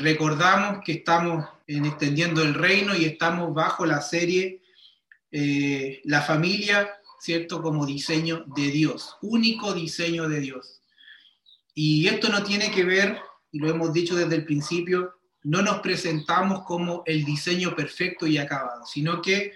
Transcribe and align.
recordamos 0.00 0.80
que 0.84 0.92
estamos 0.92 1.46
en 1.66 1.84
extendiendo 1.84 2.42
el 2.42 2.54
reino 2.54 2.96
y 2.96 3.04
estamos 3.04 3.52
bajo 3.54 3.84
la 3.84 4.00
serie 4.00 4.62
eh, 5.30 6.00
La 6.04 6.22
familia, 6.22 6.88
¿cierto? 7.20 7.60
Como 7.60 7.84
diseño 7.84 8.44
de 8.56 8.70
Dios, 8.70 9.16
único 9.20 9.74
diseño 9.74 10.28
de 10.28 10.40
Dios. 10.40 10.80
Y 11.74 12.08
esto 12.08 12.28
no 12.28 12.42
tiene 12.42 12.70
que 12.70 12.84
ver, 12.84 13.18
y 13.52 13.58
lo 13.58 13.68
hemos 13.68 13.92
dicho 13.92 14.16
desde 14.16 14.36
el 14.36 14.44
principio, 14.44 15.14
no 15.44 15.62
nos 15.62 15.80
presentamos 15.80 16.64
como 16.64 17.02
el 17.06 17.24
diseño 17.24 17.76
perfecto 17.76 18.26
y 18.26 18.38
acabado, 18.38 18.84
sino 18.86 19.22
que 19.22 19.52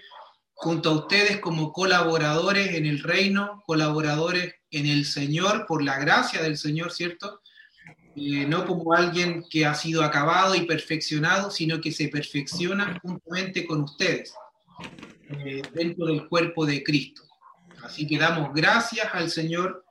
junto 0.53 0.89
a 0.89 0.93
ustedes 0.93 1.39
como 1.39 1.73
colaboradores 1.73 2.75
en 2.75 2.85
el 2.85 2.99
reino, 2.99 3.63
colaboradores 3.65 4.55
en 4.71 4.85
el 4.85 5.05
Señor, 5.05 5.65
por 5.67 5.83
la 5.83 5.99
gracia 5.99 6.41
del 6.41 6.57
Señor, 6.57 6.91
¿cierto? 6.91 7.41
Eh, 8.15 8.45
no 8.47 8.65
como 8.65 8.93
alguien 8.93 9.43
que 9.49 9.65
ha 9.65 9.73
sido 9.73 10.03
acabado 10.03 10.55
y 10.55 10.65
perfeccionado, 10.65 11.49
sino 11.49 11.81
que 11.81 11.91
se 11.91 12.09
perfecciona 12.09 12.99
juntamente 13.01 13.65
con 13.65 13.81
ustedes 13.81 14.33
eh, 15.29 15.63
dentro 15.73 16.05
del 16.05 16.27
cuerpo 16.27 16.65
de 16.65 16.83
Cristo. 16.83 17.23
Así 17.83 18.05
que 18.05 18.19
damos 18.19 18.53
gracias 18.53 19.07
al 19.13 19.29
Señor 19.31 19.83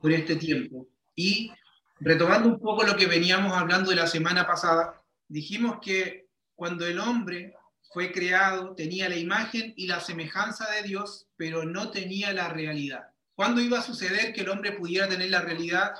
por 0.00 0.12
este 0.12 0.36
tiempo. 0.36 0.86
Y 1.16 1.52
retomando 1.98 2.48
un 2.48 2.60
poco 2.60 2.84
lo 2.84 2.96
que 2.96 3.06
veníamos 3.06 3.52
hablando 3.52 3.90
de 3.90 3.96
la 3.96 4.06
semana 4.06 4.46
pasada, 4.46 5.02
dijimos 5.28 5.78
que 5.82 6.28
cuando 6.54 6.86
el 6.86 7.00
hombre 7.00 7.54
fue 7.92 8.12
creado 8.12 8.74
tenía 8.74 9.08
la 9.08 9.16
imagen 9.16 9.72
y 9.76 9.86
la 9.86 10.00
semejanza 10.00 10.70
de 10.70 10.82
Dios, 10.82 11.26
pero 11.36 11.64
no 11.64 11.90
tenía 11.90 12.32
la 12.32 12.48
realidad. 12.48 13.08
¿Cuándo 13.34 13.60
iba 13.60 13.80
a 13.80 13.82
suceder 13.82 14.32
que 14.32 14.42
el 14.42 14.48
hombre 14.48 14.72
pudiera 14.72 15.08
tener 15.08 15.30
la 15.30 15.40
realidad? 15.40 15.94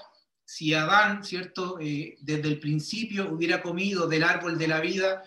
Si 0.44 0.74
Adán, 0.74 1.24
¿cierto? 1.24 1.78
Eh, 1.80 2.16
desde 2.20 2.48
el 2.48 2.60
principio 2.60 3.30
hubiera 3.30 3.62
comido 3.62 4.06
del 4.06 4.24
árbol 4.24 4.58
de 4.58 4.68
la 4.68 4.80
vida, 4.80 5.24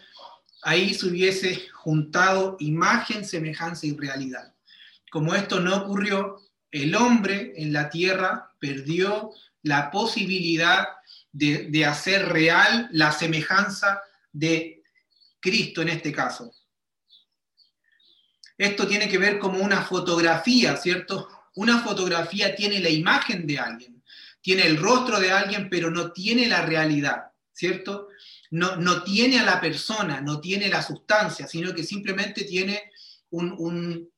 ahí 0.62 0.94
se 0.94 1.08
hubiese 1.08 1.68
juntado 1.74 2.58
imagen, 2.60 3.26
semejanza 3.26 3.88
y 3.88 3.96
realidad. 3.96 4.54
Como 5.10 5.34
esto 5.34 5.60
no 5.60 5.76
ocurrió, 5.78 6.42
el 6.72 6.96
hombre 6.96 7.54
en 7.56 7.74
la 7.74 7.90
tierra 7.90 8.52
perdió 8.60 9.32
la 9.64 9.90
posibilidad 9.90 10.88
de, 11.32 11.70
de 11.70 11.86
hacer 11.86 12.28
real 12.30 12.90
la 12.92 13.12
semejanza 13.12 14.02
de 14.32 14.84
Cristo 15.40 15.82
en 15.82 15.90
este 15.90 16.12
caso. 16.12 16.54
Esto 18.58 18.88
tiene 18.88 19.08
que 19.08 19.18
ver 19.18 19.38
como 19.40 19.60
una 19.60 19.84
fotografía, 19.84 20.76
¿cierto? 20.78 21.28
Una 21.56 21.80
fotografía 21.80 22.56
tiene 22.56 22.80
la 22.80 22.90
imagen 22.90 23.46
de 23.46 23.60
alguien, 23.60 23.97
tiene 24.48 24.66
el 24.66 24.78
rostro 24.78 25.20
de 25.20 25.30
alguien, 25.30 25.70
pero 25.70 25.92
no 25.92 26.14
tiene 26.14 26.48
la 26.48 26.66
realidad, 26.66 27.34
¿cierto? 27.52 28.08
No, 28.50 28.78
no 28.78 29.04
tiene 29.04 29.42
a 29.42 29.44
la 29.44 29.60
persona, 29.60 30.22
no 30.22 30.40
tiene 30.40 30.70
la 30.70 30.82
sustancia, 30.82 31.46
sino 31.46 31.76
que 31.76 31.84
simplemente 31.84 32.46
tiene 32.46 32.94
un, 33.32 33.54
un, 33.58 34.10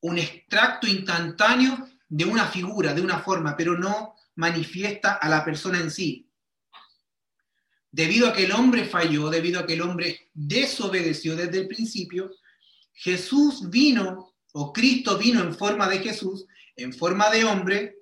un 0.00 0.18
extracto 0.18 0.86
instantáneo 0.86 1.86
de 2.08 2.24
una 2.24 2.46
figura, 2.46 2.94
de 2.94 3.02
una 3.02 3.18
forma, 3.18 3.54
pero 3.58 3.76
no 3.76 4.14
manifiesta 4.36 5.16
a 5.16 5.28
la 5.28 5.44
persona 5.44 5.80
en 5.80 5.90
sí. 5.90 6.30
Debido 7.90 8.28
a 8.28 8.32
que 8.32 8.44
el 8.44 8.52
hombre 8.52 8.86
falló, 8.86 9.28
debido 9.28 9.60
a 9.60 9.66
que 9.66 9.74
el 9.74 9.82
hombre 9.82 10.30
desobedeció 10.32 11.36
desde 11.36 11.58
el 11.58 11.68
principio, 11.68 12.30
Jesús 12.94 13.68
vino, 13.68 14.34
o 14.54 14.72
Cristo 14.72 15.18
vino 15.18 15.42
en 15.42 15.54
forma 15.54 15.90
de 15.90 15.98
Jesús, 15.98 16.46
en 16.74 16.94
forma 16.94 17.28
de 17.28 17.44
hombre, 17.44 17.96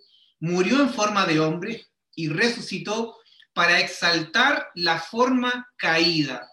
murió 0.45 0.83
en 0.83 0.93
forma 0.93 1.25
de 1.25 1.41
hombre 1.41 1.87
y 2.15 2.29
resucitó 2.29 3.17
para 3.55 3.81
exaltar 3.81 4.69
la 4.75 4.99
forma 5.01 5.73
caída. 5.79 6.47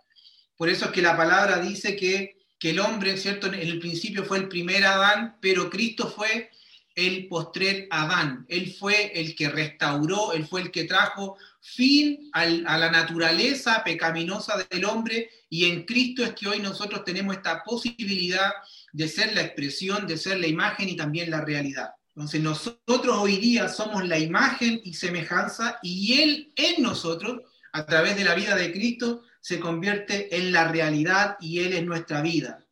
Por 0.55 0.69
eso 0.69 0.85
es 0.85 0.91
que 0.91 1.01
la 1.01 1.17
palabra 1.17 1.59
dice 1.59 1.97
que, 1.97 2.37
el 2.61 2.79
hombre, 2.79 3.17
¿cierto? 3.17 3.47
En 3.47 3.55
el 3.55 3.79
principio 3.79 4.23
fue 4.23 4.37
el 4.37 4.47
primer 4.47 4.85
Adán, 4.85 5.35
pero 5.41 5.69
Cristo 5.69 6.07
fue 6.07 6.51
el 6.95 7.27
postrer 7.27 7.87
Adán. 7.89 8.45
Él 8.47 8.73
fue 8.79 9.11
el 9.19 9.35
que 9.35 9.49
restauró, 9.49 10.31
él 10.33 10.45
fue 10.47 10.61
el 10.61 10.71
que 10.71 10.83
trajo 10.83 11.37
fin 11.59 12.29
a 12.33 12.45
la 12.45 12.91
naturaleza 12.91 13.83
pecaminosa 13.83 14.65
del 14.69 14.85
hombre 14.85 15.29
y 15.49 15.65
en 15.65 15.83
Cristo 15.85 16.23
es 16.23 16.33
que 16.33 16.47
hoy 16.47 16.59
nosotros 16.59 17.03
tenemos 17.03 17.35
esta 17.35 17.63
posibilidad 17.63 18.51
de 18.93 19.07
ser 19.07 19.33
la 19.33 19.41
expresión, 19.41 20.07
de 20.07 20.17
ser 20.17 20.39
la 20.39 20.47
imagen 20.47 20.87
y 20.87 20.95
también 20.95 21.29
la 21.29 21.41
realidad. 21.41 21.89
Entonces 22.15 22.41
nosotros 22.41 23.17
hoy 23.17 23.37
día 23.37 23.69
somos 23.69 24.07
la 24.07 24.19
imagen 24.19 24.81
y 24.83 24.93
semejanza 24.93 25.79
y 25.81 26.21
Él 26.21 26.53
en 26.55 26.83
nosotros, 26.83 27.41
a 27.71 27.85
través 27.85 28.15
de 28.15 28.25
la 28.25 28.35
vida 28.35 28.55
de 28.55 28.71
Cristo, 28.71 29.23
se 29.39 29.59
convierte 29.59 30.35
en 30.37 30.51
la 30.51 30.67
realidad 30.67 31.37
y 31.39 31.59
Él 31.59 31.73
es 31.73 31.83
nuestra 31.83 32.21
vida 32.21 32.65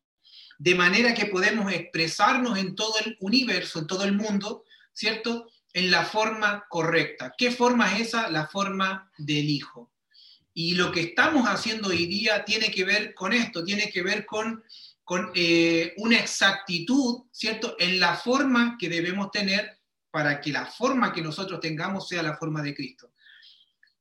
de 0.60 0.76
manera 0.76 1.14
que 1.14 1.26
podemos 1.26 1.72
expresarnos 1.72 2.60
en 2.60 2.76
todo 2.76 2.94
el 3.04 3.18
universo, 3.22 3.80
en 3.80 3.88
todo 3.88 4.04
el 4.04 4.12
mundo, 4.12 4.66
¿cierto? 4.94 5.50
En 5.74 5.90
la 5.90 6.04
forma 6.04 6.66
correcta. 6.68 7.34
¿Qué 7.38 7.50
forma 7.50 7.96
es 7.96 8.10
esa? 8.10 8.30
La 8.30 8.46
forma 8.46 9.10
del 9.18 9.50
Hijo. 9.50 9.90
Y 10.54 10.76
lo 10.76 10.92
que 10.92 11.00
estamos 11.00 11.48
haciendo 11.48 11.88
hoy 11.88 12.08
día 12.08 12.44
tiene 12.44 12.70
que 12.72 12.84
ver 12.84 13.14
con 13.14 13.32
esto, 13.32 13.64
tiene 13.64 13.90
que 13.90 14.04
ver 14.04 14.26
con, 14.26 14.62
con 15.10 15.32
eh, 15.34 15.96
una 15.98 16.20
exactitud, 16.20 17.24
¿cierto? 17.32 17.76
En 17.80 18.00
la 18.00 18.14
forma 18.14 18.78
que 18.78 18.88
debemos 18.88 19.32
tener 19.32 19.80
para 20.12 20.40
que 20.40 20.52
la 20.52 20.68
forma 20.68 21.12
que 21.12 21.24
nosotros 21.24 21.60
tengamos 21.60 22.08
sea 22.08 22.22
la 22.22 22.38
forma 22.38 22.62
de 22.62 22.76
Cristo. 22.76 23.12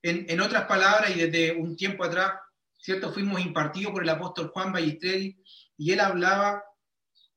En, 0.03 0.27
en 0.29 0.39
otras 0.43 0.67
palabras, 0.67 1.11
y 1.17 1.19
desde 1.19 1.53
un 1.53 1.79
tiempo 1.79 2.05
atrás, 2.05 2.33
¿cierto? 2.79 3.11
Fuimos 3.11 3.41
impartidos 3.41 3.91
por 3.93 4.03
el 4.03 4.09
apóstol 4.11 4.51
Juan 4.53 4.71
Ballesteri 4.71 5.43
y 5.79 5.93
él 5.93 6.01
hablaba 6.01 6.63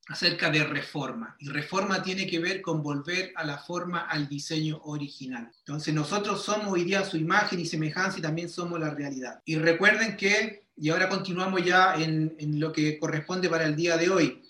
acerca 0.09 0.49
de 0.49 0.65
reforma. 0.65 1.37
Y 1.39 1.47
reforma 1.47 2.03
tiene 2.03 2.27
que 2.27 2.39
ver 2.39 2.61
con 2.61 2.83
volver 2.83 3.31
a 3.37 3.45
la 3.45 3.57
forma, 3.57 4.01
al 4.01 4.27
diseño 4.27 4.81
original. 4.83 5.49
Entonces 5.59 5.93
nosotros 5.93 6.43
somos 6.43 6.73
hoy 6.73 6.83
día 6.83 7.05
su 7.05 7.15
imagen 7.15 7.61
y 7.61 7.65
semejanza 7.65 8.19
y 8.19 8.21
también 8.21 8.49
somos 8.49 8.81
la 8.81 8.89
realidad. 8.89 9.41
Y 9.45 9.55
recuerden 9.55 10.17
que, 10.17 10.60
y 10.77 10.89
ahora 10.89 11.09
continuamos 11.09 11.63
ya 11.63 11.95
en, 11.95 12.59
lo 12.59 12.71
que 12.71 12.97
corresponde 12.97 13.49
para 13.49 13.65
el 13.65 13.75
día 13.75 13.97
de 13.97 14.09
hoy, 14.09 14.41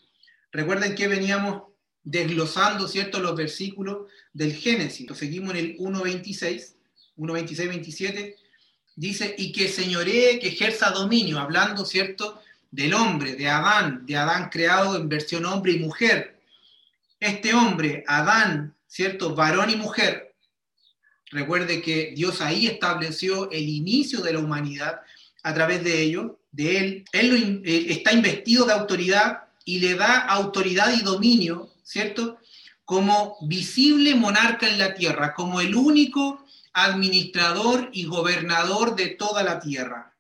recuerden 0.52 0.96
que 0.96 1.08
veníamos 1.08 1.64
desglosando, 2.04 2.88
¿cierto?, 2.88 3.20
los 3.20 3.36
versículos 3.36 4.08
del 4.34 4.54
Génesis. 4.54 5.08
Lo 5.08 5.16
seguimos 5.16 5.52
en 5.52 5.58
el 5.58 5.78
1.26, 5.78 6.76
1.26, 7.18 7.68
27, 7.68 8.36
dice, 8.96 9.36
y 9.38 9.52
que 9.52 9.68
señoree, 9.68 10.40
que 10.40 10.50
ejerza 10.50 10.92
dominio, 10.92 11.40
hablando, 11.40 11.86
¿cierto?, 11.86 12.42
del 12.72 12.94
hombre, 12.94 13.36
de 13.36 13.50
Adán, 13.50 14.06
de 14.06 14.16
Adán 14.16 14.50
creado 14.50 14.96
en 14.96 15.10
versión 15.10 15.46
hombre 15.46 15.74
y 15.74 15.80
mujer. 15.80 16.40
Este 17.20 17.54
hombre, 17.54 18.04
Adán, 18.08 18.76
¿cierto? 18.88 19.36
Varón 19.36 19.70
y 19.70 19.76
mujer. 19.76 20.34
Recuerde 21.30 21.82
que 21.82 22.14
Dios 22.16 22.42
ahí 22.42 22.68
estableció 22.68 23.52
el 23.52 23.68
inicio 23.68 24.22
de 24.22 24.34
la 24.34 24.40
humanidad 24.40 25.02
a 25.44 25.54
través 25.54 25.84
de 25.84 26.02
ello, 26.02 26.40
de 26.52 26.78
él. 26.78 27.06
Él 27.12 27.62
eh, 27.66 27.86
está 27.90 28.14
investido 28.14 28.66
de 28.66 28.74
autoridad 28.74 29.44
y 29.66 29.80
le 29.80 29.96
da 29.96 30.20
autoridad 30.20 30.94
y 30.94 31.02
dominio, 31.02 31.72
¿cierto? 31.84 32.40
Como 32.86 33.38
visible 33.42 34.16
monarca 34.16 34.68
en 34.68 34.78
la 34.78 34.94
tierra, 34.94 35.34
como 35.34 35.62
el 35.62 35.76
único 35.76 36.44
administrador 36.74 37.90
y 37.94 38.06
gobernador 38.06 38.96
de 38.96 39.08
toda 39.08 39.44
la 39.44 39.60
tierra. 39.60 40.16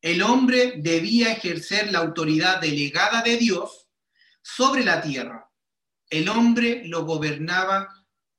El 0.00 0.22
hombre 0.22 0.74
debía 0.76 1.32
ejercer 1.32 1.90
la 1.92 1.98
autoridad 1.98 2.60
delegada 2.60 3.22
de 3.22 3.36
Dios 3.36 3.88
sobre 4.42 4.84
la 4.84 5.02
tierra. 5.02 5.50
El 6.08 6.28
hombre 6.28 6.82
lo 6.86 7.04
gobernaba 7.04 7.88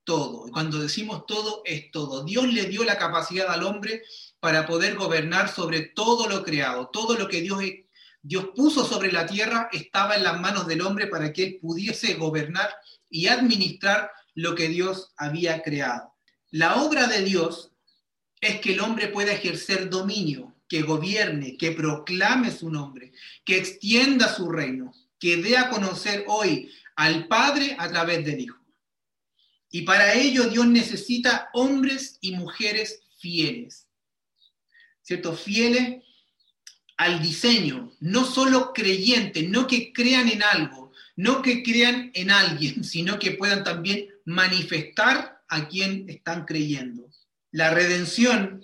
todo. 0.03 0.49
Cuando 0.51 0.79
decimos 0.79 1.25
todo, 1.27 1.61
es 1.65 1.91
todo. 1.91 2.23
Dios 2.23 2.47
le 2.51 2.65
dio 2.65 2.83
la 2.83 2.97
capacidad 2.97 3.49
al 3.49 3.63
hombre 3.63 4.01
para 4.39 4.65
poder 4.65 4.95
gobernar 4.95 5.49
sobre 5.49 5.81
todo 5.81 6.27
lo 6.27 6.43
creado. 6.43 6.89
Todo 6.91 7.17
lo 7.17 7.27
que 7.27 7.41
Dios, 7.41 7.61
Dios 8.21 8.49
puso 8.55 8.85
sobre 8.85 9.11
la 9.11 9.25
tierra 9.25 9.69
estaba 9.71 10.15
en 10.15 10.23
las 10.23 10.39
manos 10.39 10.67
del 10.67 10.81
hombre 10.81 11.07
para 11.07 11.33
que 11.33 11.43
él 11.43 11.59
pudiese 11.61 12.15
gobernar 12.15 12.69
y 13.09 13.27
administrar 13.27 14.11
lo 14.35 14.55
que 14.55 14.67
Dios 14.67 15.13
había 15.17 15.61
creado. 15.61 16.15
La 16.51 16.81
obra 16.81 17.07
de 17.07 17.23
Dios 17.23 17.71
es 18.41 18.61
que 18.61 18.73
el 18.73 18.79
hombre 18.79 19.09
pueda 19.09 19.33
ejercer 19.33 19.89
dominio 19.89 20.55
que 20.67 20.83
gobierne, 20.83 21.57
que 21.57 21.71
proclame 21.71 22.51
su 22.51 22.69
nombre, 22.69 23.11
que 23.43 23.57
extienda 23.57 24.33
su 24.33 24.49
reino, 24.49 24.93
que 25.19 25.37
dé 25.37 25.57
a 25.57 25.69
conocer 25.69 26.25
hoy 26.27 26.71
al 26.95 27.27
Padre 27.27 27.75
a 27.77 27.89
través 27.89 28.23
del 28.23 28.39
Hijo. 28.39 28.59
Y 29.71 29.81
para 29.81 30.13
ello 30.13 30.45
Dios 30.45 30.67
necesita 30.67 31.49
hombres 31.53 32.17
y 32.21 32.35
mujeres 32.35 33.01
fieles, 33.19 33.88
Fieles 35.35 36.03
al 36.97 37.21
diseño, 37.21 37.93
no 37.99 38.25
solo 38.25 38.73
creyentes, 38.73 39.49
no 39.49 39.65
que 39.65 39.91
crean 39.91 40.29
en 40.29 40.43
algo, 40.43 40.91
no 41.15 41.41
que 41.41 41.63
crean 41.63 42.11
en 42.13 42.29
alguien, 42.29 42.83
sino 42.83 43.17
que 43.17 43.31
puedan 43.31 43.63
también 43.63 44.07
manifestar 44.25 45.41
a 45.47 45.67
quien 45.67 46.07
están 46.09 46.45
creyendo. 46.45 47.09
La 47.51 47.71
redención 47.71 48.63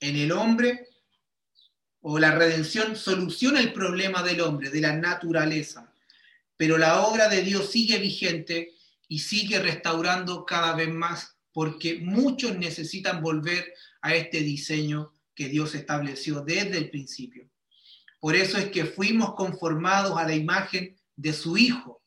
en 0.00 0.16
el 0.16 0.30
hombre, 0.32 0.88
o 2.00 2.18
la 2.18 2.32
redención 2.32 2.94
soluciona 2.94 3.60
el 3.60 3.72
problema 3.72 4.22
del 4.22 4.42
hombre, 4.42 4.68
de 4.68 4.82
la 4.82 4.94
naturaleza, 4.94 5.92
pero 6.56 6.78
la 6.78 7.00
obra 7.00 7.28
de 7.28 7.42
Dios 7.42 7.72
sigue 7.72 7.98
vigente 7.98 8.74
y 9.08 9.18
sigue 9.20 9.58
restaurando 9.58 10.44
cada 10.44 10.76
vez 10.76 10.90
más, 10.90 11.36
porque 11.52 12.00
muchos 12.00 12.56
necesitan 12.56 13.22
volver 13.22 13.72
a 14.02 14.14
este 14.14 14.40
diseño 14.40 15.13
que 15.34 15.48
Dios 15.48 15.74
estableció 15.74 16.42
desde 16.42 16.78
el 16.78 16.90
principio. 16.90 17.48
Por 18.20 18.36
eso 18.36 18.56
es 18.58 18.70
que 18.70 18.84
fuimos 18.84 19.34
conformados 19.34 20.16
a 20.16 20.26
la 20.26 20.34
imagen 20.34 20.96
de 21.16 21.32
su 21.32 21.56
Hijo, 21.56 22.02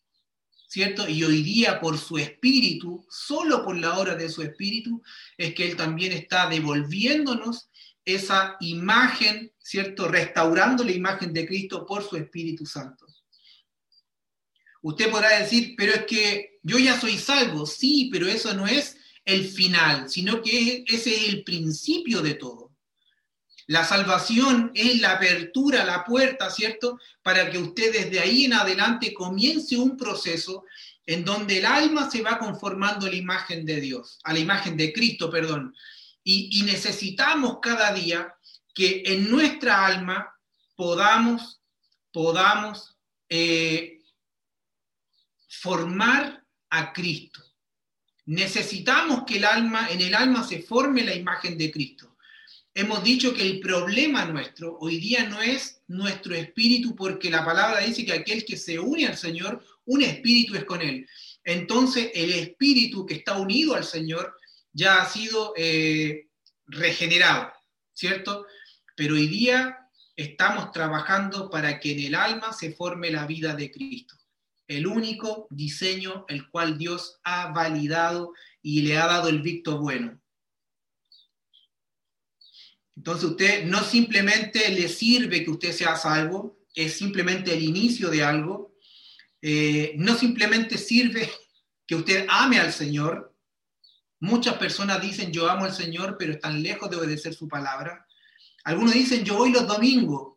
¿cierto? 0.67 1.07
Y 1.07 1.23
hoy 1.23 1.43
día 1.43 1.79
por 1.79 1.97
su 1.97 2.17
espíritu, 2.17 3.05
solo 3.09 3.63
por 3.63 3.77
la 3.77 3.97
obra 3.99 4.15
de 4.15 4.29
su 4.29 4.41
espíritu, 4.41 5.01
es 5.37 5.53
que 5.53 5.69
Él 5.69 5.75
también 5.75 6.11
está 6.11 6.49
devolviéndonos 6.49 7.69
esa 8.03 8.55
imagen, 8.61 9.51
¿cierto? 9.59 10.07
Restaurando 10.07 10.83
la 10.83 10.93
imagen 10.93 11.33
de 11.33 11.45
Cristo 11.45 11.85
por 11.85 12.07
su 12.07 12.15
Espíritu 12.15 12.65
Santo. 12.65 13.05
Usted 14.81 15.11
podrá 15.11 15.39
decir, 15.39 15.75
pero 15.77 15.93
es 15.93 16.05
que 16.05 16.59
yo 16.63 16.77
ya 16.77 16.99
soy 16.99 17.17
salvo. 17.17 17.65
Sí, 17.65 18.09
pero 18.11 18.27
eso 18.27 18.53
no 18.53 18.65
es 18.65 18.97
el 19.25 19.45
final, 19.45 20.09
sino 20.09 20.41
que 20.41 20.85
ese 20.87 21.13
es 21.13 21.27
el 21.27 21.43
principio 21.43 22.21
de 22.21 22.35
todo. 22.35 22.66
La 23.67 23.83
salvación 23.83 24.71
es 24.73 25.01
la 25.01 25.13
apertura, 25.13 25.83
la 25.83 26.05
puerta, 26.05 26.49
¿cierto? 26.49 26.99
Para 27.21 27.51
que 27.51 27.57
usted 27.57 27.91
desde 27.91 28.21
ahí 28.21 28.45
en 28.45 28.53
adelante 28.53 29.13
comience 29.13 29.75
un 29.75 29.97
proceso 29.97 30.63
en 31.05 31.25
donde 31.25 31.59
el 31.59 31.65
alma 31.65 32.09
se 32.09 32.21
va 32.21 32.39
conformando 32.39 33.07
a 33.07 33.09
la 33.09 33.15
imagen 33.15 33.65
de 33.65 33.81
Dios, 33.81 34.19
a 34.23 34.31
la 34.31 34.39
imagen 34.39 34.77
de 34.77 34.93
Cristo, 34.93 35.29
perdón. 35.29 35.75
Y, 36.23 36.61
necesitamos 36.63 37.59
cada 37.61 37.93
día 37.93 38.35
que 38.73 39.03
en 39.05 39.29
nuestra 39.29 39.85
alma 39.85 40.33
podamos, 40.75 41.61
podamos 42.11 42.97
eh, 43.29 44.01
formar 45.47 46.43
a 46.69 46.93
Cristo. 46.93 47.41
Necesitamos 48.25 49.23
que 49.25 49.37
el 49.37 49.45
alma, 49.45 49.89
en 49.89 50.01
el 50.01 50.13
alma 50.13 50.43
se 50.43 50.61
forme 50.61 51.03
la 51.03 51.15
imagen 51.15 51.57
de 51.57 51.71
Cristo. 51.71 52.06
Hemos 52.79 53.03
dicho 53.03 53.33
que 53.33 53.41
el 53.41 53.59
problema 53.59 54.25
nuestro 54.25 54.77
hoy 54.79 54.99
día 54.99 55.27
no 55.27 55.41
es 55.41 55.81
nuestro 55.87 56.35
espíritu, 56.35 56.95
porque 56.95 57.31
la 57.31 57.43
palabra 57.43 57.79
dice 57.79 58.05
que 58.05 58.13
aquel 58.13 58.45
que 58.45 58.55
se 58.55 58.77
une 58.77 59.07
al 59.07 59.17
Señor, 59.17 59.65
un 59.85 60.03
espíritu 60.03 60.53
es 60.53 60.63
con 60.63 60.83
él. 60.83 61.09
Entonces, 61.43 62.11
el 62.13 62.33
espíritu 62.33 63.03
que 63.03 63.15
está 63.15 63.35
unido 63.39 63.73
al 63.73 63.83
Señor 63.83 64.37
ya 64.71 65.01
ha 65.01 65.09
sido 65.09 65.53
eh, 65.57 66.27
regenerado, 66.67 67.51
¿cierto? 67.95 68.45
Pero 68.95 69.15
hoy 69.15 69.25
día 69.25 69.79
estamos 70.15 70.71
trabajando 70.71 71.49
para 71.49 71.79
que 71.79 71.93
en 71.93 71.99
el 72.01 72.13
alma 72.13 72.53
se 72.53 72.73
forme 72.73 73.09
la 73.09 73.25
vida 73.25 73.55
de 73.55 73.71
Cristo 73.71 74.15
el 74.67 74.85
único 74.85 75.47
diseño 75.49 76.25
el 76.27 76.49
cual 76.49 76.77
Dios 76.77 77.19
ha 77.23 77.53
validado 77.53 78.33
y 78.61 78.81
le 78.81 78.97
ha 78.97 79.07
dado 79.07 79.29
el 79.29 79.41
victo 79.41 79.79
bueno. 79.79 80.19
Entonces 82.97 83.29
usted 83.29 83.65
no 83.65 83.83
simplemente 83.83 84.69
le 84.69 84.89
sirve 84.89 85.43
que 85.43 85.51
usted 85.51 85.71
sea 85.71 85.95
salvo, 85.95 86.57
es 86.73 86.97
simplemente 86.97 87.53
el 87.53 87.63
inicio 87.63 88.09
de 88.09 88.23
algo. 88.23 88.75
Eh, 89.39 89.93
no 89.97 90.17
simplemente 90.17 90.79
sirve 90.79 91.31
que 91.85 91.95
usted 91.95 92.25
ame 92.27 92.59
al 92.59 92.73
Señor. 92.73 93.35
Muchas 94.19 94.55
personas 94.55 94.99
dicen 94.99 95.31
yo 95.31 95.47
amo 95.47 95.65
al 95.65 95.75
Señor, 95.75 96.17
pero 96.17 96.33
están 96.33 96.61
lejos 96.63 96.89
de 96.89 96.97
obedecer 96.97 97.35
su 97.35 97.47
palabra. 97.47 98.05
Algunos 98.63 98.95
dicen 98.95 99.23
yo 99.23 99.35
voy 99.35 99.51
los 99.51 99.67
domingos, 99.67 100.33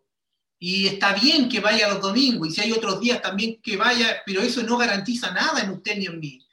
y 0.59 0.87
está 0.87 1.15
bien 1.15 1.49
que 1.49 1.61
vaya 1.61 1.89
los 1.89 2.03
domingos, 2.03 2.49
y 2.49 2.51
si 2.53 2.61
hay 2.61 2.73
otros 2.73 3.01
días 3.01 3.23
también 3.23 3.59
que 3.62 3.79
vaya, 3.79 4.19
pero 4.27 4.43
eso 4.43 4.62
no 4.62 4.77
garantiza 4.77 5.33
nada 5.33 5.62
en 5.62 5.71
usted 5.71 5.97
ni 5.97 6.05
en 6.05 6.21
mí, 6.21 6.47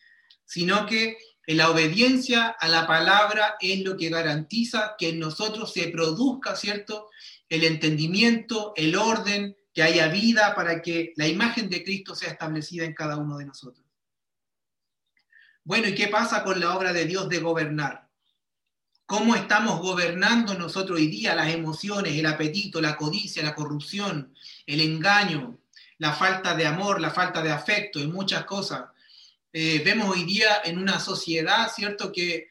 sino 0.46 0.86
que 0.86 1.18
la 1.56 1.70
obediencia 1.70 2.48
a 2.48 2.68
la 2.68 2.86
palabra 2.86 3.56
es 3.60 3.82
lo 3.82 3.96
que 3.96 4.10
garantiza 4.10 4.96
que 4.98 5.10
en 5.10 5.20
nosotros 5.20 5.72
se 5.72 5.88
produzca, 5.88 6.56
¿cierto? 6.56 7.10
El 7.48 7.64
entendimiento, 7.64 8.74
el 8.76 8.96
orden, 8.96 9.56
que 9.74 9.84
haya 9.84 10.08
vida 10.08 10.56
para 10.56 10.82
que 10.82 11.14
la 11.16 11.28
imagen 11.28 11.70
de 11.70 11.84
Cristo 11.84 12.16
sea 12.16 12.32
establecida 12.32 12.84
en 12.84 12.94
cada 12.94 13.16
uno 13.18 13.38
de 13.38 13.46
nosotros. 13.46 13.86
Bueno, 15.64 15.88
¿y 15.88 15.96
qué 15.96 16.08
pasa 16.08 16.44
con 16.44 16.60
la 16.60 16.76
obra 16.76 16.94
de 16.94 17.06
Dios 17.06 17.30
de 17.30 17.40
gobernar? 17.40 18.08
cómo 19.08 19.36
estamos 19.36 19.80
gobernando 19.80 20.54
nosotros 20.54 21.00
hoy 21.00 21.08
día 21.08 21.34
las 21.34 21.48
emociones, 21.54 22.14
el 22.14 22.26
apetito, 22.26 22.82
la 22.82 22.98
codicia, 22.98 23.42
la 23.42 23.56
corrupción, 23.56 24.34
el 24.66 24.82
engaño, 24.82 25.58
la 25.98 26.12
falta 26.12 26.54
de 26.54 26.68
amor, 26.68 27.00
la 27.00 27.10
falta 27.10 27.42
de 27.42 27.50
afecto 27.50 28.00
y 28.00 28.08
muchas 28.08 28.44
cosas. 28.44 28.84
Eh, 29.54 29.82
vemos 29.84 30.10
hoy 30.10 30.24
día 30.24 30.62
en 30.64 30.78
una 30.78 31.00
sociedad, 31.00 31.72
¿cierto?, 31.74 32.12
que, 32.12 32.50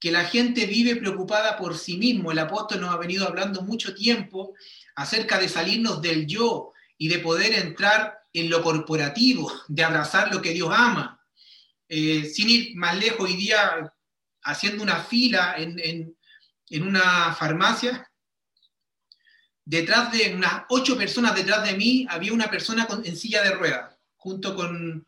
que 0.00 0.10
la 0.10 0.24
gente 0.24 0.66
vive 0.66 0.96
preocupada 0.96 1.56
por 1.56 1.78
sí 1.78 1.96
mismo. 1.96 2.32
El 2.32 2.38
apóstol 2.40 2.80
nos 2.80 2.90
ha 2.90 2.98
venido 2.98 3.26
hablando 3.26 3.62
mucho 3.62 3.94
tiempo 3.94 4.54
acerca 4.96 5.38
de 5.38 5.48
salirnos 5.48 6.02
del 6.02 6.26
yo 6.26 6.72
y 6.98 7.08
de 7.08 7.18
poder 7.18 7.52
entrar 7.54 8.18
en 8.32 8.50
lo 8.50 8.62
corporativo, 8.62 9.52
de 9.68 9.84
abrazar 9.84 10.32
lo 10.32 10.40
que 10.40 10.52
Dios 10.52 10.70
ama. 10.72 11.20
Eh, 11.88 12.24
sin 12.24 12.48
ir 12.48 12.76
más 12.76 12.96
lejos, 12.96 13.20
hoy 13.20 13.36
día 13.36 13.92
haciendo 14.44 14.82
una 14.82 14.96
fila 15.04 15.54
en, 15.58 16.16
una 16.80 17.34
farmacia. 17.34 18.10
Detrás 19.64 20.10
de 20.10 20.34
unas 20.34 20.64
ocho 20.70 20.96
personas 20.96 21.34
detrás 21.36 21.64
de 21.64 21.76
mí 21.76 22.06
había 22.08 22.32
una 22.32 22.50
persona 22.50 22.88
en 23.04 23.16
silla 23.16 23.42
de 23.42 23.52
ruedas, 23.52 23.94
junto 24.16 24.56
con, 24.56 25.06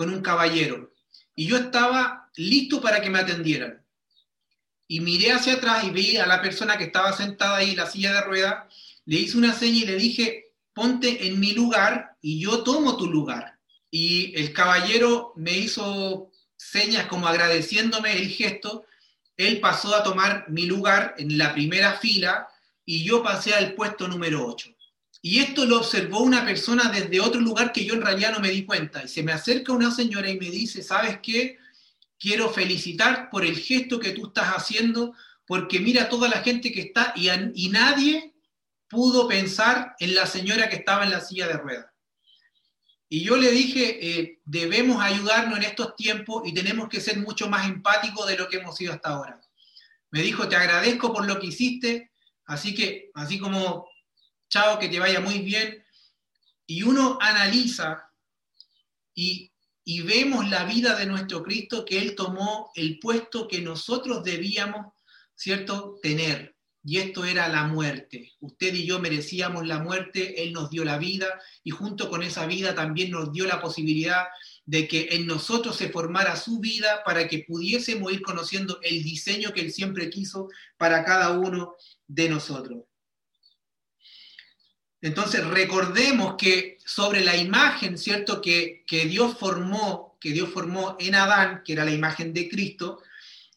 con 0.00 0.08
un 0.08 0.22
caballero. 0.22 0.94
Y 1.34 1.46
yo 1.46 1.58
estaba 1.58 2.30
listo 2.36 2.80
para 2.80 3.02
que 3.02 3.10
me 3.10 3.18
atendieran. 3.18 3.84
Y 4.88 5.00
miré 5.00 5.32
hacia 5.32 5.52
atrás 5.52 5.84
y 5.84 5.90
vi 5.90 6.16
a 6.16 6.26
la 6.26 6.40
persona 6.40 6.78
que 6.78 6.84
estaba 6.84 7.12
sentada 7.12 7.58
ahí 7.58 7.72
en 7.72 7.76
la 7.76 7.84
silla 7.84 8.14
de 8.14 8.22
ruedas, 8.22 8.64
le 9.04 9.18
hice 9.18 9.36
una 9.36 9.52
seña 9.52 9.80
y 9.80 9.84
le 9.84 9.96
dije, 9.96 10.54
ponte 10.72 11.26
en 11.26 11.38
mi 11.38 11.52
lugar 11.52 12.16
y 12.22 12.40
yo 12.40 12.62
tomo 12.62 12.96
tu 12.96 13.08
lugar. 13.08 13.58
Y 13.90 14.34
el 14.40 14.54
caballero 14.54 15.34
me 15.36 15.52
hizo 15.52 16.30
señas 16.56 17.04
como 17.04 17.28
agradeciéndome 17.28 18.16
el 18.16 18.30
gesto, 18.30 18.86
él 19.36 19.60
pasó 19.60 19.94
a 19.94 20.02
tomar 20.02 20.46
mi 20.48 20.64
lugar 20.64 21.14
en 21.18 21.36
la 21.36 21.52
primera 21.52 21.98
fila 21.98 22.48
y 22.86 23.04
yo 23.04 23.22
pasé 23.22 23.52
al 23.52 23.74
puesto 23.74 24.08
número 24.08 24.46
8. 24.46 24.70
Y 25.22 25.40
esto 25.40 25.66
lo 25.66 25.78
observó 25.78 26.20
una 26.20 26.44
persona 26.44 26.90
desde 26.90 27.20
otro 27.20 27.40
lugar 27.40 27.72
que 27.72 27.84
yo 27.84 27.94
en 27.94 28.02
realidad 28.02 28.32
no 28.32 28.40
me 28.40 28.50
di 28.50 28.64
cuenta. 28.64 29.04
Y 29.04 29.08
se 29.08 29.22
me 29.22 29.32
acerca 29.32 29.72
una 29.72 29.90
señora 29.90 30.30
y 30.30 30.38
me 30.38 30.50
dice, 30.50 30.82
¿sabes 30.82 31.18
qué? 31.22 31.58
Quiero 32.18 32.50
felicitar 32.50 33.28
por 33.30 33.44
el 33.44 33.56
gesto 33.56 34.00
que 34.00 34.12
tú 34.12 34.28
estás 34.28 34.48
haciendo, 34.48 35.14
porque 35.46 35.78
mira 35.78 36.08
toda 36.08 36.28
la 36.28 36.42
gente 36.42 36.72
que 36.72 36.80
está 36.80 37.12
y, 37.16 37.68
nadie 37.68 38.34
pudo 38.88 39.28
pensar 39.28 39.94
en 40.00 40.14
la 40.14 40.26
señora 40.26 40.68
que 40.68 40.76
estaba 40.76 41.04
en 41.04 41.10
la 41.10 41.20
silla 41.20 41.46
de 41.46 41.54
ruedas. 41.54 41.86
Y 43.08 43.22
yo 43.22 43.36
le 43.36 43.50
dije, 43.50 44.20
eh, 44.20 44.40
debemos 44.44 45.02
ayudarnos 45.02 45.58
en 45.58 45.64
estos 45.64 45.96
tiempos 45.96 46.42
y 46.46 46.54
tenemos 46.54 46.88
que 46.88 47.00
ser 47.00 47.18
mucho 47.18 47.48
más 47.48 47.68
empáticos 47.68 48.26
de 48.26 48.36
lo 48.36 48.48
que 48.48 48.58
hemos 48.58 48.76
sido 48.76 48.92
hasta 48.92 49.10
ahora. 49.10 49.40
Me 50.10 50.22
dijo, 50.22 50.48
te 50.48 50.56
agradezco 50.56 51.12
por 51.12 51.26
lo 51.26 51.38
que 51.38 51.48
hiciste, 51.48 52.12
así 52.46 52.74
que, 52.74 53.10
así 53.14 53.38
como, 53.38 53.89
chao, 54.50 54.78
que 54.78 54.88
te 54.88 55.00
vaya 55.00 55.20
muy 55.20 55.38
bien. 55.38 55.82
Y 56.66 56.82
uno 56.82 57.18
analiza 57.20 58.10
y, 59.14 59.50
y 59.84 60.02
vemos 60.02 60.50
la 60.50 60.64
vida 60.64 60.96
de 60.96 61.06
nuestro 61.06 61.42
Cristo, 61.42 61.84
que 61.86 61.98
Él 61.98 62.14
tomó 62.14 62.70
el 62.74 62.98
puesto 62.98 63.48
que 63.48 63.62
nosotros 63.62 64.22
debíamos, 64.22 64.92
¿cierto?, 65.34 65.98
tener 66.02 66.54
y 66.82 66.98
esto 66.98 67.24
era 67.24 67.48
la 67.48 67.64
muerte. 67.64 68.32
Usted 68.40 68.74
y 68.74 68.86
yo 68.86 69.00
merecíamos 69.00 69.66
la 69.66 69.78
muerte, 69.80 70.42
Él 70.42 70.52
nos 70.52 70.70
dio 70.70 70.84
la 70.84 70.98
vida 70.98 71.26
y 71.62 71.70
junto 71.70 72.08
con 72.08 72.22
esa 72.22 72.46
vida 72.46 72.74
también 72.74 73.10
nos 73.10 73.32
dio 73.32 73.46
la 73.46 73.60
posibilidad 73.60 74.26
de 74.64 74.88
que 74.88 75.08
en 75.12 75.26
nosotros 75.26 75.76
se 75.76 75.90
formara 75.90 76.36
su 76.36 76.58
vida 76.58 77.02
para 77.04 77.28
que 77.28 77.44
pudiésemos 77.46 78.12
ir 78.12 78.22
conociendo 78.22 78.80
el 78.82 79.02
diseño 79.02 79.52
que 79.52 79.60
Él 79.60 79.72
siempre 79.72 80.08
quiso 80.08 80.48
para 80.78 81.04
cada 81.04 81.38
uno 81.38 81.74
de 82.06 82.28
nosotros. 82.28 82.84
Entonces 85.02 85.46
recordemos 85.46 86.34
que 86.36 86.78
sobre 86.84 87.20
la 87.20 87.36
imagen, 87.36 87.96
¿cierto? 87.96 88.40
Que, 88.40 88.84
que 88.86 89.06
Dios 89.06 89.36
formó, 89.38 90.16
que 90.20 90.32
Dios 90.32 90.50
formó 90.50 90.96
en 90.98 91.14
Adán, 91.14 91.62
que 91.64 91.72
era 91.72 91.84
la 91.84 91.92
imagen 91.92 92.34
de 92.34 92.48
Cristo, 92.48 93.02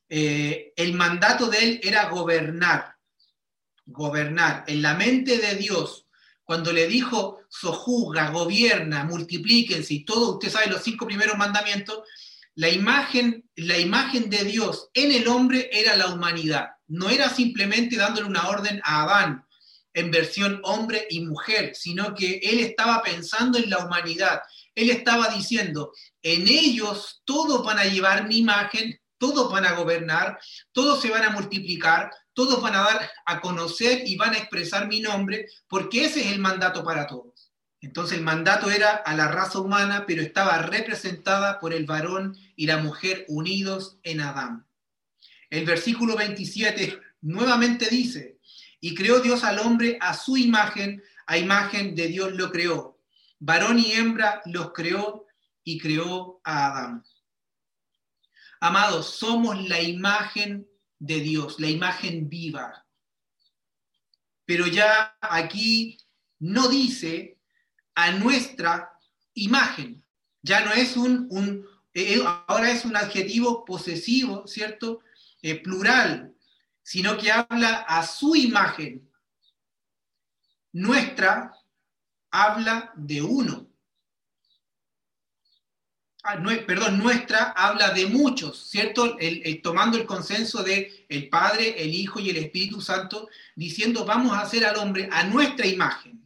eh, 0.07 0.73
el 0.75 0.93
mandato 0.93 1.47
de 1.47 1.57
Él 1.57 1.81
era 1.83 2.09
gobernar 2.09 2.93
gobernar. 3.85 4.63
En 4.67 4.81
la 4.81 4.93
mente 4.95 5.37
de 5.37 5.55
Dios, 5.55 6.05
cuando 6.43 6.71
le 6.71 6.87
dijo, 6.87 7.41
sojuzga, 7.49 8.31
gobierna, 8.31 9.03
multiplíquense 9.03 9.93
y 9.93 10.05
todo, 10.05 10.33
usted 10.33 10.49
sabe 10.49 10.67
los 10.67 10.83
cinco 10.83 11.05
primeros 11.05 11.37
mandamientos, 11.37 12.03
la 12.55 12.69
imagen, 12.69 13.49
la 13.55 13.77
imagen 13.79 14.29
de 14.29 14.43
Dios 14.43 14.89
en 14.93 15.11
el 15.11 15.27
hombre 15.27 15.69
era 15.71 15.95
la 15.95 16.07
humanidad. 16.07 16.69
no 16.87 17.09
era 17.09 17.29
simplemente 17.29 17.95
dándole 17.95 18.27
una 18.27 18.47
orden 18.49 18.79
a 18.83 19.03
Adán 19.03 19.45
en 19.93 20.11
versión 20.11 20.59
hombre 20.63 21.07
y 21.09 21.21
mujer, 21.21 21.73
sino 21.75 22.15
que 22.15 22.39
él 22.43 22.59
estaba 22.59 23.01
pensando 23.01 23.57
en 23.57 23.69
la 23.69 23.85
humanidad. 23.85 24.41
Él 24.75 24.89
estaba 24.89 25.29
diciendo, 25.29 25.91
en 26.21 26.47
ellos 26.47 27.21
todos 27.25 27.63
van 27.63 27.79
a 27.79 27.85
llevar 27.85 28.27
mi 28.27 28.37
imagen, 28.37 28.99
todos 29.17 29.51
van 29.51 29.65
a 29.65 29.73
gobernar, 29.73 30.39
todos 30.71 31.01
se 31.01 31.09
van 31.09 31.23
a 31.23 31.29
multiplicar, 31.29 32.11
todos 32.33 32.61
van 32.61 32.75
a 32.75 32.81
dar 32.81 33.11
a 33.25 33.39
conocer 33.39 34.03
y 34.05 34.17
van 34.17 34.33
a 34.33 34.37
expresar 34.37 34.87
mi 34.87 34.99
nombre, 34.99 35.47
porque 35.67 36.05
ese 36.05 36.21
es 36.21 36.31
el 36.31 36.39
mandato 36.39 36.83
para 36.83 37.07
todos. 37.07 37.51
Entonces 37.79 38.17
el 38.17 38.23
mandato 38.23 38.71
era 38.71 38.95
a 38.95 39.15
la 39.15 39.27
raza 39.27 39.59
humana, 39.59 40.05
pero 40.07 40.21
estaba 40.21 40.57
representada 40.59 41.59
por 41.59 41.73
el 41.73 41.85
varón 41.85 42.35
y 42.55 42.65
la 42.65 42.77
mujer 42.77 43.25
unidos 43.27 43.97
en 44.03 44.21
Adán. 44.21 44.65
El 45.49 45.65
versículo 45.65 46.15
27 46.15 46.99
nuevamente 47.21 47.89
dice, 47.89 48.32
y 48.83 48.95
creó 48.95 49.21
Dios 49.21 49.45
al 49.45 49.59
hombre 49.59 49.97
a 50.01 50.13
su 50.13 50.35
imagen, 50.35 51.01
a 51.25 51.37
imagen 51.37 51.95
de 51.95 52.09
Dios 52.09 52.33
lo 52.33 52.51
creó. 52.51 52.99
Varón 53.39 53.79
y 53.79 53.93
hembra 53.93 54.41
los 54.43 54.73
creó 54.73 55.25
y 55.63 55.79
creó 55.79 56.41
a 56.43 56.67
Adán. 56.67 57.05
Amados, 58.59 59.15
somos 59.15 59.57
la 59.69 59.81
imagen 59.81 60.67
de 60.99 61.21
Dios, 61.21 61.61
la 61.61 61.69
imagen 61.69 62.27
viva. 62.27 62.85
Pero 64.43 64.67
ya 64.67 65.15
aquí 65.21 65.97
no 66.39 66.67
dice 66.67 67.39
a 67.95 68.11
nuestra 68.11 68.99
imagen. 69.33 70.03
Ya 70.41 70.65
no 70.65 70.73
es 70.73 70.97
un, 70.97 71.27
un 71.29 71.65
eh, 71.93 72.15
eh, 72.15 72.23
ahora 72.47 72.69
es 72.69 72.83
un 72.83 72.97
adjetivo 72.97 73.63
posesivo, 73.63 74.45
¿cierto? 74.45 74.99
Eh, 75.41 75.61
plural, 75.61 76.32
sino 76.83 77.17
que 77.17 77.31
habla 77.31 77.85
a 77.87 78.05
su 78.05 78.35
imagen. 78.35 79.09
Nuestra 80.71 81.53
habla 82.29 82.91
de 82.95 83.21
uno. 83.21 83.67
Ah, 86.25 86.41
perdón, 86.65 86.99
nuestra 86.99 87.51
habla 87.51 87.89
de 87.89 88.05
muchos, 88.05 88.69
¿cierto? 88.69 89.17
tomando 89.61 89.97
el 89.97 90.05
consenso 90.05 90.63
de 90.63 91.05
el 91.09 91.27
Padre, 91.29 91.81
el 91.83 91.93
Hijo 91.93 92.19
y 92.19 92.29
el 92.29 92.37
Espíritu 92.37 92.79
Santo, 92.79 93.27
diciendo 93.55 94.05
vamos 94.05 94.31
a 94.31 94.41
hacer 94.41 94.65
al 94.65 94.77
hombre 94.77 95.09
a 95.11 95.23
nuestra 95.25 95.65
imagen 95.65 96.23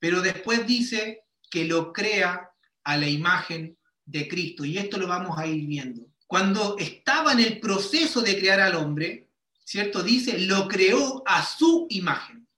pero 0.00 0.22
después 0.22 0.66
dice 0.66 1.26
que 1.48 1.64
lo 1.66 1.92
crea 1.92 2.50
a 2.82 2.96
la 2.96 3.06
imagen 3.06 3.78
de 4.04 4.26
Cristo. 4.26 4.64
Y 4.64 4.78
esto 4.78 4.98
lo 4.98 5.06
vamos 5.06 5.38
a 5.38 5.46
ir 5.46 5.64
viendo. 5.66 6.08
Cuando 6.26 6.76
estaba 6.78 7.32
en 7.32 7.40
el 7.40 7.60
proceso 7.60 8.22
de 8.22 8.38
crear 8.38 8.60
al 8.60 8.74
hombre, 8.74 9.28
¿cierto? 9.70 10.02
Dice, 10.02 10.36
lo 10.40 10.66
creó 10.66 11.22
a 11.24 11.46
su 11.46 11.86
imagen. 11.90 12.48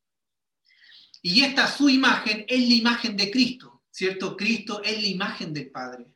Y 1.20 1.42
esta 1.42 1.70
su 1.70 1.90
imagen 1.90 2.46
es 2.48 2.66
la 2.66 2.74
imagen 2.74 3.18
de 3.18 3.30
Cristo, 3.30 3.84
¿cierto? 3.90 4.34
Cristo 4.34 4.82
es 4.82 4.98
la 5.02 5.08
imagen 5.08 5.52
del 5.52 5.70
Padre. 5.70 6.06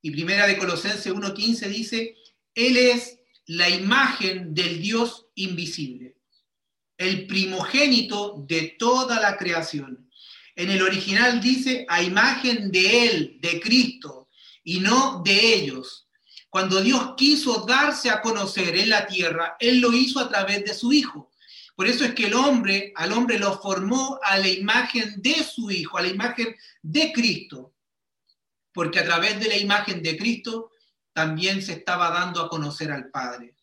Y 0.00 0.10
primera 0.10 0.46
de 0.46 0.56
Colosenses 0.56 1.12
1.15 1.12 1.68
dice, 1.68 2.16
Él 2.54 2.78
es 2.78 3.18
la 3.44 3.68
imagen 3.68 4.54
del 4.54 4.80
Dios 4.80 5.26
invisible, 5.34 6.16
el 6.96 7.26
primogénito 7.26 8.42
de 8.48 8.74
toda 8.78 9.20
la 9.20 9.36
creación 9.36 10.08
en 10.56 10.70
el 10.70 10.82
original 10.82 11.42
dice 11.42 11.84
a 11.88 12.02
imagen 12.02 12.72
de 12.72 13.06
Él, 13.06 13.38
de 13.40 13.60
Cristo, 13.60 14.28
y 14.64 14.80
no 14.80 15.22
de 15.22 15.54
ellos. 15.54 16.07
Cuando 16.50 16.80
Dios 16.80 17.14
quiso 17.16 17.66
darse 17.66 18.10
a 18.10 18.22
conocer 18.22 18.76
en 18.76 18.90
la 18.90 19.06
tierra, 19.06 19.56
Él 19.60 19.80
lo 19.80 19.92
hizo 19.92 20.18
a 20.20 20.28
través 20.28 20.64
de 20.64 20.74
su 20.74 20.92
Hijo. 20.92 21.30
Por 21.76 21.86
eso 21.86 22.04
es 22.04 22.14
que 22.14 22.26
el 22.26 22.34
hombre, 22.34 22.92
al 22.96 23.12
hombre 23.12 23.38
lo 23.38 23.58
formó 23.60 24.18
a 24.22 24.38
la 24.38 24.48
imagen 24.48 25.20
de 25.22 25.34
su 25.44 25.70
Hijo, 25.70 25.98
a 25.98 26.02
la 26.02 26.08
imagen 26.08 26.56
de 26.82 27.12
Cristo. 27.12 27.74
Porque 28.72 28.98
a 28.98 29.04
través 29.04 29.38
de 29.38 29.48
la 29.48 29.56
imagen 29.56 30.02
de 30.02 30.16
Cristo 30.16 30.72
también 31.12 31.62
se 31.62 31.72
estaba 31.72 32.10
dando 32.10 32.40
a 32.40 32.48
conocer 32.48 32.90
al 32.90 33.10
Padre. 33.10 33.54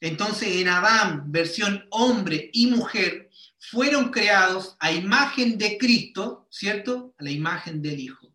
Entonces 0.00 0.56
en 0.56 0.68
Adán, 0.68 1.30
versión 1.30 1.86
hombre 1.90 2.50
y 2.52 2.68
mujer, 2.68 3.30
fueron 3.58 4.10
creados 4.10 4.76
a 4.78 4.92
imagen 4.92 5.58
de 5.58 5.76
Cristo, 5.76 6.46
¿cierto? 6.50 7.14
A 7.18 7.24
la 7.24 7.30
imagen 7.30 7.82
del 7.82 8.00
Hijo. 8.00 8.27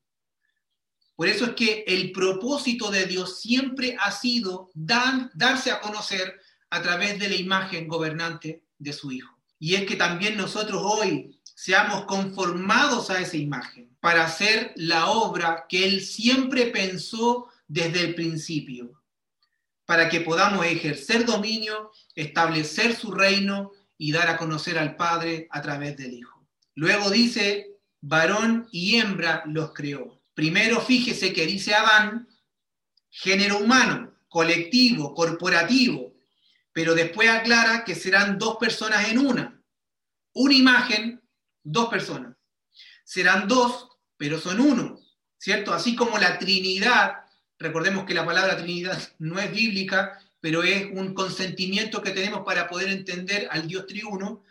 Por 1.15 1.27
eso 1.27 1.45
es 1.45 1.51
que 1.51 1.83
el 1.87 2.11
propósito 2.11 2.89
de 2.89 3.05
Dios 3.05 3.39
siempre 3.39 3.95
ha 3.99 4.11
sido 4.11 4.71
darse 4.73 5.71
a 5.71 5.79
conocer 5.79 6.39
a 6.69 6.81
través 6.81 7.19
de 7.19 7.29
la 7.29 7.35
imagen 7.35 7.87
gobernante 7.87 8.63
de 8.79 8.93
su 8.93 9.11
Hijo. 9.11 9.37
Y 9.59 9.75
es 9.75 9.85
que 9.85 9.95
también 9.95 10.35
nosotros 10.35 10.81
hoy 10.83 11.39
seamos 11.43 12.05
conformados 12.05 13.09
a 13.09 13.21
esa 13.21 13.37
imagen 13.37 13.95
para 13.99 14.25
hacer 14.25 14.73
la 14.75 15.11
obra 15.11 15.65
que 15.69 15.85
Él 15.85 16.01
siempre 16.01 16.67
pensó 16.67 17.47
desde 17.67 18.01
el 18.01 18.15
principio, 18.15 19.01
para 19.85 20.09
que 20.09 20.21
podamos 20.21 20.65
ejercer 20.65 21.25
dominio, 21.25 21.91
establecer 22.15 22.95
su 22.95 23.11
reino 23.11 23.71
y 23.97 24.11
dar 24.11 24.29
a 24.29 24.37
conocer 24.37 24.77
al 24.77 24.95
Padre 24.95 25.47
a 25.51 25.61
través 25.61 25.95
del 25.95 26.13
Hijo. 26.13 26.45
Luego 26.75 27.09
dice, 27.11 27.77
varón 28.01 28.67
y 28.71 28.95
hembra 28.95 29.43
los 29.45 29.73
creó. 29.73 30.22
Primero 30.33 30.81
fíjese 30.81 31.33
que 31.33 31.45
dice 31.45 31.73
Adán, 31.73 32.27
género 33.09 33.59
humano, 33.59 34.13
colectivo, 34.27 35.13
corporativo, 35.13 36.13
pero 36.71 36.95
después 36.95 37.29
aclara 37.29 37.85
que 37.85 37.95
serán 37.95 38.39
dos 38.39 38.57
personas 38.57 39.09
en 39.09 39.19
una. 39.19 39.61
Una 40.33 40.55
imagen, 40.55 41.21
dos 41.63 41.87
personas. 41.89 42.35
Serán 43.03 43.47
dos, 43.47 43.89
pero 44.17 44.39
son 44.39 44.59
uno, 44.59 44.99
¿cierto? 45.37 45.73
Así 45.73 45.95
como 45.95 46.17
la 46.17 46.39
Trinidad, 46.39 47.25
recordemos 47.59 48.05
que 48.05 48.15
la 48.15 48.25
palabra 48.25 48.57
Trinidad 48.57 48.97
no 49.19 49.39
es 49.39 49.51
bíblica, 49.51 50.19
pero 50.39 50.63
es 50.63 50.87
un 50.91 51.13
consentimiento 51.13 52.01
que 52.01 52.11
tenemos 52.11 52.43
para 52.43 52.67
poder 52.67 52.89
entender 52.89 53.47
al 53.51 53.67
Dios 53.67 53.85
triuno, 53.85 54.43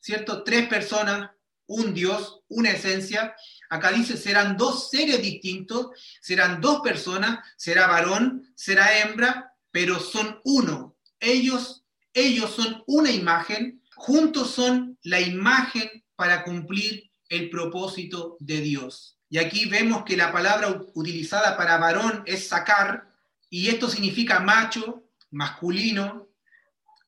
¿cierto? 0.00 0.44
Tres 0.44 0.68
personas, 0.68 1.30
un 1.66 1.92
Dios, 1.92 2.40
una 2.48 2.70
esencia. 2.70 3.34
Acá 3.70 3.90
dice, 3.90 4.16
serán 4.16 4.56
dos 4.56 4.90
seres 4.90 5.20
distintos, 5.22 5.88
serán 6.20 6.60
dos 6.60 6.80
personas, 6.80 7.40
será 7.56 7.86
varón, 7.86 8.52
será 8.54 9.00
hembra, 9.00 9.52
pero 9.70 9.98
son 9.98 10.40
uno. 10.44 10.96
Ellos, 11.20 11.84
ellos 12.12 12.50
son 12.54 12.82
una 12.86 13.10
imagen, 13.10 13.82
juntos 13.96 14.50
son 14.50 14.98
la 15.02 15.20
imagen 15.20 16.04
para 16.16 16.44
cumplir 16.44 17.10
el 17.28 17.50
propósito 17.50 18.36
de 18.40 18.60
Dios. 18.60 19.18
Y 19.28 19.38
aquí 19.38 19.66
vemos 19.66 20.04
que 20.04 20.16
la 20.16 20.30
palabra 20.30 20.80
utilizada 20.94 21.56
para 21.56 21.78
varón 21.78 22.22
es 22.26 22.46
sacar, 22.48 23.08
y 23.50 23.68
esto 23.68 23.88
significa 23.88 24.40
macho, 24.40 25.02
masculino, 25.30 26.28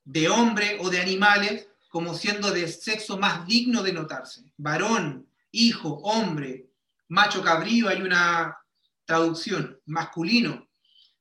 de 0.04 0.28
hombre 0.28 0.78
o 0.80 0.90
de 0.90 1.00
animales, 1.00 1.68
como 1.88 2.14
siendo 2.14 2.50
de 2.50 2.68
sexo 2.68 3.18
más 3.18 3.46
digno 3.46 3.82
de 3.82 3.92
notarse. 3.92 4.42
Varón, 4.56 5.28
hijo, 5.56 6.00
hombre, 6.02 6.70
macho 7.08 7.42
cabrío, 7.42 7.88
hay 7.88 8.02
una 8.02 8.56
traducción, 9.04 9.80
masculino. 9.86 10.68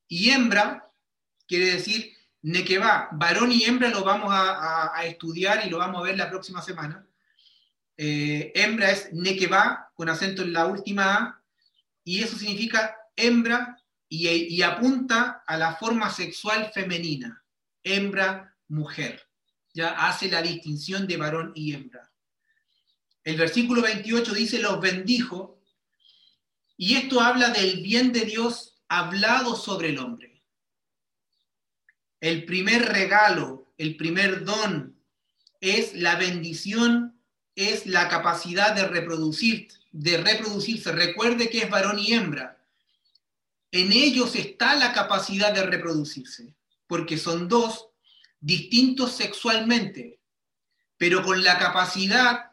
Y 0.08 0.30
hembra 0.30 0.92
quiere 1.48 1.74
decir 1.74 2.13
nequeba. 2.42 3.10
Varón 3.12 3.51
y 3.51 3.63
hembra 3.63 3.89
lo 3.89 4.04
vamos 4.04 4.30
a, 4.32 5.04
estudiar 5.06 5.65
y 5.65 5.70
lo 5.70 5.77
vamos 5.77 6.01
a 6.01 6.04
ver 6.04 6.18
la 6.18 6.30
próxima 6.30 6.62
semana. 6.62 7.08
Eh, 7.98 8.51
hembra 8.56 8.92
es 8.92 9.12
nequeba, 9.13 9.92
con 9.96 10.10
acento 10.10 10.42
en 10.42 10.54
la 10.54 10.65
última 10.65 11.15
A, 11.15 11.44
y 12.04 12.22
eso 12.24 12.38
significa 12.38 12.96
hembra 13.15 13.77
y, 14.08 14.62
apunta 14.62 15.44
a 15.46 15.58
la 15.58 15.75
forma 15.75 16.10
sexual 16.10 16.72
femenina, 16.74 17.44
hembra, 17.84 18.56
mujer. 18.68 19.22
Ya 19.74 20.08
hace 20.08 20.30
la 20.30 20.42
distinción 20.42 21.08
de 21.08 21.18
varón 21.18 21.51
y 21.56 21.74
hembra. 21.74 22.12
El 23.25 23.36
versículo 23.36 23.82
28 23.82 24.34
dice, 24.34 24.60
los 24.60 24.79
bendijo, 24.79 25.60
y 26.77 26.96
esto 26.96 27.20
habla 27.20 27.50
del 27.50 27.82
bien 27.82 28.13
de 28.13 28.22
Dios 28.22 28.77
hablado 28.88 29.58
sobre 29.58 29.89
el 29.89 30.00
hombre. 30.00 30.41
El 32.22 32.46
primer 32.46 32.86
regalo, 32.86 33.74
el 33.77 33.98
primer 33.98 34.46
don 34.46 34.98
es 35.60 35.94
la 35.94 36.15
bendición, 36.15 37.20
es 37.55 37.86
la 37.86 38.08
capacidad 38.08 38.74
de 38.74 38.88
reproducir, 38.88 39.67
de 39.91 40.17
reproducirse. 40.17 40.94
Recuerde 40.94 41.50
que 41.50 41.60
es 41.60 41.70
varón 41.70 42.00
y 42.00 42.13
hembra 42.13 42.55
en 43.75 43.91
ellos 43.91 44.36
está 44.36 44.74
la 44.75 44.94
capacidad 44.94 45.53
de 45.53 45.63
reproducirse, 45.63 46.55
porque 46.88 47.17
son 47.17 47.50
dos 47.50 47.89
distintos 48.39 49.12
sexualmente, 49.12 50.22
pero 50.98 51.22
con 51.24 51.44
la 51.44 51.60
capacidad 51.60 52.51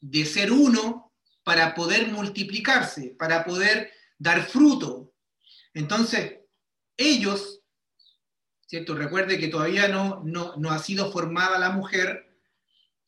de 0.00 0.24
ser 0.24 0.52
uno 0.52 1.12
para 1.42 1.74
poder 1.74 2.08
multiplicarse, 2.08 3.16
para 3.18 3.44
poder 3.44 3.92
dar 4.18 4.46
fruto. 4.46 5.14
Entonces, 5.74 6.40
ellos 6.96 7.58
¿cierto? 8.68 8.94
Recuerde 8.94 9.38
que 9.38 9.48
todavía 9.48 9.88
no, 9.88 10.22
no, 10.24 10.54
no 10.56 10.70
ha 10.70 10.78
sido 10.78 11.10
formada 11.10 11.58
la 11.58 11.70
mujer. 11.70 12.38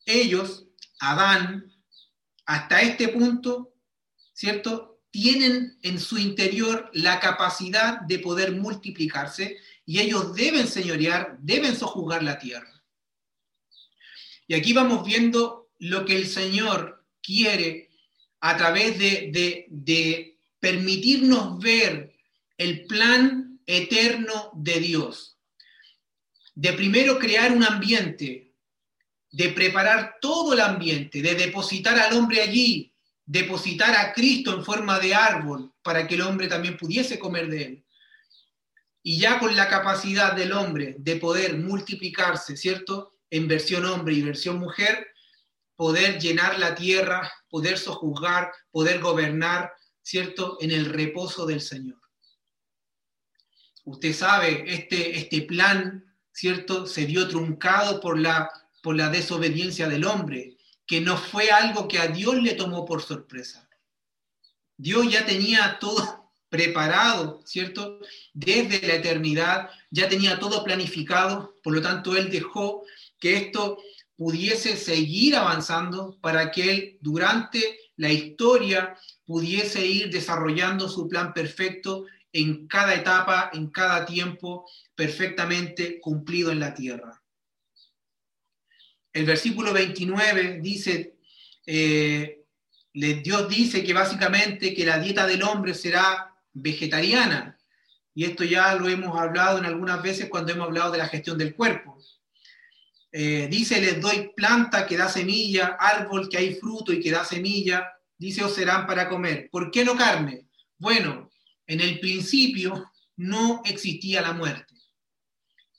Ellos, 0.05 0.65
Adán, 0.99 1.71
hasta 2.47 2.81
este 2.81 3.09
punto, 3.09 3.75
¿cierto? 4.33 5.03
Tienen 5.11 5.77
en 5.83 5.99
su 5.99 6.17
interior 6.17 6.89
la 6.93 7.19
capacidad 7.19 8.01
de 8.01 8.17
poder 8.17 8.53
multiplicarse 8.53 9.57
y 9.85 9.99
ellos 9.99 10.33
deben 10.33 10.67
señorear, 10.67 11.37
deben 11.39 11.75
sojuzgar 11.75 12.23
la 12.23 12.39
tierra. 12.39 12.83
Y 14.47 14.55
aquí 14.55 14.73
vamos 14.73 15.05
viendo 15.05 15.60
lo 15.81 16.05
que 16.05 16.15
el 16.15 16.27
Señor 16.27 17.03
quiere 17.23 17.89
a 18.39 18.55
través 18.55 18.99
de, 18.99 19.65
de 19.67 20.37
permitirnos 20.59 21.59
ver 21.59 22.13
el 22.57 22.85
plan 22.85 23.59
eterno 23.65 24.51
de 24.53 24.79
Dios. 24.79 25.37
De 26.53 26.73
primero 26.73 27.17
crear 27.17 27.51
un 27.51 27.63
ambiente, 27.63 28.53
de 29.31 29.49
preparar 29.49 30.17
todo 30.21 30.53
el 30.53 30.59
ambiente, 30.59 31.21
de 31.21 31.33
depositar 31.33 31.97
al 31.97 32.13
hombre 32.13 32.41
allí, 32.41 32.93
depositar 33.25 33.95
a 33.95 34.13
Cristo 34.13 34.53
en 34.55 34.63
forma 34.63 34.99
de 34.99 35.15
árbol 35.15 35.73
para 35.81 36.07
que 36.07 36.13
el 36.13 36.21
hombre 36.21 36.47
también 36.47 36.77
pudiese 36.77 37.17
comer 37.17 37.47
de 37.47 37.63
él. 37.63 37.83
Y 39.01 39.17
ya 39.19 39.39
con 39.39 39.55
la 39.55 39.67
capacidad 39.67 40.33
del 40.35 40.51
hombre 40.51 40.95
de 40.99 41.15
poder 41.15 41.57
multiplicarse, 41.57 42.55
¿cierto? 42.55 43.15
En 43.31 43.47
versión 43.47 43.85
hombre 43.85 44.13
y 44.13 44.21
versión 44.21 44.59
mujer, 44.59 45.10
poder 45.81 46.19
llenar 46.19 46.59
la 46.59 46.75
tierra, 46.75 47.33
poder 47.49 47.75
sojuzgar, 47.75 48.51
poder 48.69 48.99
gobernar, 48.99 49.73
¿cierto? 50.03 50.57
En 50.61 50.69
el 50.69 50.85
reposo 50.85 51.47
del 51.47 51.59
Señor. 51.59 51.99
Usted 53.85 54.13
sabe, 54.13 54.63
este, 54.67 55.17
este 55.17 55.41
plan, 55.41 56.05
¿cierto? 56.31 56.85
Se 56.85 57.07
vio 57.07 57.27
truncado 57.27 57.99
por 57.99 58.19
la, 58.19 58.47
por 58.83 58.95
la 58.95 59.09
desobediencia 59.09 59.89
del 59.89 60.05
hombre, 60.05 60.55
que 60.85 61.01
no 61.01 61.17
fue 61.17 61.49
algo 61.49 61.87
que 61.87 61.97
a 61.97 62.09
Dios 62.09 62.35
le 62.35 62.53
tomó 62.53 62.85
por 62.85 63.01
sorpresa. 63.01 63.67
Dios 64.77 65.11
ya 65.11 65.25
tenía 65.25 65.79
todo 65.79 66.31
preparado, 66.47 67.41
¿cierto? 67.43 67.97
Desde 68.33 68.87
la 68.87 68.93
eternidad, 68.93 69.71
ya 69.89 70.07
tenía 70.07 70.37
todo 70.37 70.63
planificado, 70.63 71.55
por 71.63 71.73
lo 71.73 71.81
tanto, 71.81 72.15
Él 72.15 72.29
dejó 72.29 72.83
que 73.19 73.35
esto 73.37 73.79
pudiese 74.21 74.77
seguir 74.77 75.35
avanzando 75.35 76.15
para 76.21 76.51
que 76.51 76.71
Él 76.71 76.97
durante 77.01 77.79
la 77.95 78.11
historia 78.11 78.95
pudiese 79.25 79.83
ir 79.83 80.11
desarrollando 80.11 80.87
su 80.87 81.09
plan 81.09 81.33
perfecto 81.33 82.05
en 82.31 82.67
cada 82.67 82.93
etapa, 82.93 83.49
en 83.51 83.71
cada 83.71 84.05
tiempo, 84.05 84.69
perfectamente 84.93 85.99
cumplido 85.99 86.51
en 86.51 86.59
la 86.59 86.71
tierra. 86.71 87.19
El 89.11 89.25
versículo 89.25 89.73
29 89.73 90.59
dice, 90.61 91.15
eh, 91.65 92.43
Dios 92.93 93.49
dice 93.49 93.83
que 93.83 93.91
básicamente 93.91 94.75
que 94.75 94.85
la 94.85 94.99
dieta 94.99 95.25
del 95.25 95.41
hombre 95.41 95.73
será 95.73 96.31
vegetariana, 96.53 97.57
y 98.13 98.25
esto 98.25 98.43
ya 98.43 98.75
lo 98.75 98.87
hemos 98.87 99.19
hablado 99.19 99.57
en 99.57 99.65
algunas 99.65 100.03
veces 100.03 100.29
cuando 100.29 100.51
hemos 100.51 100.67
hablado 100.67 100.91
de 100.91 100.99
la 100.99 101.07
gestión 101.07 101.39
del 101.39 101.55
cuerpo. 101.55 101.97
Eh, 103.11 103.47
dice, 103.51 103.81
les 103.81 103.99
doy 103.99 104.31
planta 104.35 104.87
que 104.87 104.95
da 104.95 105.09
semilla, 105.09 105.77
árbol 105.79 106.29
que 106.29 106.37
hay 106.37 106.55
fruto 106.55 106.93
y 106.93 106.99
que 107.01 107.11
da 107.11 107.25
semilla, 107.25 107.91
dice, 108.17 108.43
os 108.43 108.55
serán 108.55 108.87
para 108.87 109.09
comer. 109.09 109.49
¿Por 109.51 109.69
qué 109.69 109.83
no 109.83 109.95
carne? 109.97 110.47
Bueno, 110.77 111.29
en 111.67 111.81
el 111.81 111.99
principio 111.99 112.91
no 113.17 113.61
existía 113.65 114.21
la 114.21 114.33
muerte. 114.33 114.75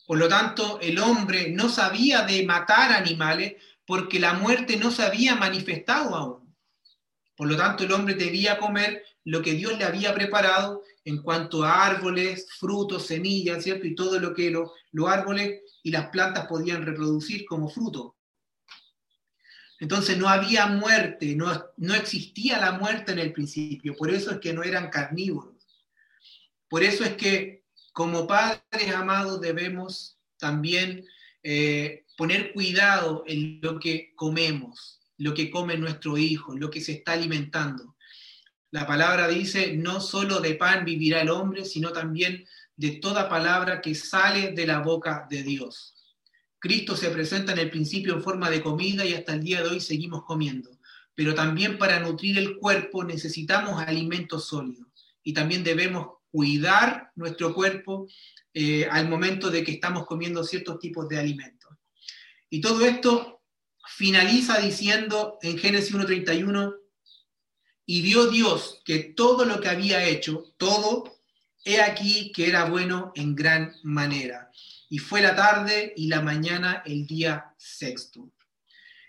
Por 0.06 0.18
lo 0.18 0.28
tanto, 0.28 0.78
el 0.80 0.98
hombre 0.98 1.50
no 1.50 1.68
sabía 1.68 2.22
de 2.22 2.44
matar 2.44 2.92
animales 2.92 3.54
porque 3.86 4.20
la 4.20 4.34
muerte 4.34 4.76
no 4.76 4.90
se 4.90 5.02
había 5.02 5.36
manifestado 5.36 6.14
aún. 6.14 6.41
Por 7.42 7.50
lo 7.50 7.56
tanto, 7.56 7.82
el 7.82 7.90
hombre 7.90 8.14
debía 8.14 8.56
comer 8.56 9.04
lo 9.24 9.42
que 9.42 9.54
Dios 9.54 9.76
le 9.76 9.82
había 9.82 10.14
preparado 10.14 10.84
en 11.04 11.20
cuanto 11.22 11.64
a 11.64 11.84
árboles, 11.84 12.46
frutos, 12.56 13.08
semillas, 13.08 13.64
¿cierto? 13.64 13.84
Y 13.84 13.96
todo 13.96 14.20
lo 14.20 14.32
que 14.32 14.48
los 14.48 15.08
árboles 15.08 15.60
y 15.82 15.90
las 15.90 16.06
plantas 16.10 16.46
podían 16.46 16.86
reproducir 16.86 17.44
como 17.44 17.68
fruto. 17.68 18.16
Entonces 19.80 20.16
no 20.18 20.28
había 20.28 20.68
muerte, 20.68 21.34
no, 21.34 21.50
existía 21.96 22.60
la 22.60 22.78
muerte 22.78 23.10
en 23.10 23.18
el 23.18 23.32
principio, 23.32 23.96
por 23.96 24.10
eso 24.10 24.30
es 24.30 24.38
que 24.38 24.52
no 24.52 24.62
eran 24.62 24.88
carnívoros. 24.88 25.56
Por 26.68 26.84
eso 26.84 27.02
es 27.02 27.14
que 27.14 27.64
como 27.92 28.28
padres 28.28 28.94
amados 28.94 29.40
debemos 29.40 30.16
también 30.38 31.04
eh, 31.42 32.04
poner 32.16 32.52
cuidado 32.52 33.24
en 33.26 33.58
lo 33.60 33.80
que 33.80 34.12
comemos, 34.14 35.01
lo 35.22 35.34
que 35.34 35.50
come 35.50 35.76
nuestro 35.76 36.18
hijo, 36.18 36.56
lo 36.56 36.68
que 36.68 36.80
se 36.80 36.92
está 36.92 37.12
alimentando. 37.12 37.94
La 38.72 38.88
palabra 38.88 39.28
dice, 39.28 39.76
no 39.76 40.00
solo 40.00 40.40
de 40.40 40.56
pan 40.56 40.84
vivirá 40.84 41.20
el 41.20 41.30
hombre, 41.30 41.64
sino 41.64 41.92
también 41.92 42.44
de 42.76 42.92
toda 42.92 43.28
palabra 43.28 43.80
que 43.80 43.94
sale 43.94 44.50
de 44.50 44.66
la 44.66 44.80
boca 44.80 45.28
de 45.30 45.44
Dios. 45.44 45.94
Cristo 46.58 46.96
se 46.96 47.10
presenta 47.10 47.52
en 47.52 47.60
el 47.60 47.70
principio 47.70 48.14
en 48.14 48.22
forma 48.22 48.50
de 48.50 48.62
comida 48.62 49.06
y 49.06 49.14
hasta 49.14 49.34
el 49.34 49.44
día 49.44 49.62
de 49.62 49.68
hoy 49.68 49.80
seguimos 49.80 50.24
comiendo. 50.24 50.70
Pero 51.14 51.34
también 51.34 51.78
para 51.78 52.00
nutrir 52.00 52.36
el 52.38 52.56
cuerpo 52.56 53.04
necesitamos 53.04 53.80
alimentos 53.80 54.46
sólidos 54.46 54.88
y 55.22 55.32
también 55.32 55.62
debemos 55.62 56.18
cuidar 56.32 57.12
nuestro 57.14 57.54
cuerpo 57.54 58.08
eh, 58.54 58.88
al 58.90 59.08
momento 59.08 59.50
de 59.50 59.62
que 59.62 59.72
estamos 59.72 60.04
comiendo 60.04 60.42
ciertos 60.42 60.80
tipos 60.80 61.08
de 61.08 61.20
alimentos. 61.20 61.70
Y 62.50 62.60
todo 62.60 62.84
esto 62.84 63.41
finaliza 63.86 64.58
diciendo 64.58 65.38
en 65.42 65.58
Génesis 65.58 65.94
1.31, 65.94 66.76
y 67.86 68.02
vio 68.02 68.28
Dios 68.28 68.80
que 68.84 69.00
todo 69.00 69.44
lo 69.44 69.60
que 69.60 69.68
había 69.68 70.04
hecho, 70.04 70.54
todo, 70.56 71.18
he 71.64 71.80
aquí 71.80 72.32
que 72.32 72.48
era 72.48 72.64
bueno 72.64 73.12
en 73.14 73.34
gran 73.34 73.74
manera. 73.82 74.50
Y 74.88 74.98
fue 74.98 75.20
la 75.20 75.34
tarde 75.34 75.92
y 75.96 76.06
la 76.06 76.20
mañana 76.20 76.82
el 76.86 77.06
día 77.06 77.54
sexto. 77.58 78.30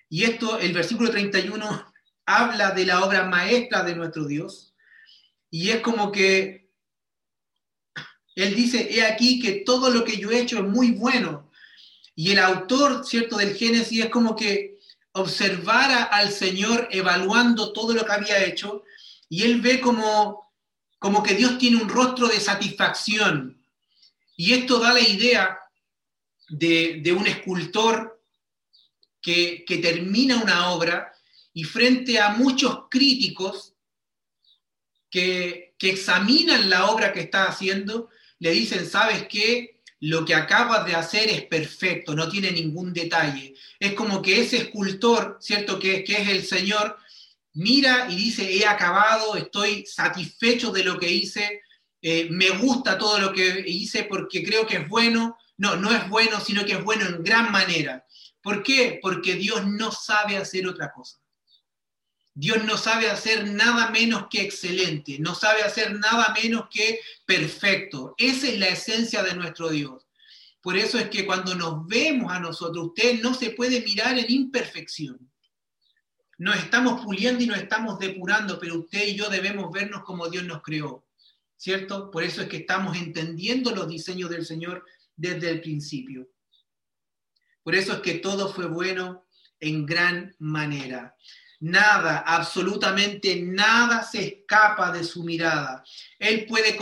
Y 0.09 0.23
esto, 0.23 0.59
el 0.59 0.73
versículo 0.73 1.11
31, 1.11 1.93
habla 2.25 2.71
de 2.71 2.85
la 2.85 3.03
obra 3.03 3.25
maestra 3.25 3.83
de 3.83 3.95
nuestro 3.95 4.25
Dios. 4.25 4.73
Y 5.49 5.69
es 5.69 5.81
como 5.81 6.11
que 6.11 6.69
él 8.35 8.55
dice, 8.55 8.87
he 8.91 9.05
aquí 9.05 9.39
que 9.39 9.63
todo 9.65 9.89
lo 9.89 10.03
que 10.03 10.17
yo 10.17 10.31
he 10.31 10.39
hecho 10.39 10.57
es 10.57 10.63
muy 10.63 10.91
bueno. 10.91 11.51
Y 12.15 12.31
el 12.31 12.39
autor, 12.39 13.05
¿cierto?, 13.05 13.37
del 13.37 13.55
Génesis 13.55 14.05
es 14.05 14.09
como 14.09 14.35
que 14.35 14.77
observara 15.13 16.03
al 16.03 16.31
Señor 16.31 16.87
evaluando 16.91 17.71
todo 17.71 17.93
lo 17.93 18.05
que 18.05 18.11
había 18.11 18.43
hecho 18.45 18.83
y 19.29 19.43
él 19.43 19.61
ve 19.61 19.79
como, 19.79 20.51
como 20.99 21.23
que 21.23 21.35
Dios 21.35 21.57
tiene 21.57 21.81
un 21.81 21.89
rostro 21.89 22.27
de 22.27 22.39
satisfacción. 22.39 23.63
Y 24.35 24.53
esto 24.53 24.79
da 24.79 24.93
la 24.93 25.01
idea 25.01 25.59
de, 26.49 27.15
un 27.17 27.27
escultor 27.27 28.23
que, 29.21 29.63
que 29.65 29.77
termina 29.77 30.37
una 30.37 30.71
obra 30.71 31.11
y 31.53 31.63
frente 31.63 32.19
a 32.19 32.29
muchos 32.29 32.85
críticos 32.89 33.73
que, 35.09 35.75
que 35.77 35.91
examinan 35.91 36.69
la 36.69 36.87
obra 36.91 37.13
que 37.13 37.21
está 37.21 37.45
haciendo, 37.45 38.09
le 38.39 38.51
dicen, 38.51 38.89
¿sabes 38.89 39.27
qué? 39.27 39.72
Lo 40.05 40.25
que 40.25 40.35
acabas 40.35 40.85
de 40.85 40.95
hacer 40.95 41.29
es 41.29 41.43
perfecto, 41.43 42.13
no 42.13 42.27
tiene 42.27 42.51
ningún 42.51 42.91
detalle. 42.91 43.53
Es 43.79 43.93
como 43.93 44.21
que 44.21 44.41
ese 44.41 44.57
escultor, 44.57 45.37
¿cierto? 45.39 45.79
Que, 45.79 46.03
es 46.05 46.27
el 46.27 46.43
Señor, 46.43 46.97
mira 47.53 48.07
y 48.09 48.17
dice, 48.17 48.53
he 48.53 48.65
acabado, 48.65 49.37
estoy 49.37 49.85
satisfecho 49.85 50.73
de 50.73 50.83
lo 50.83 50.99
que 50.99 51.09
hice, 51.09 51.61
eh, 52.01 52.27
me 52.29 52.49
gusta 52.49 52.97
todo 52.97 53.17
lo 53.17 53.31
que 53.31 53.63
hice 53.65 54.03
porque 54.03 54.43
creo 54.43 54.67
que 54.67 54.75
es 54.75 54.89
bueno. 54.89 55.37
No, 55.55 55.77
no 55.77 55.89
es 55.93 56.09
bueno, 56.09 56.41
sino 56.41 56.65
que 56.65 56.73
es 56.73 56.83
bueno 56.83 57.05
en 57.05 57.23
gran 57.23 57.49
manera. 57.49 58.05
¿Por 58.41 58.61
qué? 58.61 58.99
Porque 59.01 59.35
Dios 59.35 59.65
no 59.65 59.89
sabe 59.93 60.35
hacer 60.35 60.67
otra 60.67 60.91
cosa. 60.91 61.22
Dios 62.35 62.63
no 62.63 62.77
sabe 62.77 63.09
hacer 63.09 63.47
nada 63.47 63.91
menos 63.91 64.27
que 64.29 64.41
excelente, 64.41 65.19
no 65.19 65.35
sabe 65.35 65.61
hacer 65.61 65.99
nada 65.99 66.33
menos 66.41 66.67
que 66.71 66.99
perfecto. 67.25 68.15
Esa 68.17 68.47
es 68.47 68.59
la 68.59 68.69
esencia 68.69 69.21
de 69.21 69.35
nuestro 69.35 69.69
Dios. 69.69 70.07
Por 70.61 70.77
eso 70.77 70.97
es 70.97 71.09
que 71.09 71.25
cuando 71.25 71.53
nos 71.55 71.85
vemos 71.87 72.31
a 72.31 72.39
nosotros, 72.39 72.87
usted 72.87 73.21
no 73.21 73.33
se 73.33 73.51
puede 73.51 73.81
mirar 73.81 74.17
en 74.17 74.31
imperfección. 74.31 75.29
Nos 76.39 76.55
estamos 76.55 77.03
puliendo 77.03 77.43
y 77.43 77.47
nos 77.47 77.57
estamos 77.57 77.99
depurando, 77.99 78.59
pero 78.59 78.79
usted 78.79 79.07
y 79.07 79.15
yo 79.15 79.29
debemos 79.29 79.71
vernos 79.71 80.03
como 80.03 80.27
Dios 80.29 80.43
nos 80.45 80.63
creó, 80.63 81.05
¿cierto? 81.57 82.09
Por 82.09 82.23
eso 82.23 82.41
es 82.41 82.47
que 82.47 82.57
estamos 82.57 82.97
entendiendo 82.97 83.75
los 83.75 83.87
diseños 83.87 84.29
del 84.29 84.45
Señor 84.45 84.85
desde 85.15 85.49
el 85.49 85.61
principio. 85.61 86.27
Por 87.61 87.75
eso 87.75 87.93
es 87.93 87.99
que 87.99 88.15
todo 88.15 88.51
fue 88.51 88.65
bueno 88.65 89.25
en 89.59 89.85
gran 89.85 90.35
manera. 90.39 91.15
Nada, 91.63 92.25
absolutamente 92.27 93.41
nada 93.41 94.03
se 94.03 94.21
escapa 94.21 94.91
de 94.91 95.01
su 95.05 95.23
mirada. 95.23 95.81
Él 96.19 96.45
puede 96.45 96.77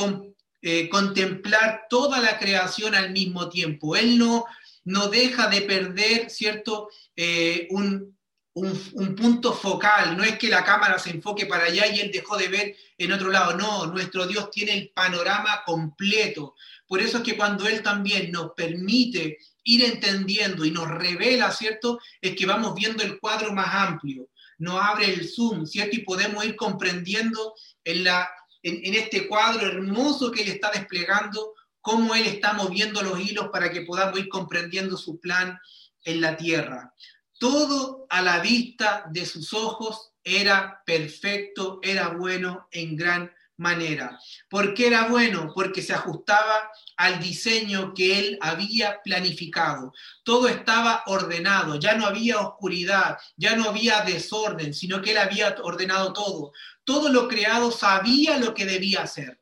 eh, 0.63 0.89
contemplar 0.89 1.86
toda 1.88 2.20
la 2.20 2.39
creación 2.39 2.96
al 2.96 3.12
mismo 3.12 3.48
tiempo. 3.48 3.96
Él 3.96 4.17
no, 4.17 4.46
no 4.86 5.08
deja 5.10 5.48
de 5.50 5.62
perder, 5.62 6.32
¿cierto?, 6.32 6.89
eh, 7.15 7.67
un, 7.70 8.17
un, 8.54 9.15
punto 9.15 9.54
focal. 9.54 10.17
No 10.17 10.24
es 10.24 10.39
que 10.39 10.50
la 10.50 10.63
cámara 10.63 10.98
se 10.98 11.12
enfoque 11.12 11.46
para 11.46 11.65
allá 11.65 11.86
y 11.86 12.00
él 12.00 12.10
dejó 12.12 12.36
de 12.38 12.48
ver 12.48 12.76
en 12.98 13.12
otro 13.12 13.30
lado. 13.30 13.56
No, 13.56 13.86
nuestro 13.86 14.26
Dios 14.26 14.50
tiene 14.50 14.74
el 14.74 14.89
panorama 14.89 15.62
completo. 15.63 16.56
Por 16.88 17.02
eso 17.02 17.17
es 17.17 17.24
que 17.24 17.38
cuando 17.38 17.67
Él 17.67 17.84
también 17.84 18.32
nos 18.32 18.54
permite 18.54 19.38
ir 19.63 19.84
entendiendo 19.86 20.65
y 20.65 20.72
nos 20.72 20.88
revela, 20.88 21.52
¿cierto? 21.52 22.00
Es 22.20 22.36
que 22.36 22.48
vamos 22.48 22.74
viendo 22.74 23.04
el 23.04 23.20
cuadro 23.20 23.54
más 23.54 23.74
amplio. 23.74 24.28
Nos 24.62 24.82
abre 24.82 25.12
el 25.12 25.28
zoom, 25.28 25.65
¿cierto? 25.65 25.95
Y 25.95 26.04
podemos 26.04 26.45
ir 26.45 26.56
comprendiendo 26.56 27.56
en, 27.84 28.04
la, 28.04 28.30
en 28.63 28.93
este 28.93 29.28
cuadro 29.28 29.65
hermoso 29.67 30.32
que 30.32 30.43
Él 30.43 30.50
está 30.50 30.71
desplegando, 30.71 31.54
cómo 31.82 32.13
Él 32.15 32.28
está 32.28 32.54
moviendo 32.54 33.02
los 33.02 33.19
hilos 33.19 33.50
para 33.52 33.71
que 33.71 33.82
podamos 33.82 34.19
ir 34.19 34.30
comprendiendo 34.30 34.97
su 34.97 35.19
plan 35.19 35.60
en 36.04 36.21
la 36.21 36.38
tierra. 36.38 36.93
Todo 37.39 38.06
a 38.10 38.21
la 38.21 38.39
vista 38.39 39.06
de 39.12 39.26
sus 39.26 39.52
ojos 39.54 40.12
era 40.24 40.84
perfecto, 40.86 41.80
era 41.82 42.10
bueno 42.10 42.67
en 42.71 42.95
gran 42.95 43.32
manera. 43.62 44.19
¿Por 44.50 44.74
qué 44.74 44.88
era 44.88 45.08
bueno? 45.08 45.52
Porque 45.54 45.82
se 45.82 45.93
ajustaba 45.93 46.71
al 46.97 47.19
diseño 47.19 47.93
que 47.93 48.19
él 48.19 48.38
había 48.41 49.02
planificado. 49.04 49.93
Todo 50.24 50.47
estaba 50.47 51.04
ordenado, 51.06 51.76
ya 51.76 51.95
no 51.95 52.06
había 52.06 52.39
oscuridad, 52.39 53.17
ya 53.38 53.56
no 53.56 53.69
había 53.69 54.02
desorden, 54.02 54.74
sino 54.74 55.02
que 55.02 55.12
él 55.12 55.19
había 55.19 55.56
ordenado 55.63 56.12
todo. 56.12 56.52
Todo 56.84 57.10
lo 57.10 57.28
creado 57.28 57.71
sabía 57.71 58.38
lo 58.39 58.54
que 58.54 58.65
debía 58.65 59.04
hacer. 59.04 59.39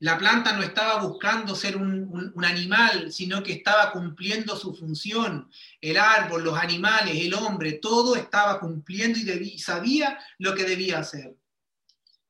La 0.00 0.16
planta 0.16 0.52
no 0.52 0.62
estaba 0.62 1.02
buscando 1.02 1.56
ser 1.56 1.76
un, 1.76 2.32
animal, 2.44 3.10
sino 3.10 3.42
que 3.42 3.54
estaba 3.54 3.90
cumpliendo 3.90 4.54
su 4.54 4.72
función. 4.74 5.50
El 5.80 5.96
árbol, 5.96 6.44
los 6.44 6.56
animales, 6.56 7.16
el 7.16 7.34
hombre, 7.34 7.72
todo 7.72 8.14
estaba 8.14 8.60
cumpliendo 8.60 9.18
y 9.18 9.58
sabía 9.58 10.18
lo 10.38 10.54
que 10.54 10.64
debía 10.64 11.00
hacer. 11.00 11.34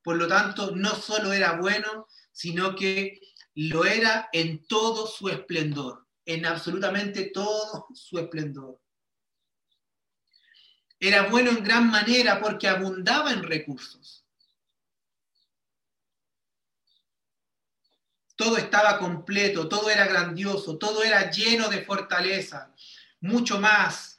Por 0.09 0.17
lo 0.17 0.27
tanto, 0.27 0.75
no 0.75 0.95
solo 0.95 1.35
era 1.35 1.59
bueno, 1.61 2.07
sino 2.33 2.75
que 2.75 3.21
lo 3.57 3.85
era 3.85 4.31
en 4.33 4.67
todo 4.67 5.07
su 5.07 5.29
esplendor, 5.29 6.07
en 6.25 6.47
absolutamente 6.47 7.27
todo 7.27 7.89
su 7.93 8.19
esplendor. 8.19 8.81
Era 10.99 11.29
bueno 11.29 11.51
en 11.51 11.63
gran 11.63 11.91
manera 11.91 12.41
porque 12.41 12.69
abundaba 12.69 13.33
en 13.33 13.43
recursos 13.43 14.25
todo 18.35 18.57
estaba 18.57 18.99
completo, 18.99 19.69
todo 19.69 19.91
era 19.91 20.07
grandioso, 20.07 20.79
todo 20.79 21.03
era 21.03 21.31
lleno 21.31 21.69
de 21.69 21.85
fortaleza, 21.85 22.73
mucho 23.21 23.61
más, 23.61 24.18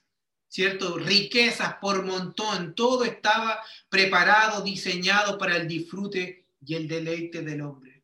¿cierto? 0.50 0.98
Riquezas 0.98 1.76
por 1.76 2.04
montón, 2.04 2.76
todo 2.76 3.06
estaba 3.06 3.60
preparado, 3.88 4.62
diseñado 4.62 5.38
para 5.38 5.56
el 5.56 5.68
disfrute 5.68 6.48
y 6.66 6.76
el 6.76 6.88
deleite 6.88 7.42
del 7.42 7.62
hombre. 7.62 8.04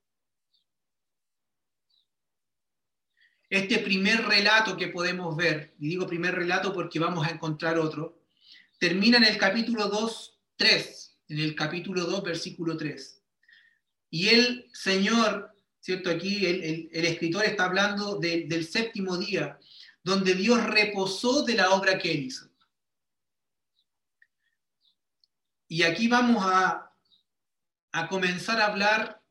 Este 3.49 3.79
primer 3.79 4.25
relato 4.25 4.77
que 4.77 4.87
podemos 4.87 5.35
ver, 5.35 5.73
y 5.79 5.89
digo 5.89 6.07
primer 6.07 6.35
relato 6.35 6.73
porque 6.73 6.99
vamos 6.99 7.27
a 7.27 7.31
encontrar 7.31 7.77
otro, 7.77 8.21
termina 8.79 9.17
en 9.17 9.25
el 9.25 9.37
capítulo 9.37 9.87
2, 9.87 10.39
3, 10.55 11.17
en 11.29 11.39
el 11.39 11.55
capítulo 11.55 12.05
2, 12.05 12.23
versículo 12.23 12.77
3. 12.77 13.21
Y 14.11 14.29
el 14.29 14.69
Señor 14.73 15.55
¿cierto? 15.85 16.09
Aquí 16.09 16.43
el, 16.47 17.05
escritor 17.05 17.45
está 17.45 17.65
hablando 17.65 18.17
del 18.19 18.65
séptimo 18.65 19.17
día, 19.17 19.59
donde 20.05 20.35
Dios 20.35 20.63
reposó 20.63 21.41
de 21.41 21.55
la 21.55 21.71
obra 21.71 21.97
que 21.97 22.11
él 22.11 22.25
hizo. 22.25 22.47
Y 25.67 25.81
aquí 25.81 26.07
vamos 26.07 26.45
a, 26.45 26.93
comenzar 28.07 28.61
a 28.61 28.67
hablar 28.67 29.23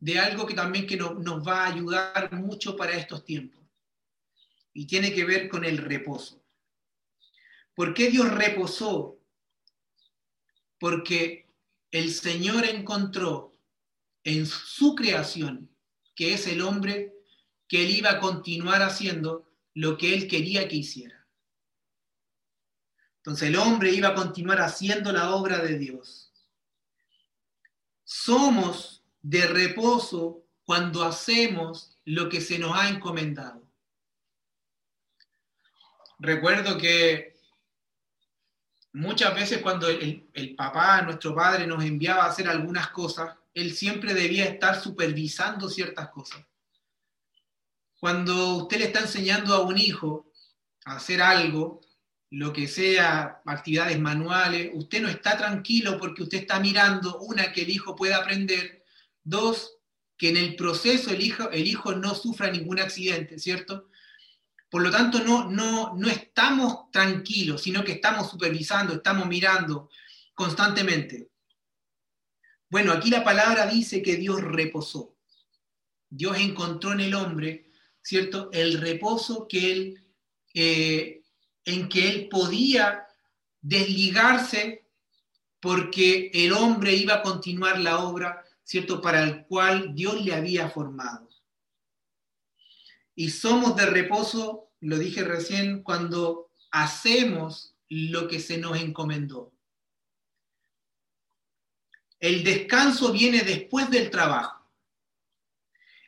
de 0.00 0.18
algo 0.18 0.46
que 0.46 0.54
también 0.54 0.84
que 0.84 0.96
nos 0.96 1.46
va 1.46 1.62
a 1.62 1.68
ayudar 1.68 2.32
mucho 2.32 2.76
para 2.76 2.96
estos 2.96 3.24
tiempos. 3.24 3.64
Y 4.72 4.88
tiene 4.88 5.14
que 5.14 5.24
ver 5.24 5.48
con 5.48 5.64
el 5.64 5.78
reposo. 5.78 6.44
¿Por 7.72 7.94
qué 7.94 8.10
Dios 8.10 8.28
reposó? 8.32 9.20
Porque 10.80 11.48
el 11.92 12.12
Señor 12.12 12.64
encontró 12.64 13.52
en 14.24 14.44
su 14.44 14.96
creación, 14.96 15.70
que 16.16 16.34
es 16.34 16.48
el 16.48 16.62
hombre, 16.62 17.15
que 17.68 17.84
él 17.84 17.90
iba 17.90 18.10
a 18.10 18.20
continuar 18.20 18.82
haciendo 18.82 19.50
lo 19.74 19.96
que 19.96 20.14
él 20.14 20.28
quería 20.28 20.68
que 20.68 20.76
hiciera. 20.76 21.26
Entonces 23.18 23.48
el 23.48 23.56
hombre 23.56 23.90
iba 23.90 24.08
a 24.08 24.14
continuar 24.14 24.60
haciendo 24.60 25.12
la 25.12 25.34
obra 25.34 25.58
de 25.58 25.78
Dios. 25.78 26.32
Somos 28.04 29.02
de 29.20 29.46
reposo 29.48 30.44
cuando 30.64 31.04
hacemos 31.04 31.98
lo 32.04 32.28
que 32.28 32.40
se 32.40 32.58
nos 32.58 32.76
ha 32.76 32.88
encomendado. 32.88 33.66
Recuerdo 36.18 36.78
que 36.78 37.36
muchas 38.92 39.34
veces 39.34 39.60
cuando 39.60 39.88
el, 39.88 40.54
papá, 40.56 41.02
nuestro 41.02 41.34
padre, 41.34 41.66
nos 41.66 41.84
enviaba 41.84 42.24
a 42.24 42.28
hacer 42.28 42.48
algunas 42.48 42.88
cosas, 42.88 43.36
él 43.52 43.72
siempre 43.72 44.14
debía 44.14 44.44
estar 44.44 44.80
supervisando 44.80 45.68
ciertas 45.68 46.08
cosas. 46.08 46.44
Cuando 48.06 48.58
usted 48.58 48.78
le 48.78 48.84
está 48.84 49.00
enseñando 49.00 49.52
a 49.52 49.62
un 49.62 49.76
hijo 49.76 50.30
a 50.84 50.94
hacer 50.94 51.20
algo, 51.20 51.80
lo 52.30 52.52
que 52.52 52.68
sea, 52.68 53.42
actividades 53.44 53.98
manuales, 53.98 54.70
usted 54.74 55.02
no 55.02 55.08
está 55.08 55.36
tranquilo 55.36 55.98
porque 55.98 56.22
usted 56.22 56.38
está 56.38 56.60
mirando, 56.60 57.18
una, 57.18 57.52
que 57.52 57.62
el 57.62 57.70
hijo 57.70 57.96
pueda 57.96 58.18
aprender, 58.18 58.84
dos, 59.24 59.78
que 60.16 60.28
en 60.28 60.36
el 60.36 60.54
proceso 60.54 61.10
el 61.10 61.20
hijo, 61.20 61.50
el 61.50 61.66
hijo 61.66 61.96
no 61.96 62.14
sufra 62.14 62.48
ningún 62.48 62.78
accidente, 62.78 63.40
¿cierto? 63.40 63.88
Por 64.70 64.82
lo 64.82 64.92
tanto, 64.92 65.18
no, 65.24 65.50
no, 65.50 65.96
no 65.96 66.06
estamos 66.06 66.92
tranquilos, 66.92 67.64
sino 67.64 67.82
que 67.82 67.94
estamos 67.94 68.30
supervisando, 68.30 68.94
estamos 68.94 69.26
mirando 69.26 69.90
constantemente. 70.32 71.30
Bueno, 72.70 72.92
aquí 72.92 73.10
la 73.10 73.24
palabra 73.24 73.66
dice 73.66 74.00
que 74.00 74.14
Dios 74.14 74.42
reposó. 74.42 75.16
Dios 76.08 76.38
encontró 76.38 76.92
en 76.92 77.00
el 77.00 77.12
hombre, 77.12 77.65
¿cierto? 78.06 78.50
El 78.52 78.80
reposo 78.80 79.48
que 79.48 79.72
él, 79.72 80.04
eh, 80.54 81.24
en 81.64 81.88
que 81.88 82.08
él 82.08 82.28
podía 82.28 83.04
desligarse 83.60 84.86
porque 85.58 86.30
el 86.32 86.52
hombre 86.52 86.94
iba 86.94 87.14
a 87.14 87.22
continuar 87.22 87.80
la 87.80 88.04
obra, 88.04 88.44
¿cierto? 88.62 89.00
Para 89.00 89.24
el 89.24 89.44
cual 89.46 89.92
Dios 89.92 90.24
le 90.24 90.34
había 90.34 90.70
formado. 90.70 91.28
Y 93.16 93.30
somos 93.30 93.74
de 93.74 93.86
reposo, 93.86 94.70
lo 94.78 94.98
dije 94.98 95.24
recién, 95.24 95.82
cuando 95.82 96.52
hacemos 96.70 97.74
lo 97.88 98.28
que 98.28 98.38
se 98.38 98.58
nos 98.58 98.78
encomendó. 98.78 99.52
El 102.20 102.44
descanso 102.44 103.10
viene 103.10 103.40
después 103.40 103.90
del 103.90 104.10
trabajo. 104.10 104.65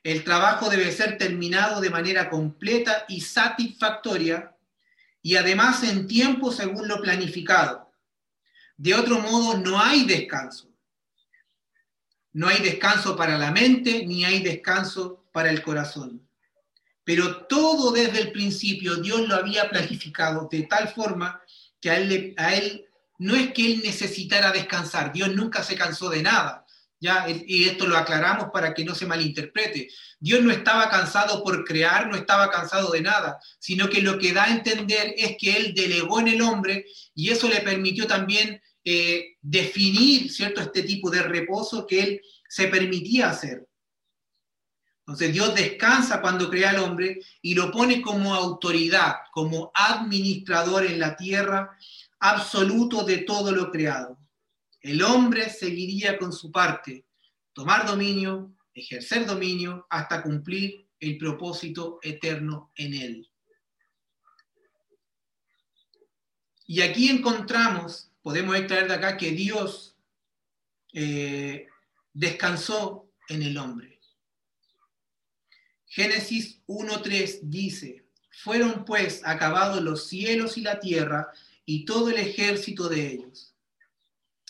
El 0.03 0.25
trabajo 0.25 0.71
debe 0.71 0.93
ser 0.93 1.19
terminado 1.19 1.81
de 1.81 1.91
manera 1.91 2.31
completa 2.31 3.05
y 3.09 3.21
satisfactoria 3.21 4.55
y 5.23 5.37
además 5.37 5.83
en 5.83 6.07
tiempo 6.07 6.53
según 6.53 6.89
lo 6.89 7.01
planificado. 7.01 7.93
De 8.77 8.95
otro 8.95 9.19
modo, 9.21 9.59
no 9.59 9.81
hay 9.81 10.05
descanso. 10.05 10.69
No 12.33 12.47
hay 12.49 12.63
descanso 12.63 13.17
para 13.17 13.37
la 13.37 13.51
mente 13.51 14.07
ni 14.07 14.25
hay 14.25 14.41
descanso 14.41 15.29
para 15.33 15.51
el 15.51 15.63
corazón. 15.63 16.29
Pero 17.03 17.47
todo 17.47 17.91
desde 17.91 18.21
el 18.21 18.33
principio 18.33 18.97
Dios 18.97 19.27
lo 19.27 19.35
había 19.35 19.69
planificado 19.69 20.49
de 20.51 20.63
tal 20.65 20.89
forma 20.89 21.43
que 21.81 21.91
a 21.91 21.97
él, 21.97 22.87
no 23.19 23.35
es 23.35 23.53
que 23.53 23.73
él 23.73 23.83
necesitara 23.83 24.53
descansar, 24.53 25.13
Dios 25.13 25.35
nunca 25.35 25.63
se 25.63 25.75
cansó 25.75 26.11
de 26.11 26.23
nada. 26.23 26.67
Y 27.01 27.65
esto 27.65 27.87
lo 27.87 27.97
aclaramos 27.97 28.49
para 28.53 28.75
que 28.75 28.85
no 28.85 28.95
se 28.95 29.07
malinterprete. 29.07 29.89
Dios 30.19 30.43
no 30.43 30.51
estaba 30.51 30.91
cansado 30.91 31.45
por 31.45 31.65
crear, 31.65 32.09
no 32.09 32.17
estaba 32.17 32.51
cansado 32.51 32.91
de 32.91 33.03
nada, 33.03 33.39
sino 33.59 33.89
que 33.89 34.03
lo 34.03 34.19
que 34.19 34.33
da 34.33 34.45
a 34.45 34.51
entender 34.51 35.15
es 35.17 35.37
que 35.39 35.57
Él 35.57 35.75
delegó 35.75 36.19
en 36.19 36.29
el 36.29 36.43
hombre 36.43 36.87
y 37.15 37.31
eso 37.31 37.49
le 37.49 37.61
permitió 37.61 38.07
también 38.07 38.61
eh, 38.85 39.37
definir 39.41 40.33
¿cierto? 40.33 40.61
este 40.61 40.83
tipo 40.83 41.11
de 41.11 41.23
reposo 41.23 41.87
que 41.87 42.01
Él 42.01 42.21
se 42.49 42.67
permitía 42.67 43.31
hacer. 43.31 43.69
Entonces 45.01 45.33
Dios 45.33 45.55
descansa 45.55 46.21
cuando 46.21 46.51
crea 46.51 46.71
al 46.71 46.81
hombre 46.81 47.21
y 47.41 47.55
lo 47.55 47.71
pone 47.71 48.03
como 48.03 48.35
autoridad, 48.35 49.17
como 49.33 49.71
administrador 49.73 50.85
en 50.85 50.99
la 50.99 51.17
tierra 51.17 51.71
absoluto 52.19 53.05
de 53.05 53.19
todo 53.19 53.53
lo 53.53 53.71
creado. 53.71 54.18
El 54.89 55.03
hombre 55.03 55.51
seguiría 55.51 56.17
con 56.17 56.33
su 56.33 56.51
parte, 56.51 57.05
tomar 57.53 57.87
dominio, 57.87 58.57
ejercer 58.73 59.27
dominio, 59.27 59.87
hasta 59.91 60.23
cumplir 60.23 60.89
el 60.99 61.19
propósito 61.19 61.99
eterno 62.03 62.73
en 62.75 62.95
él. 62.95 63.31
Y 66.67 66.81
aquí 66.81 67.11
encontramos, 67.11 68.11
podemos 68.23 68.57
extraer 68.57 68.89
de 68.89 68.95
acá 68.95 69.19
que 69.19 69.33
Dios 69.33 69.95
eh, 70.95 71.67
descansó 72.15 73.13
en 73.29 73.43
el 73.43 73.59
hombre. 73.59 74.01
Génesis 75.85 76.63
1.3 76.67 77.41
dice, 77.43 78.07
fueron 78.43 78.87
pues 78.87 79.21
acabados 79.27 79.83
los 79.83 80.09
cielos 80.09 80.57
y 80.57 80.63
la 80.63 80.81
tierra 80.81 81.31
y 81.67 81.85
todo 81.85 82.09
el 82.09 82.17
ejército 82.17 82.89
de 82.89 83.07
ellos. 83.09 83.48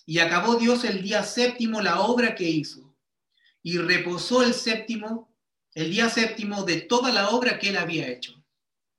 Y 0.08 0.20
acabó 0.20 0.54
Dios 0.54 0.84
el 0.84 1.02
día 1.02 1.22
séptimo 1.22 1.82
la 1.82 2.00
obra 2.00 2.34
que 2.34 2.48
hizo, 2.48 2.96
y 3.62 3.76
reposó 3.76 4.42
el 4.42 4.54
séptimo, 4.54 5.36
el 5.74 5.90
día 5.90 6.08
séptimo 6.08 6.62
de 6.62 6.80
toda 6.80 7.12
la 7.12 7.28
obra 7.28 7.58
que 7.58 7.68
él 7.68 7.76
había 7.76 8.08
hecho. 8.08 8.42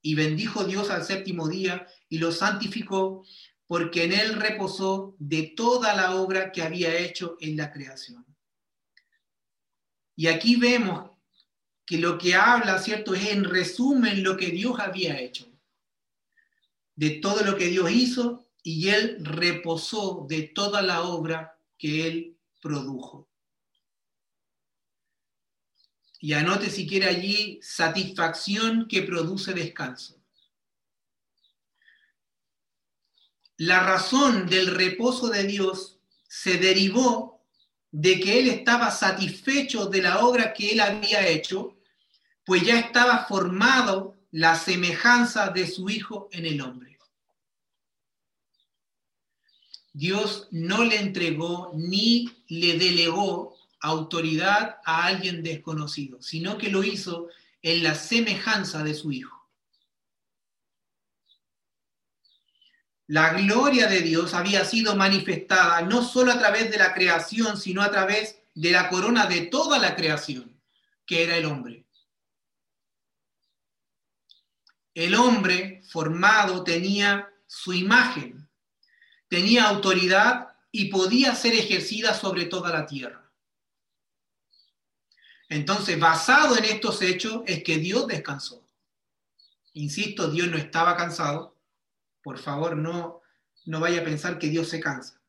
Y 0.04 0.14
bendijo 0.14 0.66
Dios 0.66 0.92
al 0.92 1.04
séptimo 1.04 1.48
día 1.48 1.88
y 2.10 2.20
lo 2.20 2.32
santificó, 2.32 3.26
porque 3.66 4.04
en 4.04 4.14
él 4.14 4.36
reposó 4.36 5.16
de 5.18 5.52
toda 5.58 5.96
la 5.96 6.14
obra 6.14 6.52
que 6.52 6.62
había 6.62 6.96
hecho 6.96 7.38
en 7.40 7.58
la 7.58 7.72
creación. 7.72 8.24
Y 10.16 10.28
aquí 10.28 10.58
vemos 10.58 11.10
que 11.88 11.98
lo 11.98 12.20
que 12.20 12.36
habla, 12.36 12.78
¿cierto? 12.78 13.16
Es 13.16 13.32
en 13.32 13.46
resumen 13.46 14.22
lo 14.22 14.38
que 14.38 14.52
Dios 14.52 14.80
había 14.80 15.20
hecho. 15.20 15.52
De 16.96 17.10
todo 17.20 17.44
lo 17.44 17.58
que 17.58 17.66
Dios 17.66 17.90
hizo 17.90 18.49
y 18.64 18.90
él 18.90 19.18
reposó 19.22 20.26
de 20.28 20.44
toda 20.44 20.82
la 20.82 21.04
obra 21.04 21.58
que 21.78 22.08
él 22.08 22.38
produjo. 22.62 23.28
Y 26.20 26.34
anote 26.34 26.70
si 26.70 26.86
quiere 26.86 27.08
allí 27.08 27.60
satisfacción 27.62 28.88
que 28.88 29.04
produce 29.04 29.54
descanso. 29.54 30.20
La 33.56 33.82
razón 33.82 34.48
del 34.48 34.68
reposo 34.68 35.28
de 35.28 35.44
Dios 35.44 36.00
se 36.28 36.58
derivó 36.58 37.44
de 37.92 38.20
que 38.20 38.40
Él 38.40 38.48
estaba 38.48 38.92
satisfecho 38.92 39.88
de 39.88 40.02
la 40.02 40.20
obra 40.24 40.54
que 40.54 40.72
Él 40.72 40.80
había 40.80 41.28
hecho, 41.28 41.78
pues 42.46 42.64
ya 42.64 42.80
estaba 42.80 43.26
formado 43.26 44.16
la 44.32 44.56
semejanza 44.56 45.50
de 45.50 45.68
su 45.68 45.90
Hijo 45.90 46.30
en 46.32 46.46
el 46.46 46.62
hombre. 46.62 46.89
Dios 50.00 50.48
no 50.52 50.86
le 50.86 50.98
entregó 50.98 51.74
ni 51.76 52.32
le 52.48 52.80
delegó 52.80 53.58
autoridad 53.82 54.78
a 54.86 55.06
alguien 55.06 55.44
desconocido, 55.44 56.22
sino 56.22 56.58
que 56.58 56.70
lo 56.70 56.86
hizo 56.86 57.28
en 57.62 57.84
la 57.84 57.96
semejanza 57.96 58.82
de 58.82 58.94
su 58.94 59.12
Hijo. 59.12 59.50
La 63.08 63.34
gloria 63.34 63.88
de 63.88 64.00
Dios 64.00 64.34
había 64.34 64.64
sido 64.64 64.96
manifestada 64.96 65.82
no 65.82 66.02
solo 66.02 66.32
a 66.32 66.40
través 66.40 66.72
de 66.72 66.78
la 66.78 66.94
creación, 66.94 67.58
sino 67.58 67.82
a 67.82 67.92
través 67.92 68.40
de 68.56 68.72
la 68.72 68.88
corona 68.88 69.26
de 69.26 69.48
toda 69.48 69.80
la 69.80 69.98
creación, 69.98 70.62
que 71.06 71.24
era 71.24 71.36
el 71.36 71.44
hombre. 71.44 71.86
El 74.94 75.16
hombre 75.16 75.82
formado 75.90 76.64
tenía 76.64 77.28
su 77.48 77.74
imagen, 77.74 78.39
tenía 79.30 79.70
autoridad 79.70 80.58
y 80.72 80.86
podía 80.86 81.34
ser 81.36 81.54
ejercida 81.54 82.14
sobre 82.14 82.46
toda 82.46 82.72
la 82.72 82.86
tierra. 82.86 83.32
Entonces, 85.48 86.00
basado 86.00 86.58
en 86.58 86.66
estos 86.66 87.02
hechos, 87.02 87.42
es 87.48 87.64
que 87.64 87.78
Dios 87.78 88.06
descansó. 88.08 88.64
Insisto, 89.74 90.30
Dios 90.30 90.48
no 90.50 90.58
estaba 90.58 90.98
cansado. 90.98 91.56
Por 92.22 92.38
favor, 92.38 92.76
no, 92.76 93.22
no 93.66 93.80
vaya 93.80 94.02
a 94.02 94.04
pensar 94.04 94.38
que 94.38 94.50
Dios 94.50 94.68
se 94.70 94.80
cansa. 94.80 95.20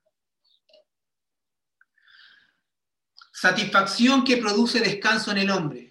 Satisfacción 3.32 4.24
que 4.24 4.36
produce 4.36 4.80
descanso 4.80 5.30
en 5.30 5.38
el 5.38 5.50
hombre. 5.50 5.89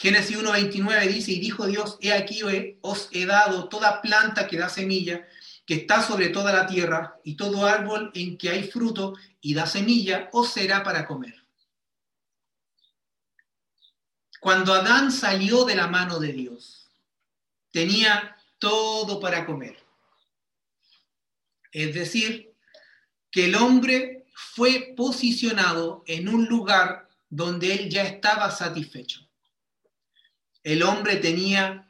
Génesis 0.00 0.38
1.29 0.38 1.08
dice, 1.08 1.32
y 1.32 1.40
dijo 1.40 1.66
Dios, 1.66 1.98
he 2.00 2.14
aquí 2.14 2.40
os 2.80 3.10
he 3.12 3.26
dado 3.26 3.68
toda 3.68 4.00
planta 4.00 4.48
que 4.48 4.56
da 4.56 4.70
semilla, 4.70 5.28
que 5.66 5.74
está 5.74 6.00
sobre 6.00 6.30
toda 6.30 6.54
la 6.54 6.66
tierra, 6.66 7.20
y 7.22 7.34
todo 7.34 7.66
árbol 7.66 8.10
en 8.14 8.38
que 8.38 8.48
hay 8.48 8.62
fruto 8.62 9.12
y 9.42 9.52
da 9.52 9.66
semilla, 9.66 10.30
os 10.32 10.54
será 10.54 10.82
para 10.82 11.06
comer. 11.06 11.44
Cuando 14.40 14.72
Adán 14.72 15.12
salió 15.12 15.66
de 15.66 15.74
la 15.74 15.86
mano 15.86 16.18
de 16.18 16.32
Dios, 16.32 16.88
tenía 17.70 18.38
todo 18.58 19.20
para 19.20 19.44
comer. 19.44 19.76
Es 21.72 21.92
decir, 21.92 22.54
que 23.30 23.44
el 23.44 23.54
hombre 23.54 24.24
fue 24.32 24.94
posicionado 24.96 26.04
en 26.06 26.30
un 26.30 26.46
lugar 26.46 27.06
donde 27.28 27.74
él 27.74 27.90
ya 27.90 28.04
estaba 28.04 28.50
satisfecho. 28.50 29.29
El 30.62 30.82
hombre 30.82 31.16
tenía 31.16 31.86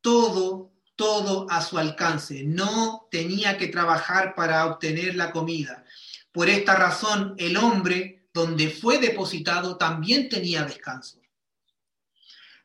todo 0.00 0.72
todo 0.96 1.46
a 1.50 1.62
su 1.62 1.78
alcance, 1.78 2.44
no 2.44 3.08
tenía 3.10 3.56
que 3.58 3.68
trabajar 3.68 4.34
para 4.34 4.66
obtener 4.66 5.16
la 5.16 5.32
comida. 5.32 5.84
Por 6.30 6.48
esta 6.48 6.76
razón, 6.76 7.34
el 7.38 7.56
hombre, 7.56 8.28
donde 8.32 8.70
fue 8.70 8.98
depositado, 8.98 9.76
también 9.76 10.28
tenía 10.28 10.64
descanso. 10.64 11.20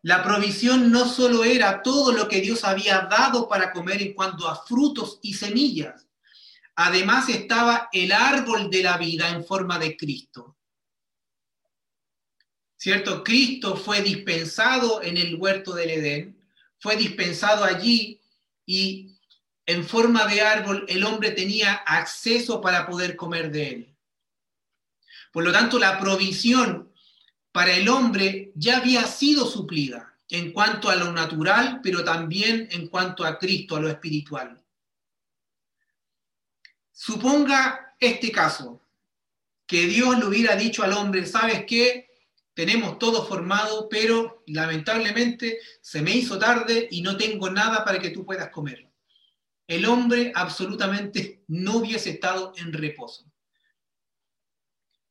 La 0.04 0.24
provisión 0.24 0.92
no 0.92 1.08
solo 1.08 1.44
era 1.44 1.82
todo 1.82 2.12
lo 2.12 2.28
que 2.28 2.40
Dios 2.40 2.64
había 2.64 3.02
dado 3.10 3.50
para 3.50 3.72
comer 3.72 4.02
en 4.02 4.14
cuanto 4.14 4.48
a 4.48 4.64
frutos 4.64 5.20
y 5.22 5.34
semillas, 5.34 6.06
además 6.76 7.30
estaba 7.30 7.90
el 7.92 8.12
árbol 8.12 8.70
de 8.70 8.84
la 8.84 8.98
vida 8.98 9.30
en 9.30 9.44
forma 9.44 9.80
de 9.80 9.98
Cristo. 9.98 10.57
¿Cierto? 12.78 13.24
Cristo 13.24 13.76
fue 13.76 14.02
dispensado 14.02 15.02
en 15.02 15.18
el 15.18 15.36
huerto 15.36 15.74
del 15.74 15.90
Edén, 15.90 16.38
fue 16.80 16.96
dispensado 16.96 17.64
allí 17.64 18.22
y 18.66 19.18
en 19.66 19.84
forma 19.84 20.28
de 20.28 20.42
árbol 20.42 20.86
el 20.88 21.04
hombre 21.04 21.32
tenía 21.32 21.74
acceso 21.74 22.62
para 22.62 22.88
poder 22.88 23.16
comer 23.16 23.52
de 23.52 23.70
él. 23.70 23.96
Por 25.32 25.44
lo 25.44 25.52
tanto, 25.52 25.80
la 25.80 26.00
provisión 26.00 26.94
para 27.52 27.76
el 27.76 27.90
hombre 27.90 28.52
ya 28.56 28.78
había 28.78 29.06
sido 29.08 29.48
suplida 29.48 30.14
en 30.30 30.52
cuanto 30.52 30.90
a 30.90 30.96
lo 30.96 31.12
natural, 31.12 31.80
pero 31.82 32.04
también 32.04 32.68
en 32.72 32.88
cuanto 32.88 33.26
a 33.26 33.40
Cristo, 33.40 33.76
a 33.76 33.80
lo 33.80 33.90
espiritual. 33.90 34.64
Suponga 36.92 37.96
este 38.00 38.32
caso, 38.32 38.82
que 39.66 39.86
Dios 39.86 40.18
le 40.18 40.26
hubiera 40.26 40.56
dicho 40.56 40.84
al 40.84 40.94
hombre, 40.94 41.26
¿sabes 41.26 41.66
qué? 41.66 42.07
Tenemos 42.58 42.98
todo 42.98 43.24
formado, 43.24 43.88
pero 43.88 44.42
lamentablemente 44.48 45.60
se 45.80 46.02
me 46.02 46.10
hizo 46.10 46.40
tarde 46.40 46.88
y 46.90 47.04
no 47.04 47.16
tengo 47.16 47.52
nada 47.52 47.86
para 47.86 48.00
que 48.00 48.10
tú 48.10 48.26
puedas 48.26 48.50
comer. 48.50 48.92
El 49.68 49.86
hombre 49.86 50.32
absolutamente 50.34 51.44
no 51.50 51.78
hubiese 51.78 52.10
estado 52.10 52.54
en 52.58 52.74
reposo. 52.74 53.32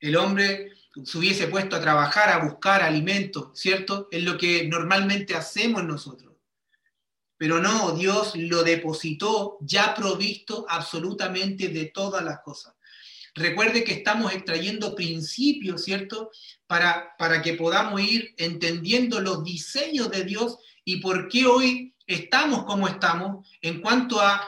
El 0.01 0.17
hombre 0.17 0.73
se 1.05 1.19
hubiese 1.19 1.47
puesto 1.47 1.77
a 1.77 1.81
trabajar, 1.81 2.31
a 2.31 2.45
buscar 2.45 2.83
alimento, 2.83 3.53
¿cierto? 3.55 4.09
Es 4.11 4.25
lo 4.25 4.37
que 4.37 4.67
normalmente 4.67 5.37
hacemos 5.37 5.85
nosotros. 5.85 6.35
Pero 7.37 7.61
no, 7.61 7.93
Dios 7.93 8.35
lo 8.35 8.65
depositó 8.65 9.59
ya 9.61 9.95
provisto 9.95 10.67
absolutamente 10.69 11.69
de 11.69 11.93
todas 11.95 12.25
las 12.25 12.41
cosas. 12.41 12.76
Recuerde 13.37 13.85
que 13.85 13.93
estamos 13.93 14.33
extrayendo 14.33 14.95
principios, 14.95 15.85
¿cierto? 15.85 16.31
Para, 16.67 17.15
para 17.19 17.43
que 17.43 17.53
podamos 17.53 18.01
ir 18.01 18.35
entendiendo 18.39 19.21
los 19.21 19.45
diseños 19.45 20.11
de 20.11 20.25
Dios 20.25 20.57
y 20.87 21.03
por 21.03 21.29
qué 21.29 21.45
hoy 21.45 21.95
estamos 22.07 22.65
como 22.65 22.89
estamos 22.89 23.47
en 23.61 23.83
cuanto 23.83 24.23
a 24.23 24.43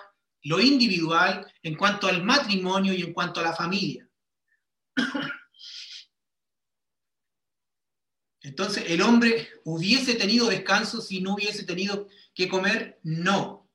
lo 0.45 0.59
individual, 0.59 1.47
en 1.63 1.75
cuanto 1.75 2.07
al 2.07 2.25
matrimonio 2.25 2.95
y 2.95 3.03
en 3.03 3.13
cuanto 3.13 3.41
a 3.41 3.43
la 3.43 3.53
familia. 3.53 4.09
Entonces, 8.41 8.85
¿el 8.87 9.03
hombre 9.03 9.49
hubiese 9.65 10.15
tenido 10.15 10.49
descanso 10.49 11.03
si 11.03 11.21
no 11.21 11.35
hubiese 11.35 11.65
tenido 11.65 12.09
que 12.35 12.49
comer? 12.49 12.99
No. 13.03 13.69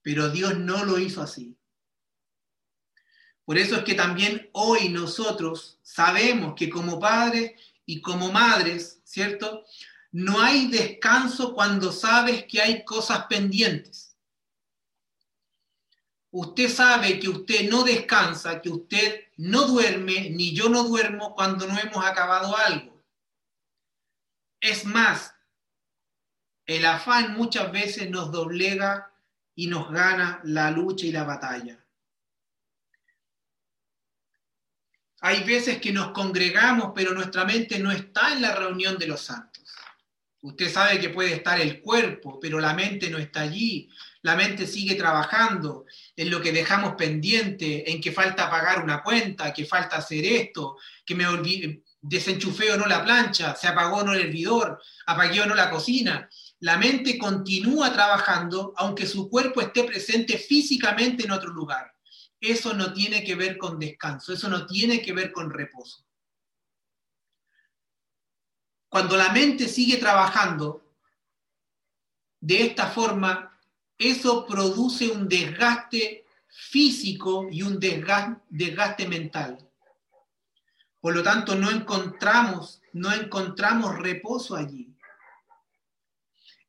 Pero 0.00 0.30
Dios 0.30 0.56
no 0.56 0.86
lo 0.86 0.98
hizo 0.98 1.20
así. 1.20 1.58
Por 3.44 3.58
eso 3.58 3.76
es 3.76 3.84
que 3.84 3.94
también 3.94 4.48
hoy 4.52 4.88
nosotros 4.88 5.78
sabemos 5.82 6.54
que 6.56 6.70
como 6.70 6.98
padres 6.98 7.52
y 7.84 8.00
como 8.00 8.32
madres, 8.32 9.00
¿cierto? 9.04 9.64
No 10.12 10.40
hay 10.40 10.68
descanso 10.68 11.54
cuando 11.54 11.92
sabes 11.92 12.44
que 12.44 12.62
hay 12.62 12.84
cosas 12.84 13.26
pendientes. 13.26 14.16
Usted 16.30 16.68
sabe 16.68 17.20
que 17.20 17.28
usted 17.28 17.68
no 17.68 17.84
descansa, 17.84 18.60
que 18.60 18.70
usted 18.70 19.28
no 19.36 19.66
duerme, 19.66 20.30
ni 20.30 20.52
yo 20.54 20.68
no 20.68 20.84
duermo 20.84 21.34
cuando 21.34 21.66
no 21.66 21.78
hemos 21.78 22.04
acabado 22.04 22.56
algo. 22.56 23.04
Es 24.60 24.84
más, 24.84 25.34
el 26.66 26.86
afán 26.86 27.34
muchas 27.34 27.70
veces 27.70 28.08
nos 28.10 28.32
doblega 28.32 29.12
y 29.54 29.66
nos 29.66 29.90
gana 29.90 30.40
la 30.44 30.70
lucha 30.70 31.06
y 31.06 31.12
la 31.12 31.24
batalla. 31.24 31.83
Hay 35.20 35.42
veces 35.44 35.78
que 35.78 35.92
nos 35.92 36.10
congregamos, 36.10 36.92
pero 36.94 37.14
nuestra 37.14 37.44
mente 37.44 37.78
no 37.78 37.90
está 37.90 38.32
en 38.32 38.42
la 38.42 38.54
reunión 38.54 38.98
de 38.98 39.06
los 39.06 39.22
santos. 39.22 39.64
Usted 40.44 40.70
sabe 40.70 41.00
que 41.00 41.08
puede 41.08 41.32
estar 41.32 41.58
el 41.58 41.80
cuerpo, 41.80 42.38
pero 42.38 42.60
la 42.60 42.74
mente 42.74 43.08
no 43.08 43.16
está 43.16 43.40
allí. 43.40 43.88
La 44.20 44.36
mente 44.36 44.66
sigue 44.66 44.94
trabajando 44.94 45.86
en 46.14 46.30
lo 46.30 46.42
que 46.42 46.52
dejamos 46.52 46.96
pendiente, 46.96 47.90
en 47.90 47.98
que 47.98 48.12
falta 48.12 48.50
pagar 48.50 48.84
una 48.84 49.02
cuenta, 49.02 49.54
que 49.54 49.64
falta 49.64 49.96
hacer 49.96 50.22
esto, 50.26 50.76
que 51.06 51.14
me 51.14 51.24
desenchufé 52.02 52.72
o 52.72 52.76
no 52.76 52.84
la 52.84 53.02
plancha, 53.02 53.56
se 53.56 53.68
apagó 53.68 53.98
o 53.98 54.04
no 54.04 54.12
el 54.12 54.20
hervidor, 54.20 54.82
apagué 55.06 55.40
o 55.40 55.46
no 55.46 55.54
la 55.54 55.70
cocina. 55.70 56.28
La 56.60 56.76
mente 56.76 57.16
continúa 57.16 57.90
trabajando 57.92 58.74
aunque 58.76 59.06
su 59.06 59.30
cuerpo 59.30 59.62
esté 59.62 59.84
presente 59.84 60.36
físicamente 60.36 61.24
en 61.24 61.30
otro 61.30 61.50
lugar. 61.50 61.93
Eso 62.40 62.74
no 62.74 62.92
tiene 62.92 63.24
que 63.24 63.34
ver 63.34 63.56
con 63.56 63.78
descanso, 63.78 64.32
eso 64.32 64.48
no 64.48 64.66
tiene 64.66 65.00
que 65.00 65.12
ver 65.12 65.32
con 65.32 65.50
reposo. 65.50 66.04
Cuando 68.88 69.16
la 69.16 69.30
mente 69.32 69.66
sigue 69.66 69.96
trabajando 69.96 70.84
de 72.40 72.66
esta 72.66 72.88
forma, 72.88 73.58
eso 73.98 74.46
produce 74.46 75.08
un 75.08 75.28
desgaste 75.28 76.26
físico 76.46 77.48
y 77.50 77.62
un 77.62 77.80
desgaste, 77.80 79.08
mental. 79.08 79.58
Por 81.00 81.14
lo 81.14 81.22
tanto, 81.22 81.54
no 81.54 81.70
encontramos, 81.70 82.80
no 82.92 83.12
encontramos 83.12 83.98
reposo 83.98 84.54
allí. 84.54 84.94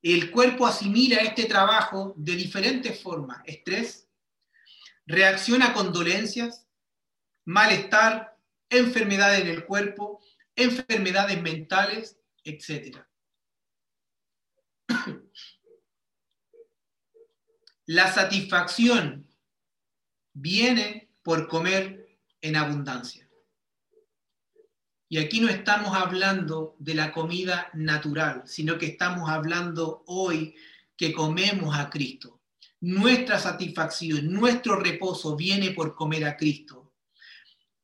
El 0.01 0.31
cuerpo 0.31 0.65
asimila 0.65 1.17
este 1.17 1.45
trabajo 1.45 2.13
de 2.17 2.35
diferentes 2.35 3.01
formas. 3.01 3.41
Estrés, 3.45 4.04
reacciona 5.05 5.73
con 5.73 5.93
dolencias, 5.93 6.67
malestar, 7.45 8.37
enfermedades 8.69 9.41
en 9.41 9.47
el 9.47 9.65
cuerpo, 9.65 10.21
enfermedades 10.55 11.41
mentales, 11.41 12.17
etc. 12.43 12.97
La 17.85 18.11
satisfacción 18.11 19.27
viene 20.33 21.11
por 21.21 21.47
comer 21.47 22.19
en 22.41 22.55
abundancia. 22.55 23.29
Y 25.07 25.19
aquí 25.19 25.39
no 25.39 25.49
estamos 25.49 25.95
hablando 25.95 26.75
de 26.79 26.95
la 26.95 27.11
comida 27.11 27.69
natural, 27.73 28.41
sino 28.45 28.77
que 28.77 28.87
estamos 28.87 29.29
hablando 29.29 30.03
hoy 30.07 30.55
que 30.97 31.13
comemos 31.13 31.77
a 31.77 31.89
Cristo. 31.89 32.34
Nuestra 32.85 33.39
satisfacción, 33.39 34.31
nuestro 34.31 34.75
reposo 34.75 35.35
viene 35.35 35.71
por 35.71 35.95
comer 35.95 36.23
a 36.23 36.37
Cristo. 36.37 36.93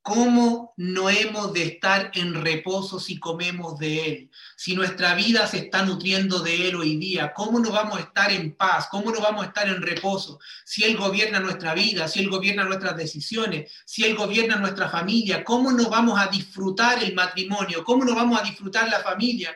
¿Cómo 0.03 0.75
no 0.77 1.09
hemos 1.09 1.53
de 1.53 1.63
estar 1.63 2.11
en 2.13 2.35
reposo 2.35 2.99
si 2.99 3.19
comemos 3.19 3.79
de 3.79 4.05
Él? 4.05 4.31
Si 4.55 4.75
nuestra 4.75 5.15
vida 5.15 5.47
se 5.47 5.57
está 5.57 5.83
nutriendo 5.83 6.41
de 6.41 6.67
Él 6.67 6.75
hoy 6.75 6.97
día, 6.97 7.33
¿cómo 7.33 7.57
no 7.57 7.71
vamos 7.71 7.97
a 7.97 8.01
estar 8.01 8.31
en 8.31 8.53
paz? 8.55 8.89
¿Cómo 8.91 9.09
no 9.09 9.19
vamos 9.19 9.41
a 9.41 9.47
estar 9.47 9.67
en 9.67 9.81
reposo? 9.81 10.39
Si 10.63 10.83
Él 10.83 10.95
gobierna 10.95 11.39
nuestra 11.39 11.73
vida, 11.73 12.07
si 12.07 12.19
Él 12.19 12.29
gobierna 12.29 12.65
nuestras 12.65 12.95
decisiones, 12.95 13.71
si 13.83 14.03
Él 14.03 14.15
gobierna 14.15 14.57
nuestra 14.57 14.87
familia, 14.87 15.43
¿cómo 15.43 15.71
no 15.71 15.89
vamos 15.89 16.19
a 16.19 16.27
disfrutar 16.27 17.03
el 17.03 17.15
matrimonio? 17.15 17.83
¿Cómo 17.83 18.05
no 18.05 18.13
vamos 18.13 18.39
a 18.39 18.43
disfrutar 18.43 18.87
la 18.87 18.99
familia? 18.99 19.55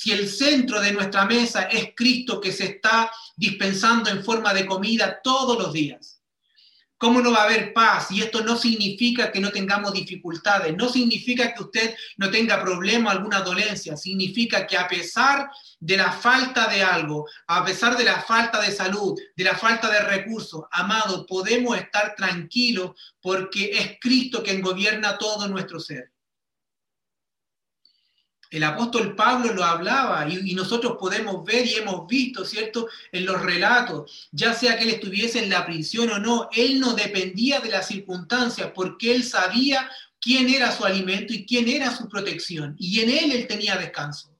Si 0.00 0.12
el 0.12 0.30
centro 0.30 0.80
de 0.80 0.92
nuestra 0.92 1.26
mesa 1.26 1.64
es 1.64 1.90
Cristo 1.94 2.40
que 2.40 2.52
se 2.52 2.64
está 2.64 3.12
dispensando 3.36 4.08
en 4.08 4.24
forma 4.24 4.54
de 4.54 4.64
comida 4.64 5.20
todos 5.22 5.58
los 5.58 5.74
días. 5.74 6.22
¿Cómo 6.96 7.20
no 7.20 7.32
va 7.32 7.42
a 7.42 7.44
haber 7.44 7.74
paz? 7.74 8.10
Y 8.10 8.22
esto 8.22 8.42
no 8.42 8.56
significa 8.56 9.30
que 9.30 9.40
no 9.40 9.50
tengamos 9.50 9.92
dificultades, 9.92 10.74
no 10.74 10.88
significa 10.88 11.52
que 11.52 11.64
usted 11.64 11.94
no 12.16 12.30
tenga 12.30 12.62
problema, 12.62 13.10
alguna 13.10 13.42
dolencia, 13.42 13.94
significa 13.94 14.66
que 14.66 14.78
a 14.78 14.88
pesar 14.88 15.50
de 15.78 15.98
la 15.98 16.10
falta 16.12 16.66
de 16.68 16.82
algo, 16.82 17.26
a 17.48 17.62
pesar 17.62 17.94
de 17.98 18.04
la 18.04 18.22
falta 18.22 18.58
de 18.58 18.72
salud, 18.72 19.20
de 19.36 19.44
la 19.44 19.54
falta 19.54 19.90
de 19.90 20.00
recursos, 20.00 20.62
amado, 20.70 21.26
podemos 21.26 21.76
estar 21.76 22.14
tranquilos 22.14 22.92
porque 23.20 23.70
es 23.74 23.98
Cristo 24.00 24.42
quien 24.42 24.62
gobierna 24.62 25.18
todo 25.18 25.46
nuestro 25.46 25.78
ser. 25.78 26.10
El 28.50 28.64
apóstol 28.64 29.14
Pablo 29.14 29.54
lo 29.54 29.64
hablaba 29.64 30.28
y, 30.28 30.54
nosotros 30.54 30.96
podemos 30.98 31.44
ver 31.44 31.64
y 31.66 31.76
hemos 31.76 32.08
visto, 32.08 32.44
¿cierto? 32.44 32.88
En 33.12 33.24
los 33.24 33.40
relatos, 33.40 34.28
ya 34.32 34.52
sea 34.52 34.76
que 34.76 34.82
él 34.84 34.90
estuviese 34.90 35.38
en 35.38 35.50
la 35.50 35.64
prisión 35.64 36.10
o 36.10 36.18
no, 36.18 36.48
él 36.52 36.80
no 36.80 36.94
dependía 36.94 37.60
de 37.60 37.70
las 37.70 37.86
circunstancias 37.86 38.72
porque 38.74 39.14
él 39.14 39.22
sabía 39.22 39.88
quién 40.20 40.48
era 40.48 40.72
su 40.72 40.84
alimento 40.84 41.32
y 41.32 41.46
quién 41.46 41.68
era 41.68 41.94
su 41.94 42.08
protección. 42.08 42.74
Y 42.76 43.00
en 43.00 43.10
él 43.10 43.30
él 43.30 43.46
tenía 43.46 43.76
descanso. 43.76 44.36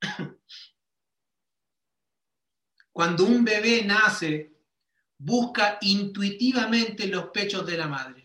Cuando 2.92 3.24
un 3.24 3.44
bebé 3.44 3.82
nace, 3.84 4.52
busca 5.18 5.78
intuitivamente 5.80 7.08
los 7.08 7.26
pechos 7.30 7.66
de 7.66 7.76
la 7.76 7.88
madre. 7.88 8.21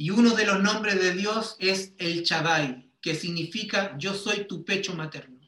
Y 0.00 0.08
uno 0.08 0.30
de 0.34 0.46
los 0.46 0.62
nombres 0.62 0.98
de 0.98 1.12
Dios 1.12 1.56
es 1.58 1.92
el 1.98 2.22
Chadai, 2.22 2.90
que 3.02 3.14
significa 3.14 3.94
yo 3.98 4.14
soy 4.14 4.46
tu 4.46 4.64
pecho 4.64 4.94
materno. 4.94 5.38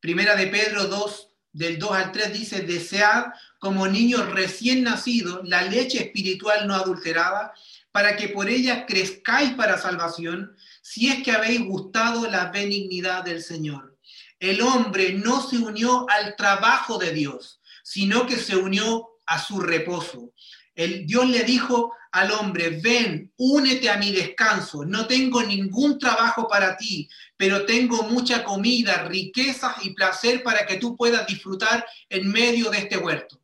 Primera 0.00 0.34
de 0.34 0.48
Pedro 0.48 0.86
2, 0.86 1.28
del 1.52 1.78
2 1.78 1.92
al 1.92 2.10
3 2.10 2.32
dice, 2.32 2.62
desead 2.62 3.26
como 3.60 3.86
niños 3.86 4.28
recién 4.32 4.82
nacidos 4.82 5.48
la 5.48 5.62
leche 5.62 5.98
espiritual 5.98 6.66
no 6.66 6.74
adulterada, 6.74 7.54
para 7.92 8.16
que 8.16 8.30
por 8.30 8.48
ella 8.48 8.84
crezcáis 8.84 9.52
para 9.52 9.78
salvación, 9.78 10.56
si 10.82 11.08
es 11.08 11.22
que 11.22 11.30
habéis 11.30 11.60
gustado 11.60 12.28
la 12.28 12.46
benignidad 12.50 13.22
del 13.22 13.44
Señor. 13.44 13.96
El 14.40 14.60
hombre 14.60 15.12
no 15.12 15.48
se 15.48 15.58
unió 15.58 16.04
al 16.10 16.34
trabajo 16.34 16.98
de 16.98 17.12
Dios, 17.12 17.60
sino 17.84 18.26
que 18.26 18.34
se 18.34 18.56
unió 18.56 19.20
a 19.24 19.40
su 19.40 19.60
reposo. 19.60 20.32
El, 20.74 21.06
Dios 21.06 21.28
le 21.28 21.44
dijo, 21.44 21.92
al 22.12 22.32
hombre, 22.32 22.80
ven, 22.82 23.32
únete 23.36 23.90
a 23.90 23.96
mi 23.96 24.12
descanso, 24.12 24.84
no 24.84 25.06
tengo 25.06 25.42
ningún 25.42 25.98
trabajo 25.98 26.48
para 26.48 26.76
ti, 26.76 27.08
pero 27.36 27.66
tengo 27.66 28.02
mucha 28.04 28.44
comida, 28.44 29.04
riquezas 29.04 29.84
y 29.84 29.90
placer 29.90 30.42
para 30.42 30.66
que 30.66 30.76
tú 30.76 30.96
puedas 30.96 31.26
disfrutar 31.26 31.84
en 32.08 32.30
medio 32.30 32.70
de 32.70 32.78
este 32.78 32.96
huerto. 32.96 33.40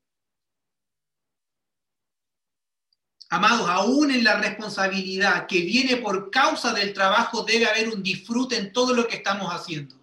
Amados, 3.31 3.68
aún 3.68 4.11
en 4.11 4.22
la 4.22 4.40
responsabilidad 4.40 5.46
que 5.46 5.61
viene 5.61 5.96
por 5.96 6.31
causa 6.31 6.72
del 6.72 6.92
trabajo 6.92 7.42
debe 7.42 7.66
haber 7.66 7.88
un 7.88 8.03
disfrute 8.03 8.57
en 8.57 8.72
todo 8.72 8.94
lo 8.94 9.09
que 9.09 9.16
estamos 9.16 9.53
haciendo. 9.53 9.96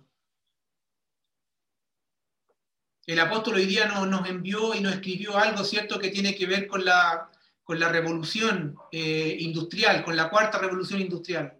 El 3.05 3.19
apóstol 3.19 3.55
hoy 3.55 3.65
día 3.65 3.85
nos, 3.87 4.07
nos 4.07 4.27
envió 4.27 4.75
y 4.75 4.81
nos 4.81 4.93
escribió 4.93 5.37
algo, 5.37 5.63
¿cierto?, 5.63 5.99
que 5.99 6.09
tiene 6.09 6.35
que 6.35 6.45
ver 6.45 6.67
con 6.67 6.85
la, 6.85 7.30
con 7.63 7.79
la 7.79 7.89
revolución 7.89 8.75
eh, 8.91 9.37
industrial, 9.39 10.03
con 10.03 10.15
la 10.15 10.29
cuarta 10.29 10.57
revolución 10.57 11.01
industrial. 11.01 11.57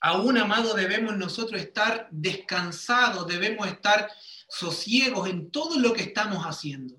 Aún, 0.00 0.36
amado, 0.36 0.74
debemos 0.74 1.16
nosotros 1.16 1.60
estar 1.60 2.08
descansados, 2.10 3.26
debemos 3.26 3.66
estar 3.66 4.10
sosiegos 4.48 5.28
en 5.28 5.50
todo 5.50 5.78
lo 5.78 5.92
que 5.92 6.02
estamos 6.02 6.44
haciendo. 6.44 6.96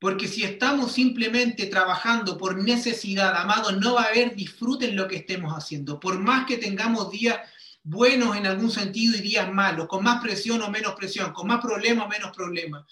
Porque 0.00 0.26
si 0.26 0.42
estamos 0.42 0.90
simplemente 0.90 1.66
trabajando 1.66 2.36
por 2.36 2.60
necesidad, 2.60 3.36
amado, 3.36 3.70
no 3.70 3.94
va 3.94 4.02
a 4.02 4.08
haber 4.08 4.34
disfrute 4.34 4.88
en 4.88 4.96
lo 4.96 5.06
que 5.06 5.14
estemos 5.14 5.52
haciendo. 5.52 6.00
Por 6.00 6.18
más 6.18 6.44
que 6.44 6.58
tengamos 6.58 7.12
días 7.12 7.38
buenos 7.84 8.36
en 8.36 8.46
algún 8.46 8.72
sentido 8.72 9.16
y 9.16 9.20
días 9.20 9.48
malos, 9.52 9.86
con 9.86 10.02
más 10.02 10.20
presión 10.20 10.60
o 10.62 10.70
menos 10.70 10.94
presión, 10.94 11.32
con 11.32 11.46
más 11.46 11.60
problemas 11.60 12.06
o 12.06 12.08
menos 12.08 12.36
problemas. 12.36 12.84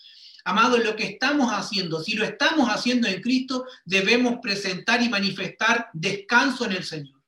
Amado, 0.45 0.79
lo 0.79 0.97
que 0.97 1.05
estamos 1.05 1.53
haciendo, 1.53 2.03
si 2.03 2.15
lo 2.15 2.25
estamos 2.25 2.69
haciendo 2.69 3.09
en 3.09 3.21
Cristo, 3.21 3.67
debemos 3.85 4.39
presentar 4.41 5.03
y 5.03 5.09
manifestar 5.09 5.89
descanso 5.93 6.65
en 6.65 6.73
el 6.73 6.85
Señor. 6.85 7.21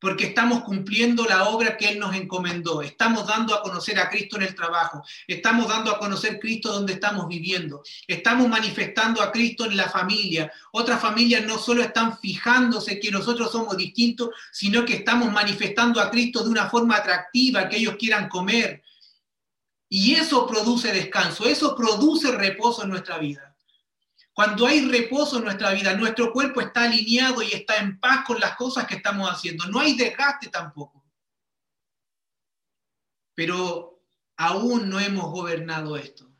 Porque 0.00 0.26
estamos 0.26 0.62
cumpliendo 0.62 1.24
la 1.24 1.48
obra 1.48 1.76
que 1.76 1.88
Él 1.88 1.98
nos 1.98 2.14
encomendó. 2.14 2.82
Estamos 2.82 3.26
dando 3.26 3.52
a 3.52 3.62
conocer 3.62 3.98
a 3.98 4.08
Cristo 4.08 4.36
en 4.36 4.44
el 4.44 4.54
trabajo. 4.54 5.02
Estamos 5.26 5.66
dando 5.66 5.90
a 5.90 5.98
conocer 5.98 6.38
Cristo 6.38 6.72
donde 6.72 6.92
estamos 6.92 7.26
viviendo. 7.26 7.82
Estamos 8.06 8.46
manifestando 8.48 9.20
a 9.20 9.32
Cristo 9.32 9.64
en 9.64 9.76
la 9.76 9.88
familia. 9.88 10.52
Otras 10.70 11.00
familias 11.00 11.44
no 11.44 11.58
solo 11.58 11.82
están 11.82 12.16
fijándose 12.16 13.00
que 13.00 13.10
nosotros 13.10 13.50
somos 13.50 13.76
distintos, 13.76 14.28
sino 14.52 14.84
que 14.84 14.94
estamos 14.94 15.32
manifestando 15.32 16.00
a 16.00 16.12
Cristo 16.12 16.44
de 16.44 16.50
una 16.50 16.70
forma 16.70 16.96
atractiva, 16.96 17.68
que 17.68 17.78
ellos 17.78 17.96
quieran 17.98 18.28
comer, 18.28 18.84
Y 19.88 20.14
eso 20.14 20.46
produce 20.46 20.92
descanso, 20.92 21.46
eso 21.46 21.74
produce 21.74 22.30
reposo 22.32 22.82
en 22.82 22.90
nuestra 22.90 23.18
vida. 23.18 23.56
Cuando 24.32 24.66
hay 24.66 24.88
reposo 24.88 25.38
en 25.38 25.44
nuestra 25.44 25.72
vida, 25.72 25.94
nuestro 25.94 26.32
cuerpo 26.32 26.60
está 26.60 26.84
alineado 26.84 27.42
y 27.42 27.52
está 27.52 27.78
en 27.78 27.98
paz 27.98 28.24
con 28.24 28.38
las 28.38 28.54
cosas 28.54 28.86
que 28.86 28.96
estamos 28.96 29.28
haciendo. 29.28 29.64
No 29.66 29.80
hay 29.80 29.96
desgaste 29.96 30.48
tampoco. 30.48 31.04
Pero 33.34 34.00
aún 34.36 34.88
no 34.88 35.00
hemos 35.00 35.30
gobernado 35.32 35.96
esto. 35.96 36.30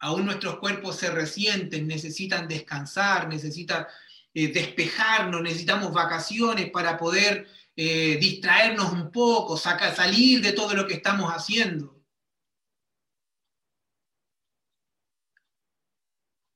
Aún 0.00 0.24
nuestros 0.24 0.58
cuerpos 0.58 0.96
se 0.96 1.10
resienten, 1.10 1.86
necesitan 1.86 2.48
descansar, 2.48 3.28
necesitan 3.28 3.86
eh, 4.32 4.48
despejarnos, 4.48 5.42
necesitamos 5.42 5.92
vacaciones 5.92 6.70
para 6.70 6.96
poder 6.96 7.46
eh, 7.82 8.18
distraernos 8.20 8.92
un 8.92 9.10
poco, 9.10 9.56
salir 9.56 10.42
de 10.42 10.52
todo 10.52 10.74
lo 10.74 10.86
que 10.86 10.92
estamos 10.92 11.32
haciendo. 11.32 12.04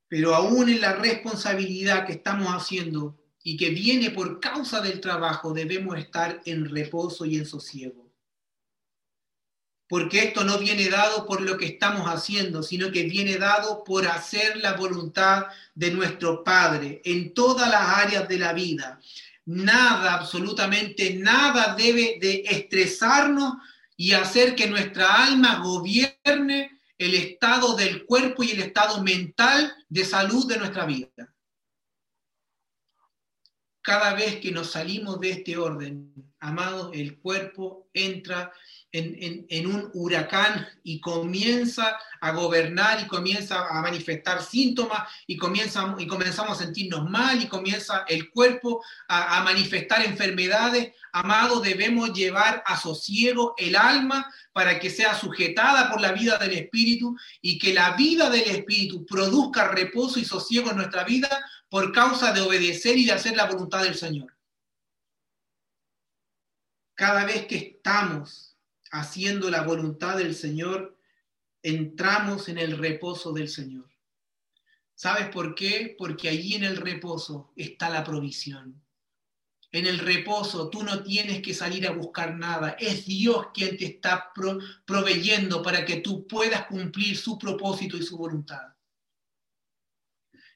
Pero 0.06 0.34
aún 0.34 0.68
en 0.68 0.82
la 0.82 0.92
responsabilidad 0.92 2.04
que 2.04 2.12
estamos 2.12 2.48
haciendo 2.48 3.16
y 3.42 3.56
que 3.56 3.70
viene 3.70 4.10
por 4.10 4.38
causa 4.38 4.82
del 4.82 5.00
trabajo, 5.00 5.54
debemos 5.54 5.98
estar 5.98 6.42
en 6.44 6.68
reposo 6.68 7.24
y 7.24 7.36
en 7.36 7.46
sosiego. 7.46 8.12
Porque 9.88 10.24
esto 10.24 10.44
no 10.44 10.58
viene 10.58 10.90
dado 10.90 11.24
por 11.24 11.40
lo 11.40 11.56
que 11.56 11.64
estamos 11.64 12.06
haciendo, 12.06 12.62
sino 12.62 12.92
que 12.92 13.04
viene 13.04 13.38
dado 13.38 13.82
por 13.82 14.06
hacer 14.06 14.58
la 14.58 14.74
voluntad 14.74 15.46
de 15.74 15.90
nuestro 15.90 16.44
Padre 16.44 17.00
en 17.02 17.32
todas 17.32 17.70
las 17.70 17.96
áreas 17.96 18.28
de 18.28 18.38
la 18.38 18.52
vida 18.52 19.00
nada, 19.46 20.14
absolutamente 20.14 21.14
nada 21.14 21.74
debe 21.74 22.18
de 22.20 22.44
estresarnos 22.46 23.54
y 23.96 24.12
hacer 24.12 24.54
que 24.54 24.66
nuestra 24.66 25.24
alma 25.24 25.60
gobierne 25.60 26.80
el 26.98 27.14
estado 27.14 27.76
del 27.76 28.04
cuerpo 28.06 28.42
y 28.42 28.52
el 28.52 28.62
estado 28.62 29.02
mental 29.02 29.74
de 29.88 30.04
salud 30.04 30.46
de 30.46 30.58
nuestra 30.58 30.84
vida. 30.86 31.34
Cada 33.82 34.14
vez 34.14 34.36
que 34.40 34.50
nos 34.50 34.70
salimos 34.70 35.20
de 35.20 35.30
este 35.30 35.58
orden, 35.58 36.32
amados, 36.38 36.90
el 36.94 37.18
cuerpo 37.18 37.90
entra 37.92 38.52
en, 38.94 39.66
un 39.66 39.90
huracán 39.92 40.66
y 40.84 41.00
comienza 41.00 41.98
a 42.20 42.30
gobernar 42.30 43.00
y 43.00 43.08
comienza 43.08 43.66
a 43.68 43.82
manifestar 43.82 44.42
síntomas 44.42 45.08
y, 45.26 45.36
comienza, 45.36 45.96
y 45.98 46.06
comenzamos 46.06 46.52
a 46.60 46.64
sentirnos 46.64 47.10
mal 47.10 47.42
y 47.42 47.48
comienza 47.48 48.04
el 48.06 48.30
cuerpo 48.30 48.84
a, 49.08 49.38
a 49.38 49.44
manifestar 49.44 50.04
enfermedades. 50.04 50.92
Amado, 51.12 51.60
debemos 51.60 52.12
llevar 52.12 52.62
a 52.66 52.76
sosiego 52.76 53.54
el 53.58 53.74
alma 53.74 54.32
para 54.52 54.78
que 54.78 54.90
sea 54.90 55.14
sujetada 55.14 55.90
por 55.90 56.00
la 56.00 56.12
vida 56.12 56.38
del 56.38 56.52
Espíritu 56.52 57.16
y 57.40 57.58
que 57.58 57.74
la 57.74 57.96
vida 57.96 58.30
del 58.30 58.48
Espíritu 58.48 59.04
produzca 59.06 59.68
reposo 59.68 60.20
y 60.20 60.24
sosiego 60.24 60.70
en 60.70 60.76
nuestra 60.76 61.02
vida 61.02 61.28
por 61.68 61.92
causa 61.92 62.32
de 62.32 62.42
obedecer 62.42 62.96
y 62.96 63.06
de 63.06 63.12
hacer 63.12 63.36
la 63.36 63.46
voluntad 63.46 63.82
del 63.82 63.96
Señor. 63.96 64.36
Cada 66.94 67.24
vez 67.24 67.46
que 67.46 67.56
estamos 67.56 68.53
haciendo 68.94 69.50
la 69.50 69.62
voluntad 69.62 70.16
del 70.16 70.36
Señor, 70.36 70.96
entramos 71.62 72.48
en 72.48 72.58
el 72.58 72.78
reposo 72.78 73.32
del 73.32 73.48
Señor. 73.48 73.90
¿Sabes 74.94 75.28
por 75.30 75.56
qué? 75.56 75.96
Porque 75.98 76.28
allí 76.28 76.54
en 76.54 76.62
el 76.62 76.76
reposo 76.76 77.52
está 77.56 77.90
la 77.90 78.04
provisión. 78.04 78.80
En 79.72 79.86
el 79.86 79.98
reposo 79.98 80.70
tú 80.70 80.84
no 80.84 81.02
tienes 81.02 81.42
que 81.42 81.52
salir 81.52 81.88
a 81.88 81.90
buscar 81.90 82.36
nada. 82.36 82.76
Es 82.78 83.06
Dios 83.06 83.48
quien 83.52 83.76
te 83.76 83.86
está 83.86 84.32
proveyendo 84.86 85.60
para 85.60 85.84
que 85.84 85.96
tú 85.96 86.28
puedas 86.28 86.66
cumplir 86.66 87.16
su 87.16 87.36
propósito 87.36 87.96
y 87.96 88.02
su 88.04 88.16
voluntad. 88.16 88.62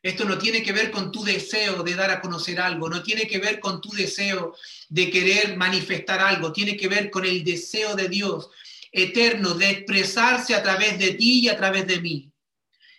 Esto 0.02 0.24
no 0.24 0.38
tiene 0.38 0.62
que 0.62 0.72
ver 0.72 0.90
con 0.90 1.10
tu 1.10 1.24
deseo 1.24 1.82
de 1.82 1.94
dar 1.94 2.10
a 2.10 2.20
conocer 2.20 2.60
algo, 2.60 2.88
no 2.88 3.02
tiene 3.02 3.26
que 3.26 3.38
ver 3.38 3.58
con 3.58 3.80
tu 3.80 3.90
deseo 3.90 4.54
de 4.88 5.10
querer 5.10 5.56
manifestar 5.56 6.20
algo, 6.20 6.52
tiene 6.52 6.76
que 6.76 6.88
ver 6.88 7.10
con 7.10 7.24
el 7.24 7.42
deseo 7.42 7.96
de 7.96 8.08
Dios 8.08 8.48
eterno 8.92 9.54
de 9.54 9.70
expresarse 9.70 10.54
a 10.54 10.62
través 10.62 10.98
de 10.98 11.14
ti 11.14 11.40
y 11.40 11.48
a 11.48 11.56
través 11.56 11.86
de 11.86 12.00
mí. 12.00 12.32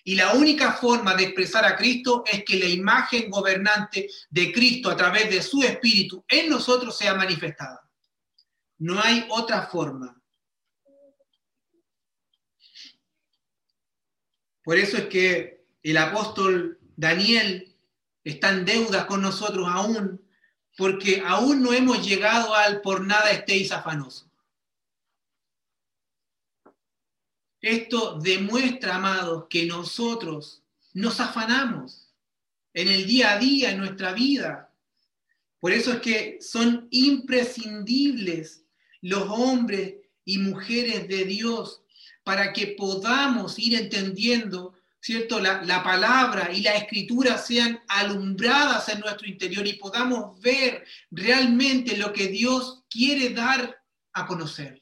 Y 0.04 0.16
la 0.16 0.34
única 0.34 0.74
forma 0.74 1.16
de 1.16 1.24
expresar 1.24 1.66
a 1.66 1.76
Cristo 1.76 2.24
es 2.26 2.44
que 2.44 2.58
la 2.58 2.66
imagen 2.66 3.30
gobernante 3.30 4.10
de 4.30 4.52
Cristo 4.52 4.90
a 4.90 4.98
través 4.98 5.30
de 5.30 5.42
su 5.42 5.62
Espíritu 5.64 6.24
en 6.28 6.50
nosotros 6.50 6.98
sea 6.98 7.16
manifestada. 7.16 7.82
No 8.80 9.00
hay 9.02 9.26
otra 9.30 9.68
forma. 9.68 10.16
Por 14.64 14.78
eso 14.78 14.98
es 14.98 15.06
que 15.06 15.66
el 15.84 15.98
apóstol 15.98 16.79
Daniel 17.00 17.74
está 18.26 18.50
en 18.50 18.66
deuda 18.66 19.08
con 19.08 19.22
nosotros 19.22 19.66
aún, 19.70 20.22
porque 20.76 21.24
aún 21.26 21.64
no 21.64 21.72
hemos 21.72 22.06
llegado 22.06 22.54
al 22.54 22.82
por 22.82 23.06
nada 23.06 23.32
estéis 23.32 23.72
afanoso. 23.72 24.30
Esto 27.62 28.20
demuestra, 28.20 28.96
amados, 28.96 29.46
que 29.50 29.66
nosotros 29.66 30.62
nos 30.94 31.22
afanamos 31.22 32.14
en 32.74 32.90
el 32.90 33.08
día 33.08 33.32
a 33.32 33.40
día, 33.40 33.72
en 33.72 33.78
nuestra 33.78 34.12
vida. 34.12 34.74
Por 35.62 35.72
eso 35.72 35.94
es 35.94 36.02
que 36.02 36.38
son 36.42 36.90
imprescindibles 36.92 38.66
los 39.00 39.24
hombres 39.30 39.96
y 40.26 40.38
mujeres 40.40 41.08
de 41.08 41.24
Dios 41.24 41.82
para 42.26 42.52
que 42.52 42.76
podamos 42.78 43.58
ir 43.58 43.76
entendiendo 43.76 44.79
¿cierto? 45.02 45.40
La, 45.40 45.62
la, 45.64 45.82
palabra 45.84 46.52
y 46.52 46.62
la 46.62 46.76
escritura 46.76 47.38
sean 47.38 47.82
alumbradas 47.88 48.90
en 48.90 49.00
nuestro 49.00 49.28
interior 49.28 49.66
y 49.66 49.74
podamos 49.74 50.40
ver 50.42 50.86
realmente 51.12 51.98
lo 51.98 52.12
que 52.12 52.28
Dios 52.28 52.84
quiere 52.90 53.30
dar 53.30 53.82
a 54.14 54.26
conocer. 54.26 54.82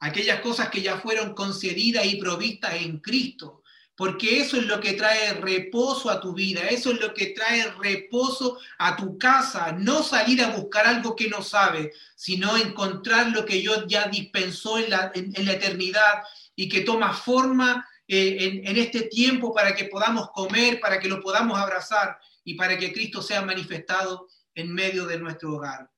Aquellas 0.00 0.40
cosas 0.40 0.68
que 0.68 0.82
ya 0.82 0.98
fueron 0.98 1.34
concedidas 1.34 2.06
y 2.06 2.16
provistas 2.16 2.74
en 2.74 2.98
Cristo, 2.98 3.62
porque 3.96 4.40
eso 4.40 4.56
es 4.56 4.66
lo 4.66 4.78
que 4.78 4.92
trae 4.92 5.34
reposo 5.34 6.08
a 6.08 6.20
tu 6.20 6.32
vida, 6.32 6.60
eso 6.68 6.92
es 6.92 7.00
lo 7.00 7.12
que 7.12 7.26
trae 7.30 7.68
reposo 7.80 8.58
a 8.78 8.94
tu 8.94 9.18
casa, 9.18 9.72
no 9.72 10.04
salir 10.04 10.40
a 10.44 10.50
buscar 10.50 10.86
algo 10.86 11.16
que 11.16 11.28
no 11.28 11.42
sabe, 11.42 11.92
sino 12.14 12.56
encontrar 12.56 13.30
lo 13.32 13.44
que 13.44 13.56
Dios 13.56 13.86
ya 13.88 14.06
dispensó 14.06 14.78
en 14.78 14.90
la, 14.90 15.10
en 15.14 15.44
la 15.44 15.52
eternidad 15.52 16.22
y 16.54 16.68
que 16.68 16.82
toma 16.82 17.12
forma 17.12 17.88
eh, 18.10 18.62
en, 18.64 18.78
este 18.78 19.02
tiempo 19.02 19.52
para 19.52 19.74
que 19.74 19.84
podamos 19.84 20.30
comer, 20.30 20.80
para 20.80 20.98
que 20.98 21.08
lo 21.08 21.20
podamos 21.20 21.58
abrazar 21.58 22.18
y 22.42 22.54
para 22.54 22.78
que 22.78 22.90
Cristo 22.90 23.20
sea 23.20 23.42
manifestado 23.42 24.28
en 24.54 24.72
medio 24.72 25.04
de 25.04 25.18
nuestro 25.18 25.54
hogar. 25.54 25.90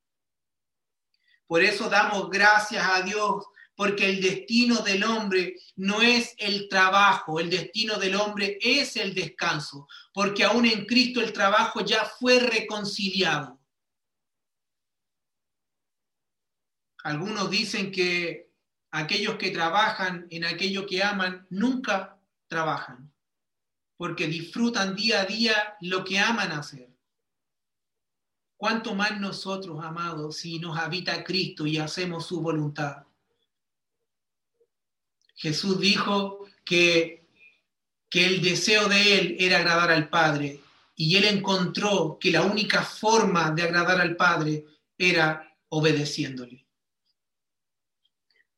Por 1.46 1.62
eso 1.62 1.88
damos 1.88 2.28
gracias 2.28 2.84
a 2.84 3.02
Dios, 3.02 3.46
porque 3.76 4.06
el 4.10 4.20
destino 4.20 4.78
del 4.82 5.04
hombre 5.04 5.54
no 5.76 6.02
es 6.02 6.34
el 6.38 6.68
trabajo, 6.68 7.38
el 7.38 7.48
destino 7.48 7.96
del 7.96 8.16
hombre 8.16 8.58
es 8.60 8.96
el 8.96 9.14
descanso, 9.14 9.86
porque 10.12 10.42
aún 10.42 10.66
en 10.66 10.86
Cristo 10.86 11.20
el 11.20 11.32
trabajo 11.32 11.80
ya 11.84 12.04
fue 12.04 12.40
reconciliado. 12.40 13.60
Algunos 17.04 17.48
dicen 17.48 17.92
que 17.92 18.49
aquellos 18.90 19.36
que 19.36 19.50
trabajan 19.50 20.26
en 20.30 20.44
aquello 20.44 20.86
que 20.86 21.02
aman 21.02 21.46
nunca 21.50 22.18
trabajan, 22.48 23.12
porque 23.96 24.26
disfrutan 24.26 24.96
día 24.96 25.22
a 25.22 25.26
día 25.26 25.76
lo 25.80 26.04
que 26.04 26.18
aman 26.18 26.52
hacer. 26.52 26.88
¿Cuánto 28.56 28.94
más 28.94 29.18
nosotros, 29.20 29.82
amados, 29.82 30.36
si 30.36 30.58
nos 30.58 30.76
habita 30.78 31.24
Cristo 31.24 31.66
y 31.66 31.78
hacemos 31.78 32.26
su 32.26 32.42
voluntad? 32.42 33.04
Jesús 35.34 35.80
dijo 35.80 36.44
que, 36.64 37.26
que 38.10 38.26
el 38.26 38.42
deseo 38.42 38.88
de 38.88 39.18
Él 39.18 39.36
era 39.38 39.58
agradar 39.58 39.90
al 39.90 40.10
Padre 40.10 40.60
y 40.94 41.16
Él 41.16 41.24
encontró 41.24 42.18
que 42.20 42.30
la 42.30 42.42
única 42.42 42.82
forma 42.82 43.50
de 43.52 43.62
agradar 43.62 43.98
al 44.02 44.16
Padre 44.16 44.66
era 44.98 45.56
obedeciéndole. 45.70 46.66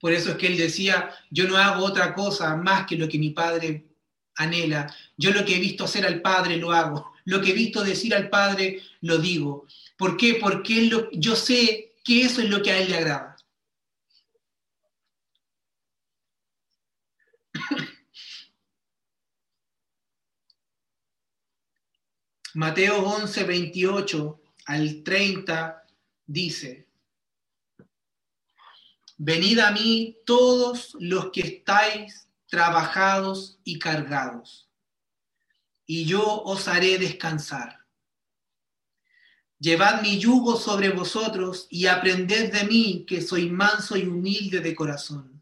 Por 0.02 0.12
eso 0.12 0.32
es 0.32 0.36
que 0.36 0.48
él 0.48 0.56
decía, 0.56 1.14
yo 1.30 1.46
no 1.46 1.56
hago 1.56 1.84
otra 1.84 2.12
cosa 2.12 2.56
más 2.56 2.88
que 2.88 2.96
lo 2.96 3.08
que 3.08 3.20
mi 3.20 3.30
padre 3.30 3.86
anhela. 4.34 4.92
Yo 5.16 5.30
lo 5.30 5.44
que 5.44 5.54
he 5.54 5.60
visto 5.60 5.84
hacer 5.84 6.04
al 6.04 6.20
padre 6.20 6.56
lo 6.56 6.72
hago. 6.72 7.12
Lo 7.24 7.40
que 7.40 7.50
he 7.50 7.54
visto 7.54 7.84
decir 7.84 8.12
al 8.12 8.28
padre 8.28 8.82
lo 9.02 9.18
digo. 9.18 9.68
¿Por 9.96 10.16
qué? 10.16 10.38
Porque 10.40 10.90
yo 11.12 11.36
sé 11.36 11.94
que 12.02 12.22
eso 12.22 12.42
es 12.42 12.50
lo 12.50 12.60
que 12.64 12.72
a 12.72 12.80
él 12.80 12.90
le 12.90 12.96
agrada. 12.96 13.36
Mateo 22.54 23.06
11, 23.06 23.44
28 23.44 24.40
al 24.66 25.04
30 25.04 25.86
dice, 26.26 26.88
Venid 29.24 29.60
a 29.60 29.70
mí 29.70 30.18
todos 30.26 30.96
los 30.98 31.30
que 31.30 31.42
estáis 31.42 32.26
trabajados 32.48 33.60
y 33.62 33.78
cargados, 33.78 34.68
y 35.86 36.06
yo 36.06 36.42
os 36.42 36.66
haré 36.66 36.98
descansar. 36.98 37.86
Llevad 39.60 40.02
mi 40.02 40.18
yugo 40.18 40.56
sobre 40.56 40.90
vosotros 40.90 41.68
y 41.70 41.86
aprended 41.86 42.52
de 42.52 42.64
mí, 42.64 43.04
que 43.06 43.22
soy 43.22 43.48
manso 43.48 43.96
y 43.96 44.08
humilde 44.08 44.58
de 44.58 44.74
corazón, 44.74 45.40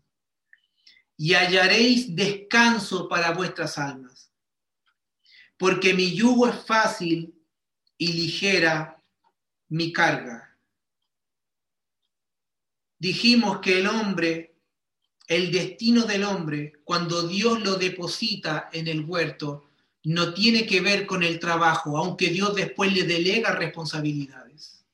y 1.16 1.32
hallaréis 1.32 2.14
descanso 2.14 3.08
para 3.08 3.30
vuestras 3.30 3.78
almas, 3.78 4.30
porque 5.56 5.94
mi 5.94 6.14
yugo 6.14 6.48
es 6.48 6.66
fácil 6.66 7.34
y 7.96 8.12
ligera 8.12 9.02
mi 9.70 9.90
carga. 9.90 10.49
Dijimos 13.00 13.58
que 13.58 13.80
el 13.80 13.88
hombre 13.88 14.50
el 15.30 15.52
destino 15.52 16.06
del 16.06 16.24
hombre, 16.24 16.72
cuando 16.82 17.22
Dios 17.22 17.60
lo 17.60 17.76
deposita 17.76 18.68
en 18.72 18.88
el 18.88 19.04
huerto, 19.04 19.70
no 20.02 20.34
tiene 20.34 20.66
que 20.66 20.80
ver 20.80 21.06
con 21.06 21.22
el 21.22 21.38
trabajo, 21.38 21.96
aunque 21.96 22.30
Dios 22.30 22.52
después 22.56 22.92
le 22.92 23.04
delega 23.04 23.52
responsabilidades, 23.52 24.84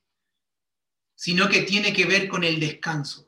sino 1.14 1.48
que 1.48 1.62
tiene 1.62 1.94
que 1.94 2.04
ver 2.04 2.28
con 2.28 2.44
el 2.44 2.60
descanso. 2.60 3.26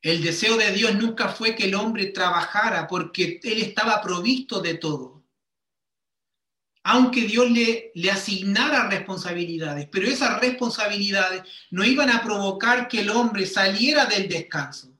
El 0.00 0.22
deseo 0.22 0.56
de 0.56 0.72
Dios 0.72 0.94
nunca 0.94 1.28
fue 1.28 1.54
que 1.54 1.64
el 1.64 1.74
hombre 1.74 2.06
trabajara 2.06 2.86
porque 2.88 3.38
él 3.42 3.60
estaba 3.60 4.00
provisto 4.00 4.62
de 4.62 4.78
todo. 4.78 5.15
Aunque 6.88 7.22
Dios 7.22 7.50
le, 7.50 7.90
asignara 8.12 8.88
responsabilidades, 8.88 9.88
pero 9.90 10.06
esas 10.06 10.40
responsabilidades 10.40 11.42
no 11.70 11.84
iban 11.84 12.10
a 12.10 12.22
provocar 12.22 12.86
que 12.86 13.00
el 13.00 13.10
hombre 13.10 13.44
saliera 13.44 14.06
del 14.06 14.28
descanso 14.28 14.92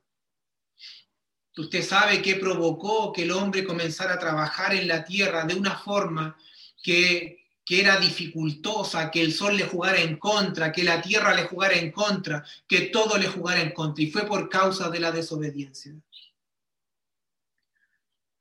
Usted 1.57 1.85
sabe 1.85 2.21
qué 2.23 2.35
provocó 2.35 3.13
que 3.13 3.23
el 3.23 3.31
hombre 3.31 3.65
comenzara 3.65 4.15
a 4.15 4.19
trabajar 4.19 4.75
en 4.75 4.89
la 4.89 5.05
tierra 5.05 5.45
de 5.45 5.55
una 5.55 5.79
forma 5.79 6.37
que, 6.83 7.39
era 7.69 8.01
dificultosa, 8.01 9.09
que 9.11 9.23
el 9.23 9.33
sol 9.33 9.57
le 9.57 9.65
jugara 9.65 10.01
en 10.01 10.17
contra, 10.17 10.73
que 10.73 10.83
la 10.83 11.01
tierra 11.01 11.35
le 11.35 11.45
jugara 11.45 11.75
en 11.77 11.93
contra, 11.93 12.45
que 12.67 12.83
todo 12.83 13.17
le 13.17 13.29
jugara 13.29 13.61
en 13.61 13.71
contra. 13.71 14.03
Y 14.03 14.11
fue 14.11 14.27
por 14.27 14.49
causa 14.49 14.91
de 14.91 14.99
la 14.99 15.13
desobediencia. 15.13 15.95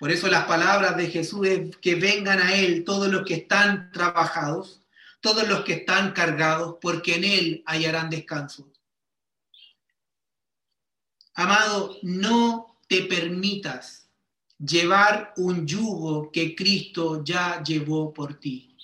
Por 0.05 0.11
eso 0.11 0.27
las 0.27 0.45
palabras 0.45 0.95
de 0.97 1.07
Jesús 1.07 1.47
es 1.47 1.77
que 1.77 1.95
vengan 1.95 2.39
a 2.39 2.53
Él 2.53 2.83
todos 2.83 3.07
los 3.07 3.25
que 3.25 3.33
están 3.33 3.91
trabajados, 3.91 4.81
todos 5.19 5.47
los 5.47 5.61
que 5.61 5.73
están 5.73 6.11
cargados, 6.11 6.75
porque 6.79 7.15
en 7.15 7.23
Él 7.23 7.63
hallarán 7.65 8.11
descanso. 8.11 8.71
Amado, 11.33 11.97
no 12.03 12.77
te 12.87 13.01
permitas 13.05 14.07
llevar 14.59 15.33
un 15.37 15.65
yugo 15.65 16.31
que 16.31 16.55
Cristo 16.55 17.23
ya 17.23 17.63
llevó 17.63 18.13
por 18.13 18.35
ti. 18.35 18.77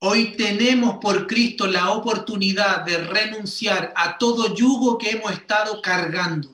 Hoy 0.00 0.36
tenemos 0.36 0.96
por 1.00 1.28
Cristo 1.28 1.68
la 1.68 1.92
oportunidad 1.92 2.84
de 2.84 2.98
renunciar 2.98 3.92
a 3.94 4.18
todo 4.18 4.56
yugo 4.56 4.98
que 4.98 5.10
hemos 5.10 5.30
estado 5.30 5.80
cargando, 5.80 6.53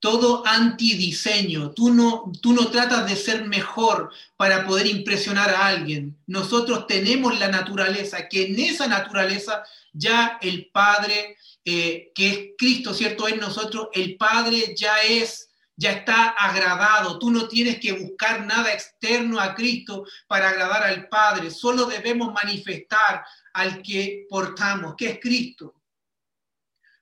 todo 0.00 0.46
antidiseño. 0.46 1.72
Tú 1.72 1.92
no, 1.92 2.30
tú 2.40 2.52
no 2.52 2.68
tratas 2.68 3.08
de 3.08 3.16
ser 3.16 3.46
mejor 3.46 4.12
para 4.36 4.66
poder 4.66 4.86
impresionar 4.86 5.50
a 5.50 5.66
alguien. 5.66 6.16
Nosotros 6.26 6.86
tenemos 6.86 7.38
la 7.38 7.48
naturaleza, 7.48 8.28
que 8.28 8.46
en 8.46 8.58
esa 8.60 8.86
naturaleza 8.86 9.62
ya 9.92 10.38
el 10.40 10.70
Padre 10.72 11.36
eh, 11.70 12.12
que 12.14 12.28
es 12.28 12.38
Cristo, 12.56 12.94
¿cierto? 12.94 13.28
En 13.28 13.40
nosotros, 13.40 13.88
el 13.92 14.16
Padre 14.16 14.74
ya 14.74 15.02
es, 15.02 15.50
ya 15.76 15.92
está 15.92 16.30
agradado. 16.30 17.18
Tú 17.18 17.30
no 17.30 17.46
tienes 17.46 17.78
que 17.78 17.92
buscar 17.92 18.46
nada 18.46 18.72
externo 18.72 19.38
a 19.38 19.54
Cristo 19.54 20.06
para 20.26 20.48
agradar 20.48 20.84
al 20.84 21.08
Padre. 21.08 21.50
Solo 21.50 21.84
debemos 21.84 22.32
manifestar 22.32 23.22
al 23.52 23.82
que 23.82 24.26
portamos, 24.30 24.94
que 24.96 25.10
es 25.10 25.20
Cristo. 25.20 25.74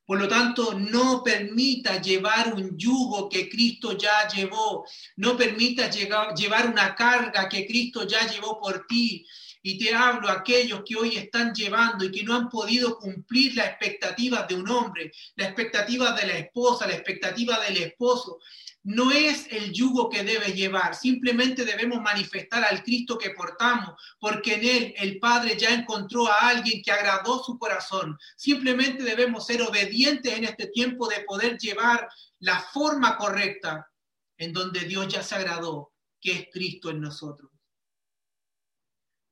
Por 0.07 0.21
lo 0.21 0.29
tanto, 0.29 0.73
no 0.75 1.23
permita 1.25 2.01
llevar 2.01 2.55
un 2.55 2.79
yugo 2.79 3.29
que 3.29 3.49
Cristo 3.49 3.99
ya 3.99 4.29
llevó. 4.29 4.87
No 5.17 5.37
permita 5.37 5.91
llevar 5.91 6.71
una 6.71 6.95
carga 6.95 7.49
que 7.49 7.67
Cristo 7.67 8.07
ya 8.07 8.25
llevó 8.29 8.61
por 8.61 8.87
ti. 8.87 9.27
Y 9.63 9.77
te 9.79 9.93
hablo 9.93 10.29
a 10.29 10.35
aquellos 10.35 10.83
que 10.87 10.95
hoy 10.95 11.17
están 11.17 11.53
llevando 11.53 12.05
y 12.05 12.13
que 12.13 12.23
no 12.23 12.37
han 12.37 12.49
podido 12.49 12.97
cumplir 13.01 13.57
las 13.57 13.67
expectativas 13.67 14.47
de 14.47 14.55
un 14.55 14.71
hombre, 14.71 15.11
la 15.35 15.47
expectativa 15.47 16.13
de 16.13 16.27
la 16.29 16.39
esposa, 16.39 16.87
la 16.87 16.95
expectativa 16.95 17.59
del 17.65 17.79
esposo. 17.79 18.39
No 18.87 19.11
es 19.11 19.49
el 19.51 19.73
yugo 19.73 20.09
que 20.09 20.23
debe 20.23 20.53
llevar, 20.53 20.95
simplemente 20.95 21.65
debemos 21.65 22.01
manifestar 22.01 22.63
al 22.63 22.85
Cristo 22.85 23.19
que 23.19 23.31
portamos, 23.31 24.01
porque 24.21 24.55
en 24.55 24.65
Él 24.65 24.95
el 24.97 25.19
Padre 25.19 25.57
ya 25.59 25.75
encontró 25.75 26.29
a 26.29 26.51
alguien 26.51 26.81
que 26.85 26.93
agradó 26.93 27.43
su 27.43 27.59
corazón. 27.59 28.17
Simplemente 28.37 29.03
debemos 29.03 29.45
ser 29.45 29.61
obedientes 29.63 30.33
en 30.33 30.45
este 30.45 30.69
tiempo 30.69 31.09
de 31.09 31.25
poder 31.27 31.59
llevar 31.59 32.09
la 32.39 32.61
forma 32.61 33.17
correcta 33.17 33.91
en 34.39 34.53
donde 34.53 34.79
Dios 34.85 35.09
ya 35.09 35.25
se 35.25 35.35
agradó, 35.35 35.93
que 36.21 36.31
es 36.33 36.47
Cristo 36.53 36.91
en 36.91 37.01
nosotros. 37.01 37.56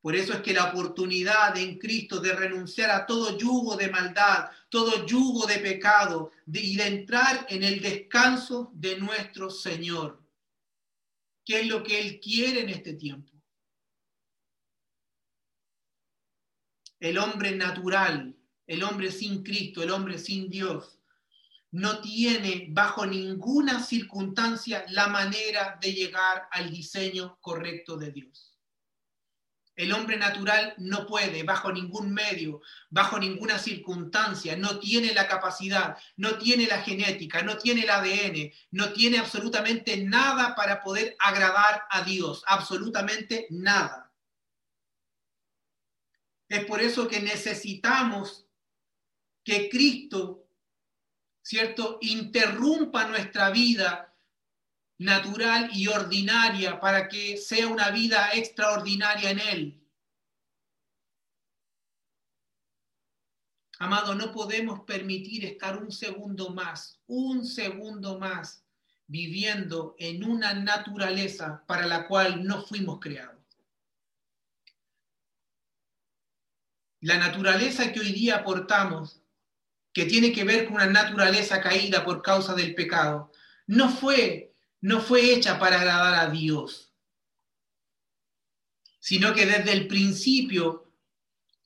Por 0.04 0.14
eso 0.14 0.34
es 0.34 0.42
que 0.42 0.52
la 0.52 0.66
oportunidad 0.66 1.56
en 1.56 1.78
Cristo 1.78 2.20
de 2.20 2.34
renunciar 2.34 2.90
a 2.90 3.06
todo 3.06 3.38
yugo 3.38 3.74
de 3.74 3.88
maldad, 3.88 4.50
todo 4.68 5.06
yugo 5.06 5.46
de 5.46 5.56
pecado 5.60 6.30
y 6.46 6.76
de 6.76 6.86
entrar 6.88 7.46
en 7.48 7.64
el 7.64 7.80
descanso 7.80 8.70
de 8.74 8.98
nuestro 8.98 9.48
Señor. 9.48 10.22
¿Qué 11.42 11.60
es 11.60 11.68
lo 11.68 11.82
que 11.82 11.98
Él 11.98 12.20
quiere 12.20 12.64
en 12.64 12.68
este 12.68 12.92
tiempo? 12.92 13.32
El 17.00 17.16
hombre 17.16 17.56
natural, 17.56 18.36
el 18.66 18.82
hombre 18.82 19.10
sin 19.10 19.42
Cristo, 19.42 19.82
el 19.82 19.90
hombre 19.90 20.18
sin 20.18 20.50
Dios, 20.50 20.98
no 21.70 22.02
tiene 22.02 22.66
bajo 22.68 23.06
ninguna 23.06 23.82
circunstancia 23.82 24.84
la 24.90 25.08
manera 25.08 25.78
de 25.80 25.94
llegar 25.94 26.46
al 26.50 26.70
diseño 26.70 27.38
correcto 27.40 27.96
de 27.96 28.12
Dios. 28.12 28.53
El 29.76 29.92
hombre 29.92 30.16
natural 30.16 30.74
no 30.78 31.04
puede, 31.06 31.42
bajo 31.42 31.72
ningún 31.72 32.12
medio, 32.12 32.62
bajo 32.90 33.18
ninguna 33.18 33.58
circunstancia, 33.58 34.56
no 34.56 34.78
tiene 34.78 35.12
la 35.12 35.26
capacidad, 35.26 35.96
no 36.16 36.38
tiene 36.38 36.66
la 36.66 36.80
genética, 36.80 37.42
no 37.42 37.58
tiene 37.58 37.82
el 37.82 37.90
ADN, 37.90 38.52
no 38.70 38.92
tiene 38.92 39.18
absolutamente 39.18 39.96
nada 39.96 40.54
para 40.54 40.80
poder 40.80 41.16
agradar 41.18 41.82
a 41.90 42.02
Dios, 42.02 42.44
absolutamente 42.46 43.48
nada. 43.50 44.12
Es 46.48 46.64
por 46.66 46.80
eso 46.80 47.08
que 47.08 47.20
necesitamos 47.20 48.46
que 49.42 49.68
Cristo, 49.68 50.46
¿cierto?, 51.42 51.98
interrumpa 52.00 53.06
nuestra 53.06 53.50
vida 53.50 54.13
natural 54.98 55.70
y 55.72 55.88
ordinaria 55.88 56.80
para 56.80 57.08
que 57.08 57.36
sea 57.36 57.68
una 57.68 57.90
vida 57.90 58.30
extraordinaria 58.32 59.30
en 59.30 59.40
Él. 59.40 59.80
Amado, 63.78 64.14
no 64.14 64.32
podemos 64.32 64.80
permitir 64.80 65.44
estar 65.44 65.76
un 65.76 65.90
segundo 65.90 66.50
más, 66.50 67.00
un 67.06 67.44
segundo 67.44 68.18
más 68.18 68.64
viviendo 69.06 69.96
en 69.98 70.24
una 70.24 70.54
naturaleza 70.54 71.64
para 71.66 71.86
la 71.86 72.06
cual 72.06 72.44
no 72.44 72.62
fuimos 72.62 73.00
creados. 73.00 73.34
La 77.00 77.18
naturaleza 77.18 77.92
que 77.92 78.00
hoy 78.00 78.12
día 78.12 78.44
portamos, 78.44 79.20
que 79.92 80.06
tiene 80.06 80.32
que 80.32 80.44
ver 80.44 80.64
con 80.64 80.76
una 80.76 80.86
naturaleza 80.86 81.60
caída 81.60 82.04
por 82.04 82.22
causa 82.22 82.54
del 82.54 82.74
pecado, 82.74 83.30
no 83.66 83.90
fue 83.90 84.53
no 84.84 85.00
fue 85.00 85.32
hecha 85.32 85.58
para 85.58 85.80
agradar 85.80 86.14
a 86.14 86.30
Dios, 86.30 86.92
sino 89.00 89.32
que 89.32 89.46
desde 89.46 89.72
el 89.72 89.88
principio, 89.88 90.92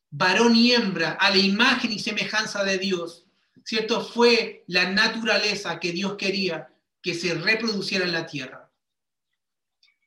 varón 0.09 0.55
y 0.55 0.71
hembra, 0.71 1.14
a 1.14 1.31
la 1.31 1.39
imagen 1.39 1.91
y 1.91 1.99
semejanza 1.99 2.62
de 2.62 2.79
Dios, 2.79 3.27
¿cierto? 3.64 4.05
Fue 4.05 4.62
la 4.69 4.93
naturaleza 4.93 5.81
que 5.81 5.91
Dios 5.91 6.14
quería 6.16 6.73
que 7.03 7.12
se 7.12 7.35
reproduciera 7.35 8.05
en 8.05 8.12
la 8.12 8.25
tierra. 8.25 8.71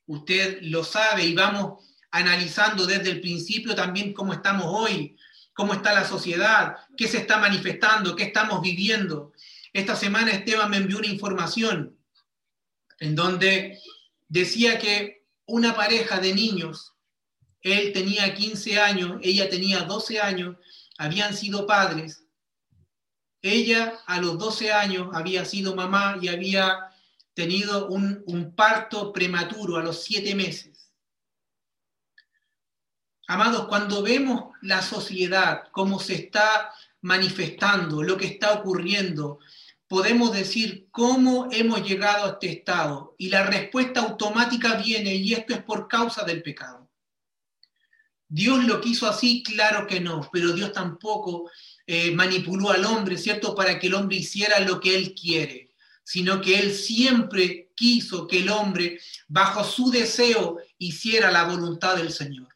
Usted 0.06 0.60
lo 0.62 0.82
sabe 0.82 1.26
y 1.26 1.34
vamos 1.34 1.84
analizando 2.12 2.86
desde 2.86 3.10
el 3.10 3.20
principio 3.20 3.74
también 3.74 4.14
cómo 4.14 4.32
estamos 4.32 4.64
hoy, 4.68 5.18
cómo 5.52 5.74
está 5.74 5.92
la 5.92 6.08
sociedad, 6.08 6.76
qué 6.96 7.06
se 7.06 7.18
está 7.18 7.36
manifestando, 7.36 8.16
qué 8.16 8.22
estamos 8.22 8.62
viviendo. 8.62 9.34
Esta 9.74 9.96
semana 9.96 10.30
Esteban 10.30 10.70
me 10.70 10.78
envió 10.78 10.96
una 10.96 11.08
información 11.08 11.98
en 13.02 13.16
donde 13.16 13.80
decía 14.28 14.78
que 14.78 15.26
una 15.46 15.74
pareja 15.74 16.20
de 16.20 16.32
niños, 16.32 16.94
él 17.60 17.92
tenía 17.92 18.32
15 18.32 18.80
años, 18.80 19.18
ella 19.22 19.50
tenía 19.50 19.80
12 19.80 20.20
años, 20.20 20.56
habían 20.98 21.36
sido 21.36 21.66
padres 21.66 22.24
Ella 23.40 23.98
a 24.06 24.20
los 24.20 24.38
12 24.38 24.72
años 24.72 25.08
había 25.14 25.44
sido 25.44 25.74
mamá 25.74 26.16
y 26.22 26.28
había 26.28 26.92
tenido 27.34 27.88
un, 27.88 28.54
parto 28.54 29.12
prematuro 29.12 29.78
a 29.78 29.82
los 29.82 30.04
7 30.04 30.36
meses. 30.36 30.92
Amados, 33.26 33.66
cuando 33.66 34.00
vemos 34.02 34.52
la 34.60 34.80
sociedad, 34.80 35.64
cómo 35.72 35.98
se 35.98 36.14
está 36.14 36.72
manifestando, 37.00 38.04
lo 38.04 38.16
que 38.16 38.26
está 38.26 38.52
ocurriendo, 38.52 39.40
podemos 39.92 40.32
decir 40.32 40.88
cómo 40.90 41.48
hemos 41.52 41.86
llegado 41.86 42.24
a 42.24 42.30
este 42.30 42.50
estado. 42.50 43.14
Y 43.18 43.28
la 43.28 43.44
respuesta 43.44 44.00
automática 44.00 44.76
viene, 44.76 45.14
y 45.14 45.34
esto 45.34 45.52
es 45.52 45.62
por 45.62 45.86
causa 45.86 46.24
del 46.24 46.42
pecado. 46.42 46.90
Dios 48.26 48.64
lo 48.64 48.80
quiso 48.80 49.06
así, 49.06 49.42
claro 49.42 49.86
que 49.86 50.00
no, 50.00 50.26
pero 50.32 50.54
Dios 50.54 50.72
tampoco 50.72 51.50
eh, 51.86 52.10
manipuló 52.10 52.70
al 52.70 52.86
hombre, 52.86 53.18
¿cierto? 53.18 53.54
Para 53.54 53.78
que 53.78 53.88
el 53.88 53.92
hombre 53.92 54.16
hiciera 54.16 54.60
lo 54.60 54.80
que 54.80 54.96
él 54.96 55.14
quiere, 55.14 55.74
sino 56.02 56.40
que 56.40 56.58
él 56.58 56.72
siempre 56.72 57.70
quiso 57.76 58.26
que 58.26 58.38
el 58.38 58.48
hombre, 58.48 58.98
bajo 59.28 59.62
su 59.62 59.90
deseo, 59.90 60.56
hiciera 60.78 61.30
la 61.30 61.44
voluntad 61.44 61.96
del 61.96 62.10
Señor. 62.10 62.51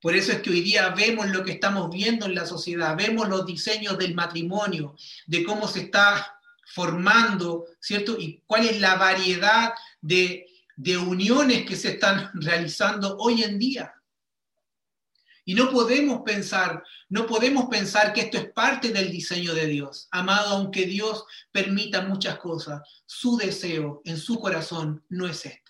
Por 0.00 0.14
eso 0.14 0.32
es 0.32 0.42
que 0.42 0.50
hoy 0.50 0.60
día 0.60 0.90
vemos 0.90 1.28
lo 1.28 1.44
que 1.44 1.52
estamos 1.52 1.90
viendo 1.90 2.26
en 2.26 2.34
la 2.34 2.46
sociedad, 2.46 2.96
vemos 2.96 3.28
los 3.28 3.44
diseños 3.44 3.98
del 3.98 4.14
matrimonio, 4.14 4.94
de 5.26 5.44
cómo 5.44 5.66
se 5.66 5.80
está 5.80 6.38
formando, 6.72 7.66
¿cierto? 7.80 8.16
Y 8.18 8.42
cuál 8.46 8.66
es 8.66 8.80
la 8.80 8.94
variedad 8.94 9.72
de, 10.00 10.46
de 10.76 10.96
uniones 10.96 11.66
que 11.66 11.76
se 11.76 11.90
están 11.90 12.30
realizando 12.34 13.16
hoy 13.18 13.42
en 13.42 13.58
día. 13.58 13.94
Y 15.44 15.54
no 15.54 15.70
podemos 15.70 16.20
pensar, 16.26 16.84
no 17.08 17.26
podemos 17.26 17.68
pensar 17.70 18.12
que 18.12 18.20
esto 18.20 18.36
es 18.36 18.52
parte 18.52 18.90
del 18.90 19.10
diseño 19.10 19.54
de 19.54 19.66
Dios. 19.66 20.06
Amado, 20.10 20.50
aunque 20.50 20.84
Dios 20.84 21.24
permita 21.50 22.02
muchas 22.02 22.38
cosas, 22.38 22.82
su 23.06 23.38
deseo 23.38 24.02
en 24.04 24.18
su 24.18 24.38
corazón 24.38 25.02
no 25.08 25.26
es 25.26 25.46
este. 25.46 25.67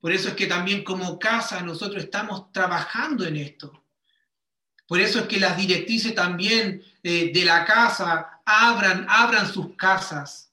Por 0.00 0.12
eso 0.12 0.28
es 0.28 0.34
que 0.34 0.46
también 0.46 0.82
como 0.82 1.18
casa 1.18 1.60
nosotros 1.60 2.04
estamos 2.04 2.50
trabajando 2.52 3.26
en 3.26 3.36
esto. 3.36 3.84
Por 4.86 4.98
eso 4.98 5.20
es 5.20 5.26
que 5.26 5.38
las 5.38 5.56
directrices 5.56 6.14
también 6.14 6.82
eh, 7.02 7.30
de 7.32 7.44
la 7.44 7.64
casa 7.64 8.40
abran, 8.44 9.06
abran 9.08 9.52
sus 9.52 9.76
casas, 9.76 10.50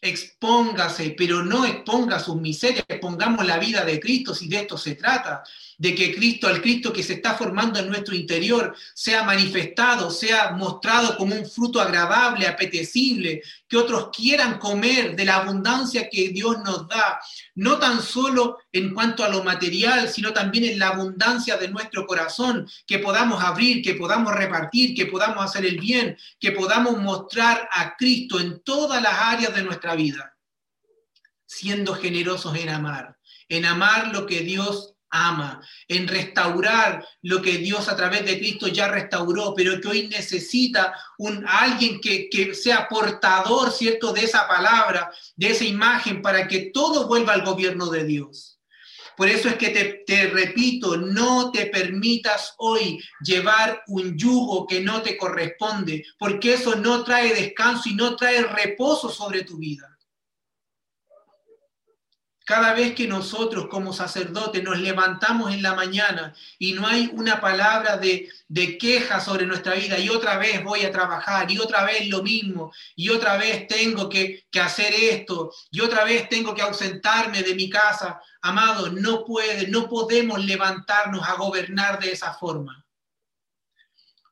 expóngase, 0.00 1.14
pero 1.18 1.42
no 1.42 1.66
exponga 1.66 2.18
sus 2.18 2.36
miserias, 2.36 2.84
expongamos 2.88 3.44
la 3.44 3.58
vida 3.58 3.84
de 3.84 4.00
Cristo 4.00 4.34
si 4.34 4.48
de 4.48 4.60
esto 4.60 4.78
se 4.78 4.94
trata. 4.94 5.42
De 5.76 5.94
que 5.94 6.14
Cristo, 6.14 6.46
al 6.46 6.62
Cristo 6.62 6.92
que 6.92 7.02
se 7.02 7.14
está 7.14 7.34
formando 7.34 7.78
en 7.78 7.88
nuestro 7.88 8.14
interior, 8.14 8.74
sea 8.94 9.22
manifestado, 9.24 10.10
sea 10.10 10.52
mostrado 10.52 11.16
como 11.18 11.34
un 11.34 11.44
fruto 11.44 11.80
agradable, 11.80 12.46
apetecible, 12.46 13.42
que 13.74 13.78
otros 13.78 14.10
quieran 14.16 14.60
comer 14.60 15.16
de 15.16 15.24
la 15.24 15.38
abundancia 15.38 16.08
que 16.08 16.28
Dios 16.28 16.58
nos 16.64 16.86
da, 16.86 17.18
no 17.56 17.76
tan 17.76 18.00
solo 18.00 18.58
en 18.70 18.94
cuanto 18.94 19.24
a 19.24 19.28
lo 19.28 19.42
material, 19.42 20.08
sino 20.08 20.32
también 20.32 20.62
en 20.62 20.78
la 20.78 20.90
abundancia 20.90 21.56
de 21.56 21.66
nuestro 21.66 22.06
corazón, 22.06 22.68
que 22.86 23.00
podamos 23.00 23.42
abrir, 23.42 23.82
que 23.82 23.94
podamos 23.94 24.32
repartir, 24.32 24.94
que 24.94 25.06
podamos 25.06 25.44
hacer 25.44 25.66
el 25.66 25.80
bien, 25.80 26.16
que 26.38 26.52
podamos 26.52 26.98
mostrar 26.98 27.68
a 27.72 27.96
Cristo 27.96 28.38
en 28.38 28.62
todas 28.62 29.02
las 29.02 29.14
áreas 29.14 29.52
de 29.52 29.64
nuestra 29.64 29.96
vida, 29.96 30.36
siendo 31.44 31.96
generosos 31.96 32.56
en 32.56 32.68
amar, 32.68 33.18
en 33.48 33.64
amar 33.64 34.14
lo 34.14 34.24
que 34.24 34.42
Dios 34.42 34.93
ama, 35.14 35.60
en 35.86 36.08
restaurar 36.08 37.06
lo 37.22 37.40
que 37.40 37.58
Dios 37.58 37.88
a 37.88 37.96
través 37.96 38.26
de 38.26 38.36
Cristo 38.36 38.66
ya 38.66 38.88
restauró, 38.88 39.54
pero 39.56 39.80
que 39.80 39.88
hoy 39.88 40.08
necesita 40.08 40.92
un, 41.18 41.44
alguien 41.46 42.00
que, 42.00 42.28
que 42.28 42.52
sea 42.54 42.88
portador, 42.88 43.70
¿cierto?, 43.70 44.12
de 44.12 44.24
esa 44.24 44.48
palabra, 44.48 45.10
de 45.36 45.50
esa 45.50 45.64
imagen, 45.64 46.20
para 46.20 46.48
que 46.48 46.70
todo 46.72 47.06
vuelva 47.06 47.32
al 47.32 47.44
gobierno 47.44 47.90
de 47.90 48.04
Dios. 48.04 48.58
Por 49.16 49.28
eso 49.28 49.48
es 49.48 49.54
que 49.54 49.68
te, 49.68 50.02
te, 50.04 50.26
repito, 50.26 50.96
no 50.96 51.52
te 51.52 51.66
permitas 51.66 52.54
hoy 52.58 53.00
llevar 53.24 53.84
un 53.86 54.18
yugo 54.18 54.66
que 54.66 54.80
no 54.80 55.02
te 55.02 55.16
corresponde, 55.16 56.04
porque 56.18 56.54
eso 56.54 56.74
no 56.74 57.04
trae 57.04 57.32
descanso 57.32 57.88
y 57.88 57.94
no 57.94 58.16
trae 58.16 58.42
reposo 58.42 59.08
sobre 59.08 59.44
tu 59.44 59.58
vida. 59.58 59.93
Cada 62.44 62.74
vez 62.74 62.94
que 62.94 63.08
nosotros 63.08 63.68
como 63.68 63.94
sacerdotes 63.94 64.62
nos 64.62 64.78
levantamos 64.78 65.52
en 65.54 65.62
la 65.62 65.74
mañana 65.74 66.34
y 66.58 66.74
no 66.74 66.86
hay 66.86 67.10
una 67.14 67.40
palabra 67.40 67.96
de, 67.96 68.28
de, 68.48 68.76
queja 68.76 69.18
sobre 69.18 69.46
nuestra 69.46 69.74
vida 69.74 69.98
y 69.98 70.10
otra 70.10 70.36
vez 70.36 70.62
voy 70.62 70.84
a 70.84 70.92
trabajar 70.92 71.50
y 71.50 71.58
otra 71.58 71.84
vez 71.84 72.06
lo 72.08 72.22
mismo 72.22 72.70
y 72.94 73.08
otra 73.08 73.38
vez 73.38 73.66
tengo 73.66 74.10
que, 74.10 74.44
que 74.50 74.60
hacer 74.60 74.92
esto 74.92 75.52
y 75.70 75.80
otra 75.80 76.04
vez 76.04 76.28
tengo 76.28 76.54
que 76.54 76.60
ausentarme 76.60 77.42
de 77.42 77.54
mi 77.54 77.70
casa, 77.70 78.20
amado, 78.42 78.90
no 78.90 79.24
puede, 79.24 79.68
no 79.68 79.88
podemos 79.88 80.44
levantarnos 80.44 81.26
a 81.26 81.36
gobernar 81.36 81.98
de 81.98 82.12
esa 82.12 82.34
forma 82.34 82.83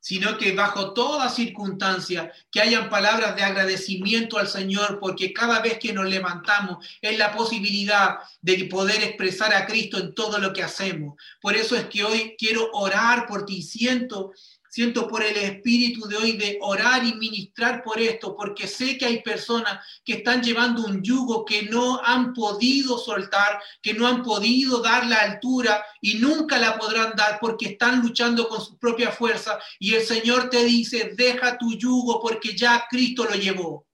sino 0.02 0.36
que 0.36 0.52
bajo 0.52 0.92
toda 0.92 1.28
circunstancia 1.28 2.32
que 2.50 2.60
hayan 2.60 2.90
palabras 2.90 3.36
de 3.36 3.44
agradecimiento 3.44 4.36
al 4.36 4.48
Señor, 4.48 4.98
porque 5.00 5.32
cada 5.32 5.60
vez 5.60 5.78
que 5.78 5.92
nos 5.92 6.06
levantamos 6.06 6.84
es 7.00 7.16
la 7.16 7.32
posibilidad 7.32 8.18
de 8.40 8.64
poder 8.64 9.00
expresar 9.04 9.54
a 9.54 9.64
Cristo 9.64 9.98
en 9.98 10.12
todo 10.12 10.38
lo 10.38 10.52
que 10.52 10.64
hacemos. 10.64 11.14
Por 11.40 11.54
eso 11.54 11.76
es 11.76 11.86
que 11.86 12.02
hoy 12.02 12.34
quiero 12.36 12.68
orar 12.72 13.26
por 13.26 13.46
ti, 13.46 13.62
siento 13.62 14.32
siento 14.72 15.06
por 15.06 15.22
el 15.22 15.36
espíritu 15.36 16.08
de 16.08 16.16
hoy 16.16 16.32
de 16.38 16.56
orar 16.62 17.04
y 17.04 17.12
ministrar 17.16 17.82
por 17.82 18.00
esto, 18.00 18.34
porque 18.34 18.66
sé 18.66 18.96
que 18.96 19.04
hay 19.04 19.22
personas 19.22 19.86
que 20.02 20.14
están 20.14 20.42
llevando 20.42 20.86
un 20.86 21.02
yugo 21.02 21.44
que 21.44 21.64
no 21.64 22.00
han 22.02 22.32
podido 22.32 22.96
soltar, 22.96 23.60
que 23.82 23.92
no 23.92 24.06
han 24.06 24.22
podido 24.22 24.80
dar 24.80 25.06
la 25.06 25.18
altura 25.18 25.84
y 26.00 26.14
nunca 26.14 26.58
la 26.58 26.78
podrán 26.78 27.12
dar 27.14 27.38
porque 27.38 27.72
están 27.72 28.00
luchando 28.00 28.48
con 28.48 28.64
su 28.64 28.78
propia 28.78 29.12
fuerza. 29.12 29.58
Y 29.78 29.92
el 29.92 30.06
Señor 30.06 30.48
te 30.48 30.64
dice, 30.64 31.12
deja 31.18 31.58
tu 31.58 31.76
yugo 31.76 32.18
porque 32.18 32.56
ya 32.56 32.86
Cristo 32.88 33.26
lo 33.26 33.34
llevó. 33.34 33.86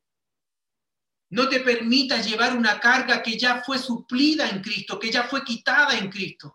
No 1.31 1.49
te 1.49 1.59
permitas 1.59 2.25
llevar 2.25 2.57
una 2.57 2.79
carga 2.79 3.21
que 3.21 3.37
ya 3.37 3.63
fue 3.67 3.81
suplida 3.81 4.49
en 4.49 4.63
Cristo, 4.63 4.97
que 4.97 5.11
ya 5.11 5.25
fue 5.25 5.43
quitada 5.43 5.99
en 5.99 6.09
Cristo. 6.09 6.55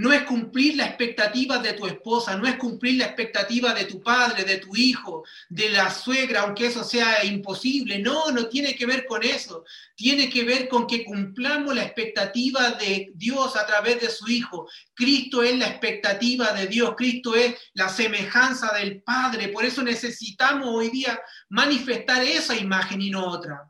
No 0.00 0.14
es 0.14 0.22
cumplir 0.22 0.76
la 0.76 0.86
expectativa 0.86 1.58
de 1.58 1.74
tu 1.74 1.86
esposa, 1.86 2.34
no 2.34 2.46
es 2.46 2.56
cumplir 2.56 2.96
la 2.96 3.04
expectativa 3.04 3.74
de 3.74 3.84
tu 3.84 4.02
padre, 4.02 4.44
de 4.44 4.56
tu 4.56 4.74
hijo, 4.74 5.24
de 5.50 5.68
la 5.68 5.90
suegra, 5.90 6.40
aunque 6.40 6.68
eso 6.68 6.82
sea 6.82 7.22
imposible. 7.22 7.98
No, 7.98 8.30
no 8.30 8.46
tiene 8.46 8.74
que 8.74 8.86
ver 8.86 9.04
con 9.04 9.22
eso. 9.22 9.62
Tiene 9.94 10.30
que 10.30 10.42
ver 10.44 10.70
con 10.70 10.86
que 10.86 11.04
cumplamos 11.04 11.74
la 11.74 11.84
expectativa 11.84 12.70
de 12.70 13.10
Dios 13.14 13.54
a 13.56 13.66
través 13.66 14.00
de 14.00 14.08
su 14.08 14.26
Hijo. 14.26 14.66
Cristo 14.94 15.42
es 15.42 15.58
la 15.58 15.66
expectativa 15.66 16.50
de 16.54 16.66
Dios, 16.66 16.94
Cristo 16.96 17.34
es 17.34 17.54
la 17.74 17.90
semejanza 17.90 18.72
del 18.78 19.02
Padre. 19.02 19.48
Por 19.48 19.66
eso 19.66 19.82
necesitamos 19.82 20.66
hoy 20.66 20.88
día 20.88 21.20
manifestar 21.50 22.22
esa 22.22 22.56
imagen 22.56 23.02
y 23.02 23.10
no 23.10 23.26
otra. 23.26 23.69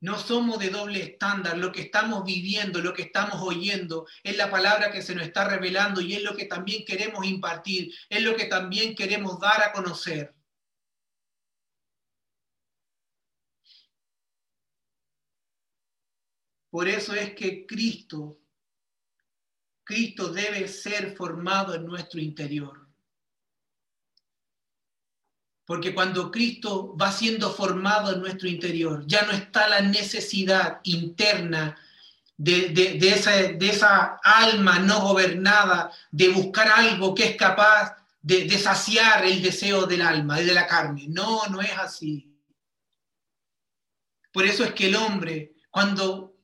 No 0.00 0.16
somos 0.16 0.60
de 0.60 0.70
doble 0.70 1.02
estándar, 1.02 1.58
lo 1.58 1.72
que 1.72 1.82
estamos 1.82 2.24
viviendo, 2.24 2.80
lo 2.80 2.94
que 2.94 3.02
estamos 3.02 3.40
oyendo, 3.42 4.06
es 4.22 4.36
la 4.36 4.48
palabra 4.50 4.92
que 4.92 5.02
se 5.02 5.14
nos 5.14 5.24
está 5.24 5.48
revelando 5.48 6.00
y 6.00 6.14
es 6.14 6.22
lo 6.22 6.36
que 6.36 6.44
también 6.44 6.84
queremos 6.84 7.26
impartir, 7.26 7.92
es 8.08 8.22
lo 8.22 8.36
que 8.36 8.44
también 8.44 8.94
queremos 8.94 9.40
dar 9.40 9.60
a 9.62 9.72
conocer. 9.72 10.34
Por 16.70 16.86
eso 16.86 17.14
es 17.14 17.34
que 17.34 17.66
Cristo, 17.66 18.38
Cristo 19.82 20.28
debe 20.28 20.68
ser 20.68 21.16
formado 21.16 21.74
en 21.74 21.86
nuestro 21.86 22.20
interior. 22.20 22.77
Porque 25.68 25.94
cuando 25.94 26.30
Cristo 26.30 26.96
va 26.96 27.12
siendo 27.12 27.50
formado 27.50 28.14
en 28.14 28.20
nuestro 28.20 28.48
interior, 28.48 29.04
ya 29.06 29.26
no 29.26 29.32
está 29.32 29.68
la 29.68 29.82
necesidad 29.82 30.80
interna 30.84 31.76
de, 32.38 32.98
esa, 33.02 33.32
de 33.32 33.68
esa 33.68 34.18
alma 34.24 34.78
no 34.78 35.02
gobernada 35.02 35.92
de 36.10 36.30
buscar 36.30 36.68
algo 36.68 37.14
que 37.14 37.24
es 37.24 37.36
capaz 37.36 37.98
de, 38.22 38.46
de 38.46 38.58
saciar 38.58 39.26
el 39.26 39.42
deseo 39.42 39.84
del 39.84 40.00
alma 40.00 40.38
de 40.38 40.54
la 40.54 40.66
carne. 40.66 41.04
No, 41.08 41.46
no 41.48 41.60
es 41.60 41.76
así. 41.76 42.34
Por 44.32 44.46
eso 44.46 44.64
es 44.64 44.72
que 44.72 44.86
el 44.86 44.96
hombre, 44.96 45.52
cuando 45.68 46.34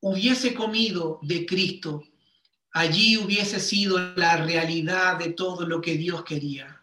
hubiese 0.00 0.52
comido 0.52 1.20
de 1.22 1.46
Cristo, 1.46 2.02
allí 2.72 3.16
hubiese 3.16 3.60
sido 3.60 4.00
la 4.16 4.36
realidad 4.38 5.16
de 5.16 5.32
todo 5.32 5.64
lo 5.64 5.80
que 5.80 5.96
Dios 5.96 6.24
quería. 6.24 6.75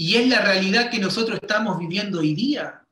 Y 0.00 0.14
es 0.14 0.28
la 0.28 0.40
realidad 0.40 0.90
que 0.92 1.00
nosotros 1.00 1.40
estamos 1.42 1.76
viviendo 1.76 2.20
hoy 2.20 2.32
día. 2.32 2.86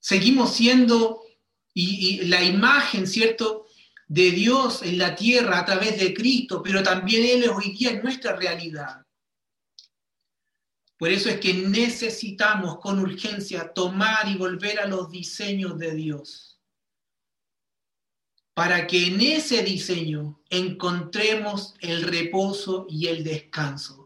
Seguimos 0.00 0.52
siendo, 0.52 1.22
y, 1.72 2.22
la 2.22 2.42
imagen, 2.42 3.06
¿cierto?, 3.06 3.66
de 4.08 4.32
Dios 4.32 4.82
en 4.82 4.98
la 4.98 5.14
tierra 5.14 5.60
a 5.60 5.64
través 5.64 5.98
de 5.98 6.12
Cristo, 6.12 6.60
pero 6.60 6.82
también 6.82 7.24
Él 7.24 7.44
es 7.44 7.50
hoy 7.50 7.70
día 7.70 7.92
en 7.92 8.02
nuestra 8.02 8.34
realidad. 8.34 9.06
Por 10.98 11.10
eso 11.10 11.30
es 11.30 11.38
que 11.38 11.54
necesitamos 11.54 12.80
con 12.80 12.98
urgencia 12.98 13.72
tomar 13.72 14.26
y 14.28 14.34
volver 14.34 14.80
a 14.80 14.86
los 14.86 15.08
diseños 15.08 15.78
de 15.78 15.94
Dios, 15.94 16.60
para 18.54 18.88
que 18.88 19.06
en 19.06 19.20
ese 19.20 19.62
diseño 19.62 20.42
encontremos 20.50 21.74
el 21.78 22.02
reposo 22.02 22.86
y 22.90 23.06
el 23.06 23.22
descanso. 23.22 24.01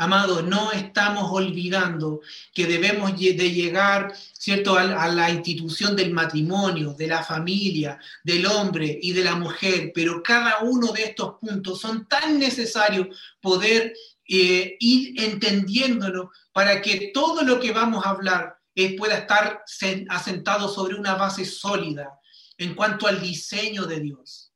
Amado, 0.00 0.40
no 0.40 0.72
estamos 0.72 1.30
olvidando 1.30 2.22
que 2.54 2.66
debemos 2.66 3.18
de 3.18 3.52
llegar, 3.52 4.16
¿cierto?, 4.32 4.74
a, 4.78 5.08
la 5.08 5.28
institución 5.28 5.94
del 5.94 6.10
matrimonio, 6.10 6.94
de 6.94 7.06
la 7.06 7.22
familia, 7.22 7.98
del 8.24 8.46
hombre 8.46 8.98
y 9.02 9.12
de 9.12 9.24
la 9.24 9.36
mujer, 9.36 9.92
pero 9.94 10.22
cada 10.22 10.60
uno 10.60 10.90
de 10.92 11.02
estos 11.02 11.34
puntos 11.38 11.82
son 11.82 12.08
tan 12.08 12.38
necesarios 12.38 13.08
poder 13.42 13.92
eh, 14.26 14.78
ir 14.80 15.20
entendiéndolo 15.20 16.30
para 16.50 16.80
que 16.80 17.10
todo 17.12 17.42
lo 17.42 17.60
que 17.60 17.72
vamos 17.72 18.06
a 18.06 18.10
hablar 18.10 18.56
eh, 18.74 18.96
pueda 18.96 19.18
estar 19.18 19.62
asentado 20.08 20.70
sobre 20.70 20.94
una 20.94 21.14
base 21.16 21.44
sólida 21.44 22.08
en 22.56 22.74
cuanto 22.74 23.06
al 23.06 23.20
diseño 23.20 23.84
de 23.84 24.00
Dios. 24.00 24.49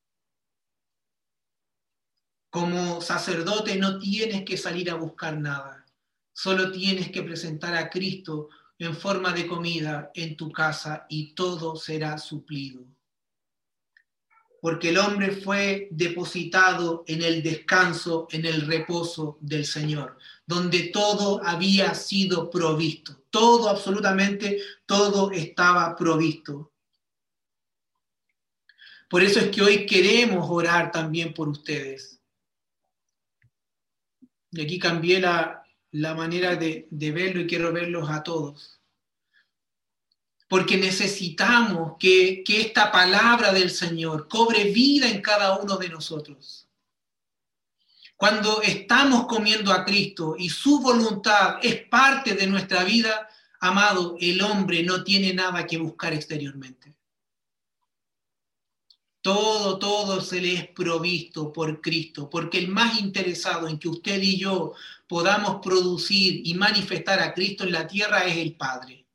Como 2.55 3.01
sacerdote 3.01 3.75
no 3.75 3.99
tienes 3.99 4.45
que 4.45 4.55
salir 4.55 4.89
a 4.89 4.95
buscar 4.95 5.37
nada, 5.37 5.85
solo 6.31 6.71
tienes 6.71 7.11
que 7.11 7.21
presentar 7.21 7.75
a 7.75 7.89
Cristo 7.89 8.47
en 8.79 8.95
forma 8.95 9.33
de 9.33 9.45
comida 9.45 10.09
en 10.15 10.37
tu 10.37 10.53
casa 10.53 11.05
y 11.09 11.33
todo 11.33 11.75
será 11.75 12.17
suplido. 12.17 12.85
Porque 14.61 14.87
el 14.87 14.99
hombre 14.99 15.33
fue 15.33 15.89
depositado 15.91 17.03
en 17.07 17.23
el 17.23 17.43
descanso, 17.43 18.29
en 18.31 18.45
el 18.45 18.61
reposo 18.61 19.37
del 19.41 19.65
Señor, 19.65 20.17
donde 20.47 20.91
todo 20.93 21.41
había 21.43 21.93
sido 21.93 22.49
provisto, 22.49 23.25
todo, 23.29 23.67
absolutamente 23.67 24.61
todo 24.85 25.29
estaba 25.31 25.93
provisto. 25.93 26.71
Por 29.09 29.23
eso 29.23 29.41
es 29.41 29.49
que 29.49 29.61
hoy 29.61 29.85
queremos 29.85 30.47
orar 30.49 30.89
también 30.89 31.33
por 31.33 31.49
ustedes 31.49 32.14
y 34.55 34.61
aquí 34.61 34.79
cambié 34.79 35.19
la, 35.19 35.63
manera 36.15 36.55
de, 36.55 36.87
verlo 36.91 37.41
y 37.41 37.47
quiero 37.47 37.73
verlos 37.73 38.09
a 38.09 38.23
todos. 38.23 38.79
Porque 40.47 40.77
necesitamos 40.77 41.97
que, 41.99 42.43
que 42.45 42.61
esta 42.61 42.91
palabra 42.91 43.51
del 43.51 43.69
Señor 43.69 44.27
cobre 44.27 44.65
vida 44.65 45.09
en 45.09 45.21
cada 45.21 45.57
uno 45.57 45.77
de 45.77 45.89
nosotros. 45.89 46.69
Cuando 48.15 48.61
estamos 48.61 49.27
comiendo 49.27 49.73
a 49.73 49.83
Cristo 49.83 50.35
y 50.37 50.49
su 50.49 50.79
voluntad 50.79 51.57
es 51.61 51.85
parte 51.87 52.33
de 52.33 52.47
nuestra 52.47 52.85
vida, 52.85 53.27
amado, 53.59 54.15
el 54.21 54.41
hombre 54.41 54.83
no 54.83 55.03
tiene 55.03 55.33
nada 55.33 55.67
que 55.67 55.77
buscar 55.77 56.13
exteriormente. 56.13 56.94
Todo, 59.25 59.79
todo 59.79 60.21
se 60.21 60.39
le 60.39 60.53
es 60.53 60.67
provisto 60.67 61.51
por 61.51 61.81
Cristo, 61.81 62.29
porque 62.29 62.59
el 62.59 62.67
más 62.67 62.99
interesado 62.99 63.67
en 63.67 63.79
que 63.79 63.89
usted 63.89 64.21
y 64.21 64.37
yo 64.37 64.73
podamos 65.07 65.61
producir 65.63 66.45
y 66.45 66.53
manifestar 66.53 67.19
a 67.19 67.33
Cristo 67.33 67.63
en 67.63 67.71
la 67.71 67.87
tierra 67.87 68.23
es 68.25 68.37
el 68.37 68.55
Padre. 68.55 69.07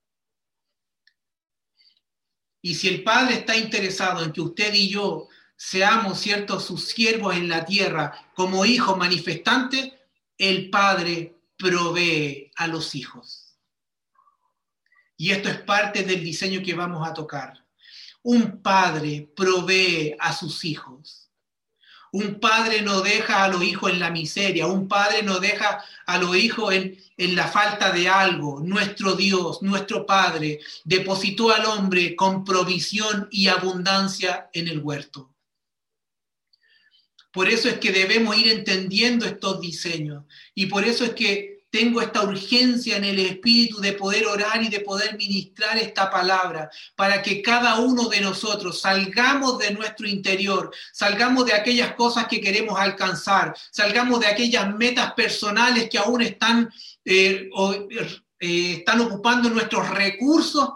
Y 2.61 2.75
si 2.75 2.89
el 2.89 3.05
Padre 3.05 3.35
está 3.35 3.57
interesado 3.57 4.25
en 4.25 4.33
que 4.33 4.41
usted 4.41 4.75
y 4.75 4.89
yo 4.89 5.29
seamos, 5.55 6.19
ciertos, 6.19 6.65
sus 6.65 6.89
siervos 6.89 7.37
en 7.37 7.49
la 7.49 7.65
tierra 7.65 8.33
como 8.35 8.65
hijos 8.65 8.99
manifestantes, 8.99 9.93
el 10.37 10.71
Padre 10.71 11.37
provee 11.57 12.51
a 12.57 12.67
los 12.67 12.97
hijos. 12.97 13.57
Y 15.17 15.31
esto 15.31 15.49
es 15.49 15.59
parte 15.59 16.03
del 16.03 16.25
diseño 16.25 16.63
que 16.65 16.75
vamos 16.75 17.09
a 17.09 17.15
tocar. 17.15 17.60
Un 18.23 18.63
padre 18.63 19.31
provee 19.35 20.15
a 20.19 20.33
sus 20.33 20.65
hijos. 20.65 21.31
Un 22.13 22.41
padre 22.41 22.83
no 22.83 23.03
deja 23.03 23.45
a 23.45 23.49
los 23.49 23.63
hijos 23.63 23.93
en 23.93 24.01
la 24.01 24.11
miseria, 24.11 24.67
un 24.67 24.89
padre 24.89 25.23
no 25.23 25.39
deja 25.39 25.85
a 26.07 26.19
los 26.19 26.37
hijos 26.37 26.75
en, 26.75 26.99
en, 27.17 27.37
la 27.37 27.47
falta 27.47 27.93
de 27.93 28.09
algo. 28.09 28.61
Nuestro 28.61 29.15
Dios, 29.15 29.63
nuestro 29.63 30.05
Padre, 30.07 30.59
depositó 30.85 31.51
al 31.51 31.67
hombre 31.67 32.17
con 32.17 32.45
provisión 32.45 33.29
y 33.31 33.47
abundancia 33.47 34.51
en 34.53 34.67
el 34.67 34.81
huerto. 34.81 35.33
Por 37.33 37.49
eso 37.49 37.69
es 37.69 37.79
que 37.79 37.93
debemos 37.93 38.37
ir 38.37 38.49
entendiendo 38.49 39.25
estos 39.25 39.61
diseños 39.61 40.25
y 40.53 40.67
por 40.67 40.85
eso 40.85 41.05
es 41.05 41.15
que 41.15 41.50
tengo 41.71 42.01
esta 42.03 42.23
urgencia 42.23 42.97
en 42.97 43.05
el 43.05 43.19
Espíritu 43.21 43.81
de 43.81 43.93
poder 43.93 44.27
orar 44.27 44.63
y 44.63 44.69
de 44.69 44.81
poder 44.81 45.17
ministrar 45.17 45.79
esta 45.79 46.11
palabra 46.11 46.69
para 46.97 47.23
que 47.23 47.41
cada 47.41 47.79
uno 47.79 48.09
de 48.09 48.21
nosotros 48.21 48.81
salgamos 48.81 49.59
de 49.59 49.73
nuestro 49.73 50.09
interior, 50.09 50.75
salgamos 50.93 51.47
de 51.47 51.55
aquellas 51.55 51.95
cosas 51.95 52.27
que 52.27 52.41
queremos 52.41 52.79
alcanzar, 52.79 53.55
salgamos 53.71 54.21
de 54.21 54.27
aquellas 54.27 54.75
metas 54.75 55.13
personales 55.15 55.89
que 55.89 55.99
aún 55.99 56.23
están, 56.23 56.69
eh, 57.05 57.49
eh, 58.41 58.73
están 58.79 59.01
ocupando 59.01 59.49
nuestros 59.49 59.89
recursos, 59.91 60.69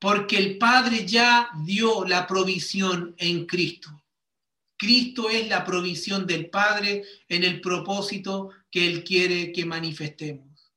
porque 0.00 0.38
el 0.38 0.58
Padre 0.58 1.06
ya 1.06 1.50
dio 1.64 2.04
la 2.04 2.26
provisión 2.26 3.14
en 3.18 3.46
Cristo. 3.46 3.90
Cristo 4.76 5.28
es 5.28 5.46
la 5.46 5.62
provisión 5.62 6.26
del 6.26 6.48
Padre 6.48 7.04
en 7.28 7.44
el 7.44 7.60
propósito 7.60 8.48
que 8.70 8.86
Él 8.86 9.04
quiere 9.04 9.52
que 9.52 9.64
manifestemos. 9.64 10.72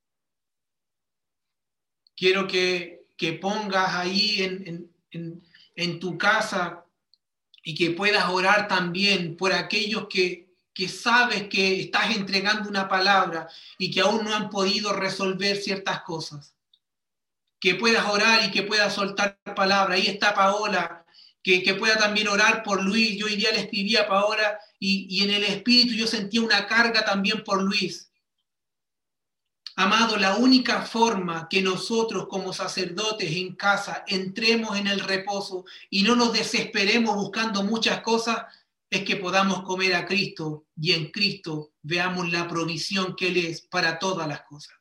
Quiero 2.16 2.48
que, 2.48 3.02
pongas 3.42 3.96
ahí 3.96 4.42
en, 4.42 6.00
tu 6.00 6.18
casa 6.18 6.86
y 7.64 7.74
que 7.74 7.92
puedas 7.92 8.28
orar 8.30 8.68
también 8.68 9.38
por 9.38 9.54
aquellos 9.54 10.08
que, 10.10 10.50
que 10.74 10.90
sabes 10.90 11.48
que 11.48 11.80
estás 11.80 12.16
entregando 12.16 12.70
una 12.70 12.90
palabra 12.90 13.48
y 13.78 13.90
que 13.92 14.02
aún 14.02 14.26
no 14.26 14.36
han 14.36 14.50
podido 14.50 14.92
resolver 14.94 15.58
ciertas 15.58 16.02
cosas. 16.02 16.56
Que 17.60 17.76
puedas 17.76 18.06
orar 18.08 18.46
y 18.46 18.52
que 18.52 18.64
puedas 18.64 18.94
soltar 18.94 19.40
palabra. 19.56 19.96
Ahí 19.96 20.08
está 20.08 20.34
Paola 20.34 21.03
que, 21.44 21.76
pueda 21.76 21.98
también 21.98 22.30
orar 22.30 22.64
por 22.64 22.82
Luis. 22.82 23.18
Yo 23.18 23.26
hoy 23.26 23.36
día 23.36 23.52
le 23.52 23.62
escribí 23.62 23.98
a 23.98 24.08
Paola 24.08 24.58
y, 24.80 25.08
y 25.10 25.24
en 25.24 25.32
el 25.32 25.44
espíritu 25.44 25.94
yo 25.94 26.08
sentía 26.08 26.42
una 26.42 26.66
carga 26.66 27.04
también 27.04 27.44
por 27.44 27.62
Luis. 27.62 28.10
Amado, 29.76 30.18
la 30.18 30.36
única 30.36 30.84
forma 30.84 31.48
que 31.50 31.62
nosotros 31.62 32.28
como 32.30 32.54
sacerdotes 32.54 33.36
en 33.36 33.56
casa 33.56 34.04
entremos 34.08 34.78
en 34.78 34.86
el 34.86 35.00
reposo 35.00 35.66
y 35.90 36.04
no 36.04 36.16
nos 36.16 36.32
desesperemos 36.32 37.16
buscando 37.16 37.64
muchas 37.64 38.02
cosas 38.02 38.46
es 38.92 39.04
que 39.04 39.16
podamos 39.16 39.64
comer 39.64 39.96
a 39.96 40.06
Cristo 40.06 40.68
y 40.80 40.92
en 40.92 41.10
Cristo 41.10 41.72
veamos 41.82 42.32
la 42.32 42.48
provisión 42.48 43.16
que 43.16 43.30
Él 43.30 43.38
es 43.38 43.62
para 43.62 43.98
todas 43.98 44.28
las 44.28 44.44
cosas. 44.44 44.76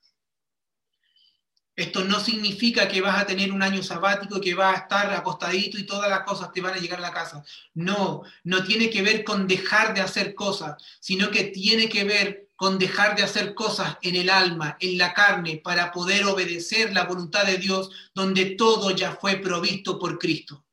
Esto 1.82 2.04
no 2.04 2.20
significa 2.20 2.86
que 2.86 3.00
vas 3.00 3.20
a 3.20 3.26
tener 3.26 3.50
un 3.50 3.60
año 3.60 3.82
sabático 3.82 4.40
que 4.40 4.54
vas 4.54 4.72
a 4.72 4.80
estar 4.82 5.12
acostadito 5.12 5.76
y 5.76 5.84
todas 5.84 6.08
las 6.08 6.20
cosas 6.20 6.52
te 6.52 6.60
van 6.60 6.74
a 6.74 6.78
llegar 6.78 7.00
a 7.00 7.02
la 7.02 7.12
casa. 7.12 7.42
No, 7.74 8.22
no 8.44 8.62
tiene 8.62 8.88
que 8.88 9.02
ver 9.02 9.24
con 9.24 9.48
dejar 9.48 9.92
de 9.92 10.00
hacer 10.00 10.36
cosas, 10.36 10.80
sino 11.00 11.32
que 11.32 11.42
tiene 11.44 11.88
que 11.88 12.04
ver 12.04 12.46
con 12.54 12.78
dejar 12.78 13.16
de 13.16 13.24
hacer 13.24 13.52
cosas 13.54 13.98
en 14.00 14.14
el 14.14 14.30
alma, 14.30 14.76
en 14.78 14.96
la 14.96 15.12
carne, 15.12 15.56
para 15.56 15.90
poder 15.90 16.24
obedecer 16.26 16.92
la 16.92 17.02
voluntad 17.02 17.46
de 17.46 17.58
Dios, 17.58 17.90
donde 18.14 18.50
todo 18.50 18.92
ya 18.92 19.16
fue 19.20 19.38
provisto 19.38 19.98
por 19.98 20.20
Cristo. 20.20 20.64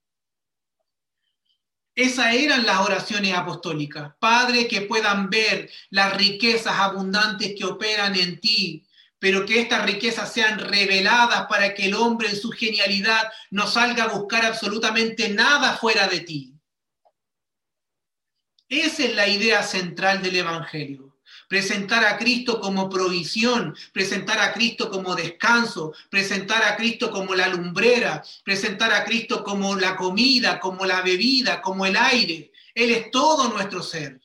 Esas 1.96 2.36
eran 2.36 2.68
las 2.68 2.82
oraciones 2.82 3.34
apostólicas. 3.34 4.14
Padre, 4.20 4.68
que 4.68 4.82
puedan 4.82 5.32
ver 5.32 5.72
las 5.90 6.16
riquezas 6.16 6.78
abundantes 6.78 7.56
que 7.58 7.66
operan 7.66 8.16
en 8.16 8.40
ti, 8.40 8.86
pero 9.20 9.46
que 9.46 9.60
estas 9.60 9.86
riquezas 9.86 10.34
sean 10.34 10.58
reveladas 10.58 11.46
para 11.48 11.74
que 11.74 11.86
el 11.86 11.94
hombre 11.94 12.30
en 12.30 12.38
su 12.38 12.52
genialidad 12.52 13.30
no 13.52 13.68
salga 13.68 14.06
a 14.06 14.18
buscar 14.18 14.46
absolutamente 14.46 15.30
nada 15.30 15.78
fuera 15.78 16.08
de 16.08 16.22
ti. 16.22 16.54
Esa 18.70 19.04
es 19.04 19.16
la 19.16 19.28
idea 19.28 19.64
central 19.64 20.22
del 20.22 20.38
Evangelio. 20.38 21.18
Presentar 21.48 22.06
a 22.06 22.18
Cristo 22.18 22.62
como 22.62 22.88
provisión, 22.88 23.76
presentar 23.92 24.40
a 24.40 24.54
Cristo 24.54 24.92
como 24.92 25.16
descanso, 25.16 25.94
presentar 26.10 26.64
a 26.64 26.76
Cristo 26.78 27.10
como 27.10 27.34
la 27.34 27.48
lumbrera, 27.48 28.24
presentar 28.44 28.94
a 28.94 29.04
Cristo 29.04 29.44
como 29.44 29.76
la 29.76 29.96
comida, 29.96 30.60
como 30.60 30.86
la 30.86 31.02
bebida, 31.02 31.60
como 31.62 31.88
el 31.88 31.98
aire. 31.98 32.52
Él 32.76 32.92
es 32.92 33.10
todo 33.10 33.50
nuestro 33.50 33.82
ser. 33.82 34.22